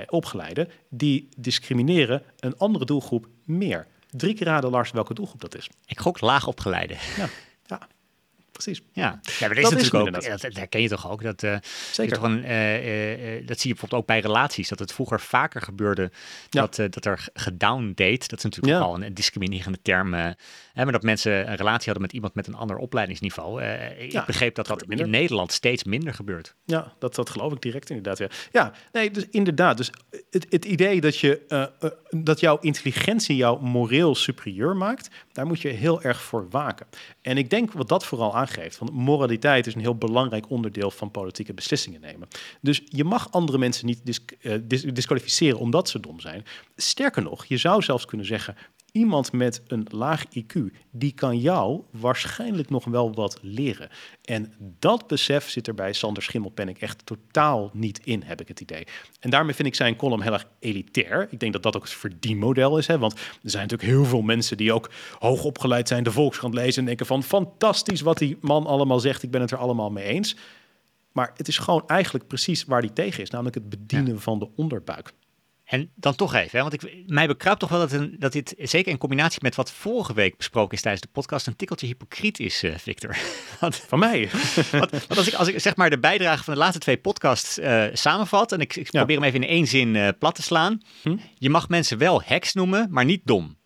opgeleiden, 0.09 0.69
die 0.89 1.29
discrimineren 1.37 2.23
een 2.39 2.57
andere 2.57 2.85
doelgroep 2.85 3.27
meer. 3.43 3.87
Drie 4.09 4.33
keer 4.33 4.47
raden, 4.47 4.69
Lars, 4.69 4.91
welke 4.91 5.13
doelgroep 5.13 5.41
dat 5.41 5.55
is. 5.55 5.69
Ik 5.85 5.99
gok 5.99 6.21
laag 6.21 6.47
opgeleide. 6.47 6.93
Ja, 7.17 7.23
ja 7.23 7.29
precies. 8.63 8.81
Ja, 8.93 9.19
ja 9.39 9.47
maar 9.47 9.55
dat 9.55 9.57
is 9.57 9.69
natuurlijk 9.69 10.15
ook, 10.15 10.41
dat, 10.41 10.53
herken 10.53 10.81
je 10.81 10.89
toch 10.89 11.11
ook. 11.11 11.23
Dat, 11.23 11.43
uh, 11.43 11.55
Zeker. 11.91 12.15
Toch 12.15 12.23
een, 12.23 12.43
uh, 12.43 13.35
uh, 13.35 13.47
dat 13.47 13.59
zie 13.59 13.67
je 13.67 13.73
bijvoorbeeld 13.73 14.01
ook 14.01 14.07
bij 14.07 14.19
relaties. 14.19 14.69
Dat 14.69 14.79
het 14.79 14.93
vroeger 14.93 15.19
vaker 15.19 15.61
gebeurde 15.61 16.11
dat, 16.49 16.75
dat 16.75 17.05
er 17.05 17.27
gedown 17.33 17.91
date. 17.95 18.27
Dat 18.27 18.37
is 18.37 18.43
natuurlijk 18.43 18.73
ja. 18.73 18.79
al 18.79 19.03
een, 19.03 19.13
discriminerende 19.13 19.79
term. 19.81 20.13
Hè, 20.13 20.33
maar 20.73 20.91
dat 20.91 21.03
mensen 21.03 21.49
een 21.49 21.55
relatie 21.55 21.85
hadden 21.85 22.01
met 22.01 22.13
iemand 22.13 22.35
met 22.35 22.47
een 22.47 22.55
ander 22.55 22.77
opleidingsniveau. 22.77 23.63
ik 23.97 24.11
ja, 24.11 24.25
begreep 24.25 24.55
dat 24.55 24.67
dat 24.67 24.83
in 24.87 25.09
Nederland 25.09 25.51
steeds 25.51 25.83
minder 25.83 26.13
gebeurt. 26.13 26.55
Ja, 26.65 26.93
dat, 26.99 27.15
dat 27.15 27.29
geloof 27.29 27.53
ik 27.53 27.61
direct 27.61 27.89
inderdaad. 27.89 28.17
Ja, 28.17 28.29
ja 28.51 28.73
nee, 28.91 29.11
dus 29.11 29.25
inderdaad. 29.29 29.77
Dus 29.77 29.91
het, 30.29 30.45
het 30.49 30.65
idee 30.65 31.01
dat, 31.01 31.17
je, 31.17 31.41
dat 32.09 32.39
jouw 32.39 32.57
intelligentie 32.59 33.35
jou 33.35 33.61
moreel 33.61 34.15
superieur 34.15 34.75
maakt, 34.75 35.09
daar 35.31 35.45
moet 35.45 35.61
je 35.61 35.67
heel 35.67 36.01
erg 36.01 36.21
voor 36.21 36.49
waken. 36.49 36.87
En 37.21 37.37
ik 37.37 37.49
denk 37.49 37.71
wat 37.71 37.87
dat 37.87 38.05
vooral 38.05 38.35
aangeeft, 38.35 38.50
van 38.69 38.89
moraliteit 38.93 39.67
is 39.67 39.75
een 39.75 39.81
heel 39.81 39.95
belangrijk 39.95 40.49
onderdeel 40.49 40.91
van 40.91 41.11
politieke 41.11 41.53
beslissingen 41.53 42.01
nemen. 42.01 42.27
Dus 42.61 42.81
je 42.85 43.03
mag 43.03 43.31
andere 43.31 43.57
mensen 43.57 43.85
niet 43.85 44.21
uh, 44.41 44.53
disqualificeren 44.93 45.59
omdat 45.59 45.89
ze 45.89 45.99
dom 45.99 46.19
zijn. 46.19 46.45
Sterker 46.75 47.21
nog, 47.21 47.45
je 47.45 47.57
zou 47.57 47.81
zelfs 47.81 48.05
kunnen 48.05 48.25
zeggen, 48.25 48.55
iemand 48.91 49.31
met 49.31 49.61
een 49.67 49.85
laag 49.89 50.25
IQ, 50.25 50.59
die 50.91 51.11
kan 51.11 51.37
jou 51.39 51.81
waarschijnlijk 51.91 52.69
nog 52.69 52.85
wel 52.85 53.13
wat 53.13 53.39
leren. 53.41 53.89
En 54.23 54.53
dat 54.79 55.07
besef 55.07 55.49
zit 55.49 55.67
er 55.67 55.73
bij 55.73 55.93
Sander 55.93 56.23
Schimmelpenning 56.23 56.79
echt 56.79 57.05
totaal 57.05 57.69
niet 57.73 57.99
in, 58.03 58.23
heb 58.25 58.41
ik 58.41 58.47
het 58.47 58.59
idee. 58.59 58.87
En 59.19 59.29
daarmee 59.29 59.55
vind 59.55 59.67
ik 59.67 59.75
zijn 59.75 59.95
column 59.95 60.21
heel 60.21 60.33
erg 60.33 60.47
elitair. 60.59 61.27
Ik 61.29 61.39
denk 61.39 61.53
dat 61.53 61.63
dat 61.63 61.75
ook 61.75 61.83
het 61.83 61.91
verdienmodel 61.91 62.77
is. 62.77 62.87
Hè? 62.87 62.97
Want 62.97 63.13
er 63.13 63.49
zijn 63.49 63.63
natuurlijk 63.67 63.89
heel 63.89 64.05
veel 64.05 64.21
mensen 64.21 64.57
die 64.57 64.73
ook 64.73 64.91
hoog 65.19 65.43
opgeleid 65.43 65.87
zijn, 65.87 66.03
de 66.03 66.11
Volkskrant 66.11 66.53
lezen 66.53 66.79
en 66.79 66.87
denken 66.87 67.05
van 67.05 67.23
fantastisch 67.23 68.01
wat 68.01 68.17
die 68.17 68.37
man 68.41 68.65
allemaal 68.65 68.99
zegt. 68.99 69.23
Ik 69.23 69.31
ben 69.31 69.41
het 69.41 69.51
er 69.51 69.57
allemaal 69.57 69.89
mee 69.89 70.05
eens. 70.05 70.35
Maar 71.11 71.31
het 71.35 71.47
is 71.47 71.57
gewoon 71.57 71.83
eigenlijk 71.87 72.27
precies 72.27 72.65
waar 72.65 72.81
die 72.81 72.93
tegen 72.93 73.23
is, 73.23 73.29
namelijk 73.29 73.55
het 73.55 73.69
bedienen 73.69 74.21
van 74.21 74.39
de 74.39 74.49
onderbuik. 74.55 75.13
En 75.71 75.91
dan 75.95 76.15
toch 76.15 76.33
even, 76.33 76.57
hè, 76.57 76.61
want 76.61 76.73
ik, 76.73 77.03
mij 77.07 77.27
bekruipt 77.27 77.59
toch 77.59 77.69
wel 77.69 77.79
dat, 77.79 77.91
een, 77.91 78.15
dat 78.19 78.31
dit, 78.31 78.55
zeker 78.57 78.91
in 78.91 78.97
combinatie 78.97 79.39
met 79.41 79.55
wat 79.55 79.71
vorige 79.71 80.13
week 80.13 80.37
besproken 80.37 80.73
is 80.73 80.81
tijdens 80.81 81.03
de 81.03 81.09
podcast, 81.11 81.47
een 81.47 81.55
tikkeltje 81.55 81.87
hypocriet 81.87 82.39
is, 82.39 82.63
uh, 82.63 82.77
Victor. 82.77 83.17
want, 83.59 83.75
van 83.75 83.99
mij? 83.99 84.29
want, 84.71 84.91
want, 84.91 85.17
als, 85.17 85.27
ik, 85.27 85.33
als 85.33 85.47
ik 85.47 85.59
zeg 85.59 85.75
maar 85.75 85.89
de 85.89 85.99
bijdrage 85.99 86.43
van 86.43 86.53
de 86.53 86.59
laatste 86.59 86.79
twee 86.79 86.97
podcasts 86.97 87.59
uh, 87.59 87.85
samenvat, 87.93 88.51
en 88.51 88.59
ik, 88.59 88.75
ik 88.75 88.89
probeer 88.89 89.15
hem 89.15 89.25
even 89.25 89.43
in 89.43 89.49
één 89.49 89.67
zin 89.67 89.95
uh, 89.95 90.07
plat 90.19 90.35
te 90.35 90.41
slaan. 90.41 90.81
Hm? 91.01 91.17
Je 91.35 91.49
mag 91.49 91.69
mensen 91.69 91.97
wel 91.97 92.21
heks 92.25 92.53
noemen, 92.53 92.87
maar 92.89 93.05
niet 93.05 93.21
dom. 93.23 93.57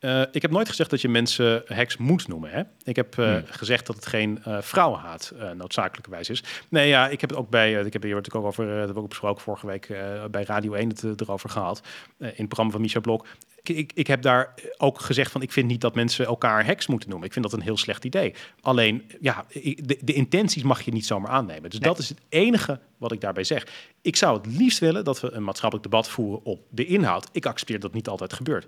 Uh, 0.00 0.22
ik 0.32 0.42
heb 0.42 0.50
nooit 0.50 0.68
gezegd 0.68 0.90
dat 0.90 1.00
je 1.00 1.08
mensen 1.08 1.62
heks 1.66 1.96
moet 1.96 2.28
noemen. 2.28 2.50
Hè? 2.50 2.62
Ik 2.84 2.96
heb 2.96 3.16
uh, 3.16 3.30
hmm. 3.30 3.42
gezegd 3.46 3.86
dat 3.86 3.96
het 3.96 4.06
geen 4.06 4.42
uh, 4.48 4.60
vrouwenhaat 4.60 5.32
noodzakelijkerwijs 5.56 6.30
is. 6.30 6.44
Nee, 6.68 6.88
ja, 6.88 7.08
ik 7.08 7.20
heb 7.20 7.30
het 7.30 7.38
ook 7.38 7.50
bij, 7.50 7.72
ik 7.72 7.92
heb 7.92 8.02
hier 8.02 8.14
natuurlijk 8.14 8.44
ook 8.44 8.50
over, 8.50 8.64
dat 8.64 8.76
hebben 8.76 8.94
we 8.94 9.00
ook 9.00 9.08
besproken 9.08 9.42
vorige 9.42 9.66
week 9.66 9.88
bij 10.30 10.44
Radio 10.44 10.72
1 10.72 10.88
het 10.88 11.20
erover 11.20 11.50
gehad. 11.50 11.80
in 12.18 12.26
het 12.26 12.46
programma 12.46 12.72
van 12.72 12.80
Michel 12.80 13.00
Blok 13.00 13.26
ik, 13.62 13.92
ik 13.94 14.06
heb 14.06 14.22
daar 14.22 14.54
ook 14.76 15.00
gezegd 15.00 15.30
van 15.30 15.42
ik 15.42 15.52
vind 15.52 15.66
niet 15.66 15.80
dat 15.80 15.94
mensen 15.94 16.26
elkaar 16.26 16.64
heks 16.64 16.86
moeten 16.86 17.08
noemen. 17.08 17.26
Ik 17.26 17.32
vind 17.32 17.44
dat 17.44 17.54
een 17.54 17.64
heel 17.64 17.76
slecht 17.76 18.04
idee. 18.04 18.34
Alleen, 18.60 19.10
ja, 19.20 19.44
de, 19.52 19.98
de 20.00 20.12
intenties 20.12 20.62
mag 20.62 20.82
je 20.82 20.92
niet 20.92 21.06
zomaar 21.06 21.30
aannemen. 21.30 21.70
Dus 21.70 21.78
dat 21.78 21.98
is 21.98 22.08
het 22.08 22.20
enige 22.28 22.80
wat 22.96 23.12
ik 23.12 23.20
daarbij 23.20 23.44
zeg. 23.44 23.66
Ik 24.02 24.16
zou 24.16 24.36
het 24.36 24.46
liefst 24.46 24.78
willen 24.78 25.04
dat 25.04 25.20
we 25.20 25.30
een 25.30 25.44
maatschappelijk 25.44 25.90
debat 25.90 26.08
voeren 26.08 26.44
op 26.44 26.60
de 26.70 26.86
inhoud. 26.86 27.28
Ik 27.32 27.46
accepteer 27.46 27.80
dat 27.80 27.92
niet 27.92 28.08
altijd 28.08 28.32
gebeurt. 28.32 28.66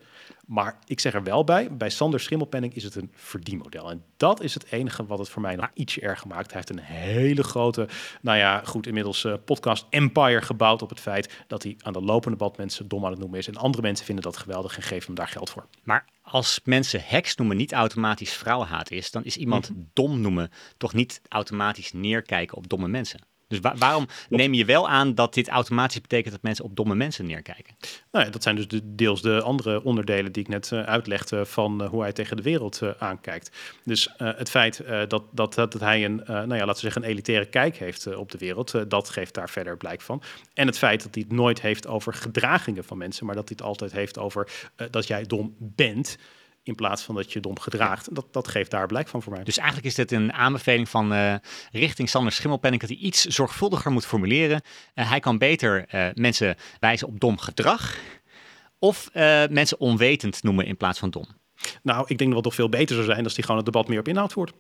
Maar 0.53 0.79
ik 0.87 1.01
zeg 1.01 1.15
er 1.15 1.23
wel 1.23 1.45
bij, 1.45 1.77
bij 1.77 1.91
Sander 1.91 2.21
Schimmelpenning 2.21 2.75
is 2.75 2.85
het 2.85 2.95
een 2.95 3.11
verdienmodel. 3.15 3.91
En 3.91 4.05
dat 4.17 4.43
is 4.43 4.55
het 4.55 4.73
enige 4.73 5.07
wat 5.07 5.19
het 5.19 5.29
voor 5.29 5.43
mij 5.43 5.57
nog 5.57 5.71
ietsje 5.75 6.01
erger 6.01 6.27
maakt. 6.29 6.53
Hij 6.53 6.63
heeft 6.67 6.71
een 6.71 6.85
hele 6.97 7.43
grote, 7.43 7.89
nou 8.21 8.39
ja, 8.39 8.63
goed, 8.65 8.87
inmiddels 8.87 9.25
uh, 9.25 9.35
podcast 9.45 9.87
empire 9.91 10.43
gebouwd 10.43 10.83
op 10.83 10.89
het 10.89 11.01
feit 11.01 11.45
dat 11.47 11.63
hij 11.63 11.77
aan 11.83 11.93
de 11.93 12.03
lopende 12.03 12.37
band 12.37 12.57
mensen 12.57 12.89
dom 12.89 13.05
aan 13.05 13.11
het 13.11 13.21
noemen 13.21 13.39
is. 13.39 13.49
En 13.49 13.57
andere 13.57 13.83
mensen 13.83 14.07
vinden 14.07 14.25
dat 14.25 14.37
geweldig 14.37 14.77
en 14.77 14.83
geven 14.83 15.07
hem 15.07 15.15
daar 15.15 15.29
geld 15.29 15.51
voor. 15.51 15.67
Maar 15.83 16.05
als 16.23 16.61
mensen 16.65 17.03
heks 17.05 17.37
noemen 17.37 17.57
niet 17.57 17.73
automatisch 17.73 18.33
vrouwenhaat 18.33 18.91
is, 18.91 19.11
dan 19.11 19.25
is 19.25 19.37
iemand 19.37 19.71
mhm. 19.71 19.81
dom 19.93 20.21
noemen 20.21 20.51
toch 20.77 20.93
niet 20.93 21.21
automatisch 21.29 21.93
neerkijken 21.93 22.57
op 22.57 22.69
domme 22.69 22.89
mensen. 22.89 23.21
Dus 23.61 23.73
waarom 23.79 24.07
neem 24.29 24.55
je 24.55 24.65
wel 24.65 24.89
aan 24.89 25.15
dat 25.15 25.35
dit 25.35 25.49
automatisch 25.49 26.01
betekent 26.01 26.33
dat 26.33 26.43
mensen 26.43 26.65
op 26.65 26.77
domme 26.77 26.95
mensen 26.95 27.27
neerkijken? 27.27 27.75
Nou 28.11 28.25
ja, 28.25 28.31
dat 28.31 28.43
zijn 28.43 28.57
dus 28.57 28.69
de, 28.69 28.95
deels 28.95 29.23
de 29.23 29.43
andere 29.43 29.83
onderdelen 29.83 30.33
die 30.33 30.43
ik 30.43 30.49
net 30.49 30.71
uh, 30.71 30.83
uitlegde 30.83 31.47
van 31.47 31.83
uh, 31.83 31.89
hoe 31.89 32.03
hij 32.03 32.13
tegen 32.13 32.37
de 32.37 32.43
wereld 32.43 32.81
uh, 32.83 32.91
aankijkt. 32.99 33.51
Dus 33.85 34.09
het 34.17 34.51
feit 34.51 34.85
dat, 35.09 35.23
dat, 35.31 35.55
dat 35.55 35.73
hij 35.73 36.05
een, 36.05 36.23
nou 36.27 36.55
ja, 36.55 36.65
laten 36.65 36.75
we 36.75 36.81
zeggen, 36.81 37.03
een 37.03 37.09
elitaire 37.09 37.47
kijk 37.47 37.77
heeft 37.77 38.17
op 38.17 38.31
de 38.31 38.39
wereld, 38.39 38.91
dat 38.91 39.09
geeft 39.09 39.35
daar 39.35 39.51
verder 39.51 39.77
blijk 39.77 40.01
van. 40.01 40.23
En 40.55 40.67
het 40.67 40.79
feit 40.79 41.03
dat 41.03 41.15
hij 41.15 41.25
het 41.29 41.37
nooit 41.37 41.61
heeft 41.61 41.87
over 41.87 42.15
gedragingen 42.15 42.85
van 42.85 42.99
mensen, 42.99 43.27
maar 43.27 43.35
dat 43.35 43.49
hij 43.49 43.57
het 43.59 43.67
altijd 43.67 43.93
heeft 43.93 44.19
over 44.19 44.49
dat 44.91 45.07
jij 45.07 45.27
dom 45.27 45.55
bent 45.59 46.19
in 46.63 46.75
plaats 46.75 47.03
van 47.03 47.15
dat 47.15 47.33
je 47.33 47.41
dom 47.41 47.59
gedraagt. 47.59 48.15
Dat, 48.15 48.33
dat 48.33 48.49
geeft 48.49 48.71
daar 48.71 48.87
blijk 48.87 49.09
van 49.09 49.23
voor 49.23 49.33
mij. 49.33 49.45
Dus 49.45 49.57
eigenlijk 49.57 49.87
is 49.89 49.95
dit 49.95 50.13
een 50.13 50.33
aanbeveling 50.33 50.89
van 50.89 51.13
uh, 51.13 51.35
richting 51.71 52.09
Sander 52.09 52.33
Schimmelpenning 52.33 52.81
dat 52.81 52.91
hij 52.91 52.99
iets 52.99 53.25
zorgvuldiger 53.25 53.93
moet 53.93 54.07
formuleren. 54.07 54.61
Uh, 54.95 55.09
hij 55.09 55.21
kan 55.21 55.39
beter 55.39 55.95
uh, 55.95 56.09
mensen 56.15 56.57
wijzen 56.79 57.09
op 57.09 57.21
dom 57.21 57.39
gedrag 57.39 57.97
of 58.79 59.11
mensen 59.51 59.81
onwetend 59.81 60.43
noemen 60.43 60.67
in 60.67 60.77
plaats 60.77 60.99
van 60.99 61.11
dom. 61.11 61.27
Nou, 61.83 62.05
ik 62.07 62.19
denk 62.19 62.19
dat 62.19 62.35
het 62.35 62.43
toch 62.43 62.55
veel 62.55 62.69
beter 62.69 62.95
zou 62.95 63.07
zijn 63.07 63.25
als 63.25 63.35
die 63.35 63.43
gewoon 63.45 63.57
het 63.57 63.67
debat 63.67 63.89
meer 63.89 63.99
op 63.99 64.09
inhoud 64.09 64.33
voert. 64.33 64.53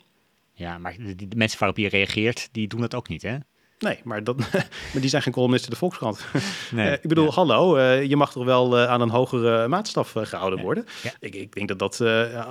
Ja, 0.52 0.78
maar 0.78 0.96
de, 0.96 1.28
de 1.28 1.36
mensen 1.36 1.58
waarop 1.58 1.78
je 1.78 1.88
reageert, 1.88 2.48
die 2.52 2.68
doen 2.68 2.80
dat 2.80 2.94
ook 2.94 3.08
niet, 3.08 3.22
hè? 3.22 3.36
Nee, 3.82 4.00
maar, 4.04 4.24
dat, 4.24 4.36
maar 4.92 5.00
die 5.00 5.08
zijn 5.08 5.22
geen 5.22 5.32
columnisten 5.32 5.70
de 5.70 5.76
Volkskrant. 5.76 6.24
Nee, 6.70 6.86
uh, 6.86 6.92
ik 6.92 7.08
bedoel, 7.08 7.32
hallo, 7.32 7.76
uh, 7.76 8.04
je 8.04 8.16
mag 8.16 8.32
toch 8.32 8.44
wel 8.44 8.78
uh, 8.78 8.88
aan 8.88 9.00
een 9.00 9.10
hogere 9.10 9.68
maatstaf 9.68 10.14
gehouden 10.16 10.60
worden. 10.60 10.86
Ja. 11.02 11.10
Ik, 11.20 11.34
ik, 11.34 11.54
denk 11.54 11.68
dat 11.68 11.78
dat 11.78 12.00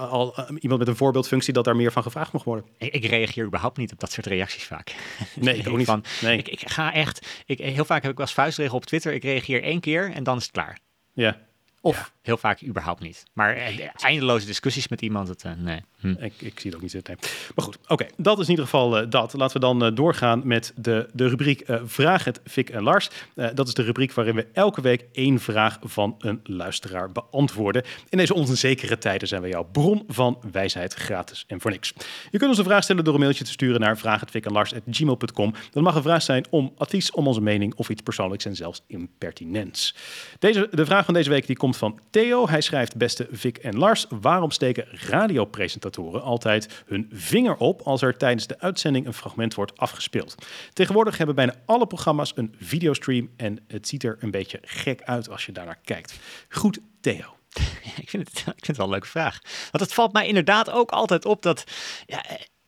al 0.10 0.36
iemand 0.60 0.80
met 0.80 0.88
een 0.88 0.96
voorbeeldfunctie 0.96 1.54
dat 1.54 1.66
daar 1.66 1.76
meer 1.76 1.92
van 1.92 2.04
gevraagd 2.04 2.32
mag 2.32 2.44
worden. 2.44 2.66
Ik, 2.78 2.94
ik, 2.94 3.06
reageer 3.06 3.46
überhaupt 3.46 3.78
niet 3.78 3.92
op 3.92 4.00
dat 4.00 4.12
soort 4.12 4.26
reacties 4.26 4.64
vaak. 4.64 4.96
Nee, 5.36 5.58
ik 5.58 5.68
ook 5.68 5.78
niet. 5.78 5.86
Van, 5.86 6.04
nee. 6.22 6.38
Ik, 6.38 6.48
ik, 6.48 6.70
ga 6.70 6.94
echt, 6.94 7.44
ik, 7.46 7.58
heel 7.60 7.86
vaak 7.86 8.04
heb 8.04 8.12
ik 8.12 8.20
als 8.20 8.34
vuistregel 8.34 8.78
op 8.78 8.86
Twitter, 8.86 9.14
ik 9.14 9.24
reageer 9.24 9.64
één 9.64 9.80
keer 9.80 10.12
en 10.12 10.24
dan 10.24 10.38
is 10.38 10.44
het 10.44 10.52
klaar. 10.52 10.80
Ja. 11.14 11.38
Of 11.82 12.14
heel 12.22 12.38
vaak 12.38 12.64
überhaupt 12.64 13.00
niet. 13.00 13.24
Maar 13.34 13.56
eh, 13.56 13.90
eindeloze 13.96 14.46
discussies 14.46 14.88
met 14.88 15.02
iemand, 15.02 15.28
het, 15.28 15.44
nee. 15.58 15.82
Hm. 16.02 16.08
Ik, 16.20 16.34
ik, 16.38 16.60
zie 16.60 16.70
het 16.70 16.76
ook 16.76 16.82
niet 16.82 16.91
zitten. 16.91 17.18
Maar 17.56 17.66
goed, 17.66 17.78
oké. 17.88 18.06
Dat 18.18 18.38
is 18.38 18.43
in 18.43 18.49
ieder 18.49 18.66
geval 18.66 19.02
uh, 19.02 19.10
dat. 19.10 19.34
Laten 19.34 19.62
we 19.62 19.78
dan 19.78 19.95
doorgaan 19.95 20.41
met 20.43 20.74
de, 20.76 21.10
de 21.14 21.28
rubriek 21.28 21.64
Vraag 21.84 22.24
het 22.24 22.41
Fik 22.45 22.70
en 22.70 22.84
Lars. 22.84 23.10
dat 23.54 23.68
is 23.68 23.74
de 23.74 23.82
rubriek 23.82 24.14
waarin 24.14 24.36
we 24.36 24.47
elke 24.54 24.82
week 24.82 25.06
één 25.12 25.39
vraag 25.39 25.80
van 25.84 26.16
een 26.20 26.39
luisteraar 26.43 27.12
beantwoorden. 27.12 27.84
In 28.10 28.18
deze 28.18 28.34
onzekere 28.34 28.97
tijden 28.97 29.28
zijn 29.28 29.41
we 29.41 29.47
jouw 29.47 29.68
bron 29.72 30.04
van 30.08 30.39
wijsheid 30.52 30.93
gratis 30.93 31.43
en 31.47 31.62
voor 31.62 31.72
niks. 31.72 31.93
Je 32.32 32.38
kunt 32.38 32.49
ons 32.49 32.58
een 32.58 32.66
vraag 32.66 32.84
stellen 32.84 33.04
door 33.04 33.14
een 33.14 33.20
mailtje 33.20 33.43
te 33.43 33.52
sturen 33.52 33.80
naar 33.80 33.97
vraaghetfikenlars.gmail.com. 33.97 35.54
Dat 35.72 35.84
mag 35.84 35.95
een 35.95 36.02
vraag 36.02 36.22
zijn 36.22 36.45
om 36.49 36.74
advies, 36.78 37.12
om 37.12 37.28
onze 37.28 37.41
mening 37.41 37.76
of 37.76 37.89
iets 37.89 38.02
persoonlijks 38.02 38.45
en 38.45 38.56
zelfs 38.56 38.84
impertinents. 38.88 39.95
Deze, 40.39 40.68
de 40.72 40.86
vraag 40.86 41.06
van 41.06 41.14
deze 41.14 41.30
week 41.30 41.47
die 41.47 41.58
komt 41.58 41.78
van 41.78 41.99
Theo. 42.10 42.47
Hij 42.47 42.62
schrijft, 42.62 42.95
beste 42.95 43.28
Vic 43.32 43.58
en 43.58 43.78
Lars, 43.78 44.06
waarom 44.10 44.52
steken 44.52 44.86
radiopresentatoren 44.91 45.91
altijd 45.98 46.84
hun 46.86 47.10
vinger 47.12 47.56
op 47.56 47.82
als 47.82 48.02
er 48.02 48.18
tijdens 48.18 48.48
de 48.48 48.60
uitzending 48.60 49.06
een 49.06 49.14
fragment 49.14 49.54
wordt 49.54 49.78
afgespeeld? 49.78 50.36
Tegenwoordig 50.74 51.18
hebben 51.18 51.36
bijna 51.36 51.56
alle 51.66 51.88
programma's 51.88 52.32
een 52.36 52.56
videostream 52.60 53.30
en 53.38 53.60
het 53.68 53.88
ziet 53.88 54.04
er 54.04 54.18
een 54.20 54.32
beetje 54.32 54.60
gek 54.62 55.02
uit 55.02 55.30
als 55.30 55.46
je 55.46 55.52
daarnaar 55.52 55.80
kijkt. 55.84 56.20
Goed, 56.50 56.80
Theo. 57.02 57.36
ik, 58.04 58.10
vind 58.10 58.28
het, 58.28 58.38
ik 58.58 58.66
vind 58.66 58.68
het 58.68 58.78
wel 58.78 58.86
een 58.86 58.92
leuke 58.92 59.08
vraag. 59.08 59.39
Want 59.72 59.84
het 59.84 59.94
valt 59.94 60.14
mij 60.14 60.28
inderdaad 60.28 60.70
ook 60.70 60.92
altijd 60.92 61.26
op 61.26 61.42
dat 61.42 61.64
ja, 62.06 62.24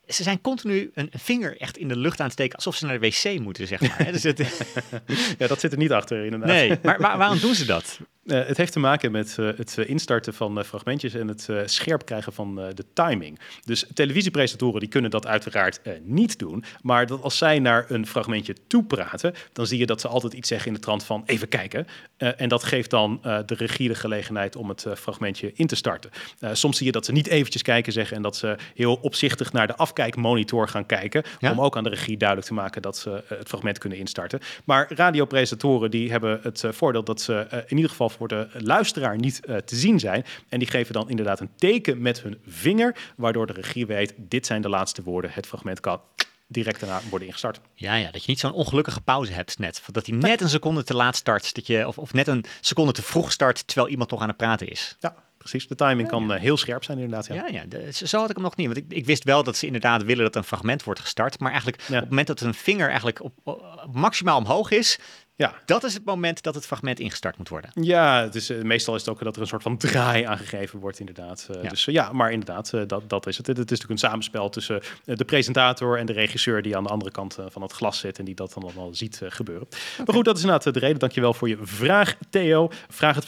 ze 0.06 0.22
zijn 0.22 0.40
continu 0.40 0.90
een 0.94 1.10
vinger 1.12 1.60
echt 1.60 1.76
in 1.76 1.88
de 1.88 1.96
lucht 1.96 2.18
aan 2.18 2.24
het 2.24 2.34
steken, 2.34 2.56
alsof 2.56 2.76
ze 2.76 2.86
naar 2.86 3.00
de 3.00 3.08
wc 3.08 3.40
moeten, 3.40 3.66
zeg 3.66 3.80
maar. 3.80 4.12
dus 4.12 4.22
het... 4.22 4.38
ja, 5.38 5.46
dat 5.46 5.60
zit 5.60 5.72
er 5.72 5.78
niet 5.78 5.92
achter, 5.92 6.24
inderdaad. 6.24 6.48
Nee, 6.48 6.78
maar 6.82 7.18
waarom 7.18 7.38
doen 7.38 7.54
ze 7.54 7.64
dat? 7.64 7.98
Uh, 8.24 8.46
het 8.46 8.56
heeft 8.56 8.72
te 8.72 8.78
maken 8.78 9.12
met 9.12 9.36
uh, 9.40 9.50
het 9.56 9.76
uh, 9.78 9.88
instarten 9.88 10.34
van 10.34 10.64
fragmentjes 10.64 11.14
en 11.14 11.28
het 11.28 11.48
scherp 11.64 12.04
krijgen 12.04 12.32
van 12.32 12.54
de 12.54 12.84
timing. 12.92 13.38
Dus 13.64 13.86
televisiepresentatoren 13.94 14.80
die 14.80 14.88
kunnen 14.88 15.10
dat 15.10 15.26
uiteraard 15.26 15.80
niet 16.02 16.38
doen. 16.38 16.64
Maar 16.82 17.06
dat 17.06 17.22
als 17.22 17.38
zij 17.38 17.58
naar 17.58 17.84
een 17.88 18.06
fragmentje 18.06 18.54
toe 18.66 18.84
praten, 18.84 19.34
dan 19.52 19.66
zie 19.66 19.78
je 19.78 19.86
dat 19.86 20.00
ze 20.00 20.08
altijd 20.08 20.32
iets 20.32 20.48
zeggen 20.48 20.68
in 20.68 20.74
de 20.74 20.80
trant 20.80 21.04
van 21.04 21.22
even 21.26 21.48
kijken. 21.48 21.86
en 22.16 22.48
dat 22.48 22.64
geeft 22.64 22.90
dan 22.90 23.20
de 23.22 23.54
regie 23.54 23.88
de 23.88 23.94
gelegenheid 23.94 24.56
om 24.56 24.68
het 24.68 24.86
fragmentje 24.96 25.52
in 25.54 25.66
te 25.66 25.76
starten. 25.76 26.10
soms 26.52 26.76
zie 26.76 26.86
je 26.86 26.92
dat 26.92 27.04
ze 27.04 27.12
niet 27.12 27.26
eventjes 27.26 27.62
kijken 27.62 27.92
zeggen 27.92 28.16
en 28.16 28.22
dat 28.22 28.36
ze 28.36 28.56
heel 28.74 28.94
opzichtig 28.94 29.52
naar 29.52 29.66
de 29.66 29.76
afkijkmonitor 29.76 30.68
gaan 30.68 30.86
kijken. 30.86 31.22
Ja? 31.38 31.50
Om 31.50 31.60
ook 31.60 31.76
aan 31.76 31.84
de 31.84 31.90
regie 31.90 32.16
duidelijk 32.16 32.48
te 32.48 32.54
maken 32.54 32.82
dat 32.82 32.96
ze 32.96 33.22
het 33.26 33.48
fragment 33.48 33.78
kunnen 33.78 33.98
instarten. 33.98 34.40
Maar 34.64 34.92
radiopresentatoren 34.94 35.90
die 35.90 36.10
hebben 36.10 36.40
het 36.42 36.64
voordeel 36.68 37.04
dat 37.04 37.20
ze 37.20 37.64
in 37.66 37.76
ieder 37.76 37.90
geval 37.90 38.10
voor 38.14 38.28
de 38.28 38.48
luisteraar 38.52 39.16
niet 39.16 39.40
uh, 39.44 39.56
te 39.56 39.76
zien 39.76 39.98
zijn. 39.98 40.24
En 40.48 40.58
die 40.58 40.68
geven 40.68 40.92
dan 40.92 41.10
inderdaad 41.10 41.40
een 41.40 41.50
teken 41.56 42.02
met 42.02 42.22
hun 42.22 42.38
vinger, 42.46 42.96
waardoor 43.16 43.46
de 43.46 43.52
regie 43.52 43.86
weet, 43.86 44.14
dit 44.16 44.46
zijn 44.46 44.62
de 44.62 44.68
laatste 44.68 45.02
woorden. 45.02 45.30
Het 45.32 45.46
fragment 45.46 45.80
kan 45.80 46.00
direct 46.46 46.80
daarna 46.80 47.00
worden 47.10 47.28
ingestart. 47.28 47.60
Ja, 47.74 47.94
ja, 47.94 48.10
dat 48.10 48.24
je 48.24 48.30
niet 48.30 48.40
zo'n 48.40 48.52
ongelukkige 48.52 49.00
pauze 49.00 49.32
hebt 49.32 49.58
net. 49.58 49.82
Dat 49.92 50.06
hij 50.06 50.16
net 50.16 50.40
een 50.40 50.48
seconde 50.48 50.84
te 50.84 50.94
laat 50.94 51.16
start. 51.16 51.54
Dat 51.54 51.66
je, 51.66 51.86
of, 51.86 51.98
of 51.98 52.12
net 52.12 52.26
een 52.26 52.44
seconde 52.60 52.92
te 52.92 53.02
vroeg 53.02 53.32
start, 53.32 53.66
terwijl 53.66 53.88
iemand 53.88 54.10
nog 54.10 54.20
aan 54.20 54.28
het 54.28 54.36
praten 54.36 54.68
is. 54.68 54.96
Ja, 55.00 55.14
precies. 55.38 55.68
De 55.68 55.74
timing 55.74 56.08
kan 56.08 56.32
uh, 56.32 56.40
heel 56.40 56.56
scherp 56.56 56.84
zijn 56.84 56.98
inderdaad. 56.98 57.26
Ja, 57.26 57.46
ja, 57.46 57.64
ja 57.68 57.92
zo 57.92 58.18
had 58.18 58.28
ik 58.28 58.36
hem 58.36 58.44
nog 58.44 58.56
niet. 58.56 58.66
Want 58.66 58.78
ik, 58.78 58.84
ik, 58.88 59.06
wist 59.06 59.24
wel 59.24 59.42
dat 59.42 59.56
ze 59.56 59.66
inderdaad 59.66 60.02
willen 60.02 60.24
dat 60.24 60.36
een 60.36 60.44
fragment 60.44 60.84
wordt 60.84 61.00
gestart. 61.00 61.38
Maar 61.38 61.50
eigenlijk 61.50 61.82
op 61.82 61.94
het 61.94 62.08
moment 62.08 62.26
dat 62.26 62.40
een 62.40 62.54
vinger 62.54 62.88
eigenlijk 62.88 63.22
op, 63.22 63.32
op, 63.42 63.86
maximaal 63.92 64.38
omhoog 64.38 64.70
is, 64.70 64.98
ja. 65.36 65.54
Dat 65.64 65.84
is 65.84 65.94
het 65.94 66.04
moment 66.04 66.42
dat 66.42 66.54
het 66.54 66.66
fragment 66.66 67.00
ingestart 67.00 67.38
moet 67.38 67.48
worden. 67.48 67.70
Ja, 67.74 68.22
het 68.22 68.34
is, 68.34 68.50
uh, 68.50 68.62
meestal 68.62 68.94
is 68.94 69.00
het 69.00 69.10
ook 69.10 69.24
dat 69.24 69.36
er 69.36 69.42
een 69.42 69.48
soort 69.48 69.62
van 69.62 69.76
draai 69.76 70.24
aangegeven 70.24 70.78
wordt, 70.78 70.98
inderdaad. 70.98 71.48
Uh, 71.50 71.62
ja. 71.62 71.68
Dus 71.68 71.86
uh, 71.86 71.94
ja, 71.94 72.12
maar 72.12 72.32
inderdaad, 72.32 72.70
dat, 72.86 73.02
dat 73.06 73.26
is 73.26 73.36
het. 73.36 73.46
Het 73.46 73.58
is 73.58 73.64
natuurlijk 73.64 73.90
een 73.90 73.98
samenspel 73.98 74.48
tussen 74.48 74.82
de 75.04 75.24
presentator 75.24 75.98
en 75.98 76.06
de 76.06 76.12
regisseur 76.12 76.62
die 76.62 76.76
aan 76.76 76.82
de 76.82 76.88
andere 76.88 77.10
kant 77.10 77.38
van 77.48 77.62
het 77.62 77.72
glas 77.72 77.98
zit 77.98 78.18
en 78.18 78.24
die 78.24 78.34
dat 78.34 78.52
dan 78.54 78.62
allemaal 78.62 78.94
ziet 78.94 79.20
gebeuren. 79.28 79.66
Okay. 79.66 80.04
Maar 80.04 80.14
goed, 80.14 80.24
dat 80.24 80.36
is 80.36 80.42
inderdaad 80.42 80.74
de 80.74 80.80
reden. 80.80 80.98
Dankjewel 80.98 81.34
voor 81.34 81.48
je 81.48 81.58
vraag, 81.60 82.16
Theo. 82.30 82.70
Vraag 82.88 83.14
het 83.14 83.24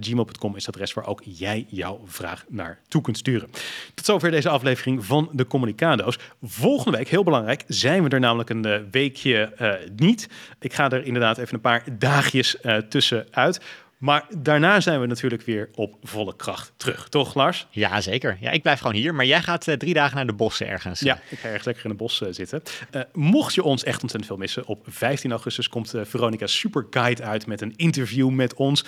gmail.com 0.00 0.56
is 0.56 0.66
het 0.66 0.74
adres 0.74 0.92
waar 0.92 1.06
ook 1.06 1.20
jij 1.24 1.66
jouw 1.68 2.00
vraag 2.06 2.44
naartoe 2.48 3.02
kunt 3.02 3.18
sturen. 3.18 3.50
Tot 3.94 4.04
zover 4.04 4.30
deze 4.30 4.48
aflevering 4.48 5.04
van 5.04 5.28
de 5.32 5.46
Communicado's. 5.46 6.18
Volgende 6.42 6.98
week, 6.98 7.08
heel 7.08 7.24
belangrijk, 7.24 7.64
zijn 7.66 8.02
we 8.02 8.08
er 8.08 8.20
namelijk 8.20 8.50
een 8.50 8.90
weekje 8.90 9.52
niet. 9.96 10.28
Ik 10.60 10.72
ga 10.72 10.90
er 10.90 11.04
inderdaad 11.04 11.38
even 11.38 11.49
een 11.52 11.60
paar 11.60 11.82
dagjes 11.98 12.56
uh, 12.62 12.76
tussenuit. 12.76 13.60
Maar 14.00 14.26
daarna 14.38 14.80
zijn 14.80 15.00
we 15.00 15.06
natuurlijk 15.06 15.42
weer 15.42 15.68
op 15.74 15.96
volle 16.02 16.36
kracht 16.36 16.72
terug, 16.76 17.08
toch 17.08 17.34
Lars? 17.34 17.66
Ja, 17.70 18.00
zeker. 18.00 18.36
Ja, 18.40 18.50
ik 18.50 18.62
blijf 18.62 18.78
gewoon 18.78 18.94
hier, 18.94 19.14
maar 19.14 19.24
jij 19.24 19.42
gaat 19.42 19.66
uh, 19.66 19.74
drie 19.74 19.94
dagen 19.94 20.16
naar 20.16 20.26
de 20.26 20.32
bossen 20.32 20.68
ergens. 20.68 21.00
Ja, 21.00 21.20
ik 21.28 21.38
ga 21.38 21.46
ergens 21.46 21.64
lekker 21.64 21.84
in 21.84 21.90
de 21.90 21.96
bos 21.96 22.20
uh, 22.20 22.28
zitten. 22.30 22.62
Uh, 22.92 23.02
mocht 23.12 23.54
je 23.54 23.62
ons 23.62 23.84
echt 23.84 24.02
ontzettend 24.02 24.26
veel 24.26 24.36
missen, 24.36 24.66
op 24.66 24.84
15 24.88 25.30
augustus 25.30 25.68
komt 25.68 25.94
Veronica 26.02 26.46
Super 26.46 26.86
Guide 26.90 27.22
uit 27.22 27.46
met 27.46 27.60
een 27.60 27.72
interview 27.76 28.30
met 28.30 28.54
ons. 28.54 28.84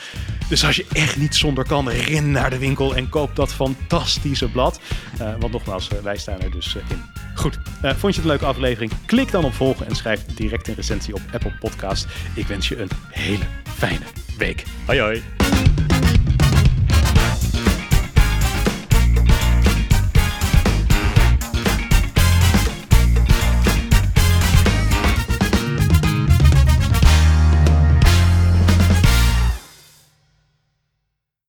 Dus 0.48 0.64
als 0.64 0.76
je 0.76 0.86
echt 0.92 1.16
niet 1.16 1.34
zonder 1.34 1.66
kan, 1.66 1.88
ren 1.88 2.30
naar 2.30 2.50
de 2.50 2.58
winkel 2.58 2.94
en 2.96 3.08
koop 3.08 3.36
dat 3.36 3.54
fantastische 3.54 4.50
blad. 4.50 4.80
want 5.38 5.52
nogmaals, 5.52 5.88
wij 6.02 6.16
staan 6.16 6.40
er 6.40 6.50
dus 6.50 6.74
in. 6.74 7.02
Goed, 7.34 7.58
vond 7.80 8.00
je 8.00 8.06
het 8.06 8.16
een 8.16 8.26
leuke 8.26 8.44
aflevering? 8.44 8.92
Klik 9.06 9.30
dan 9.30 9.44
op 9.44 9.52
volgen 9.52 9.86
en 9.86 9.94
schrijf 9.94 10.24
direct 10.24 10.68
een 10.68 10.74
recensie 10.74 11.14
op 11.14 11.20
Apple 11.32 11.54
Podcast. 11.60 12.06
Ik 12.34 12.46
wens 12.46 12.68
je 12.68 12.80
een 12.80 12.90
hele 13.10 13.44
fijne 13.64 14.04
big. 14.42 14.64
Hoi 14.88 14.98
hoi. 14.98 15.22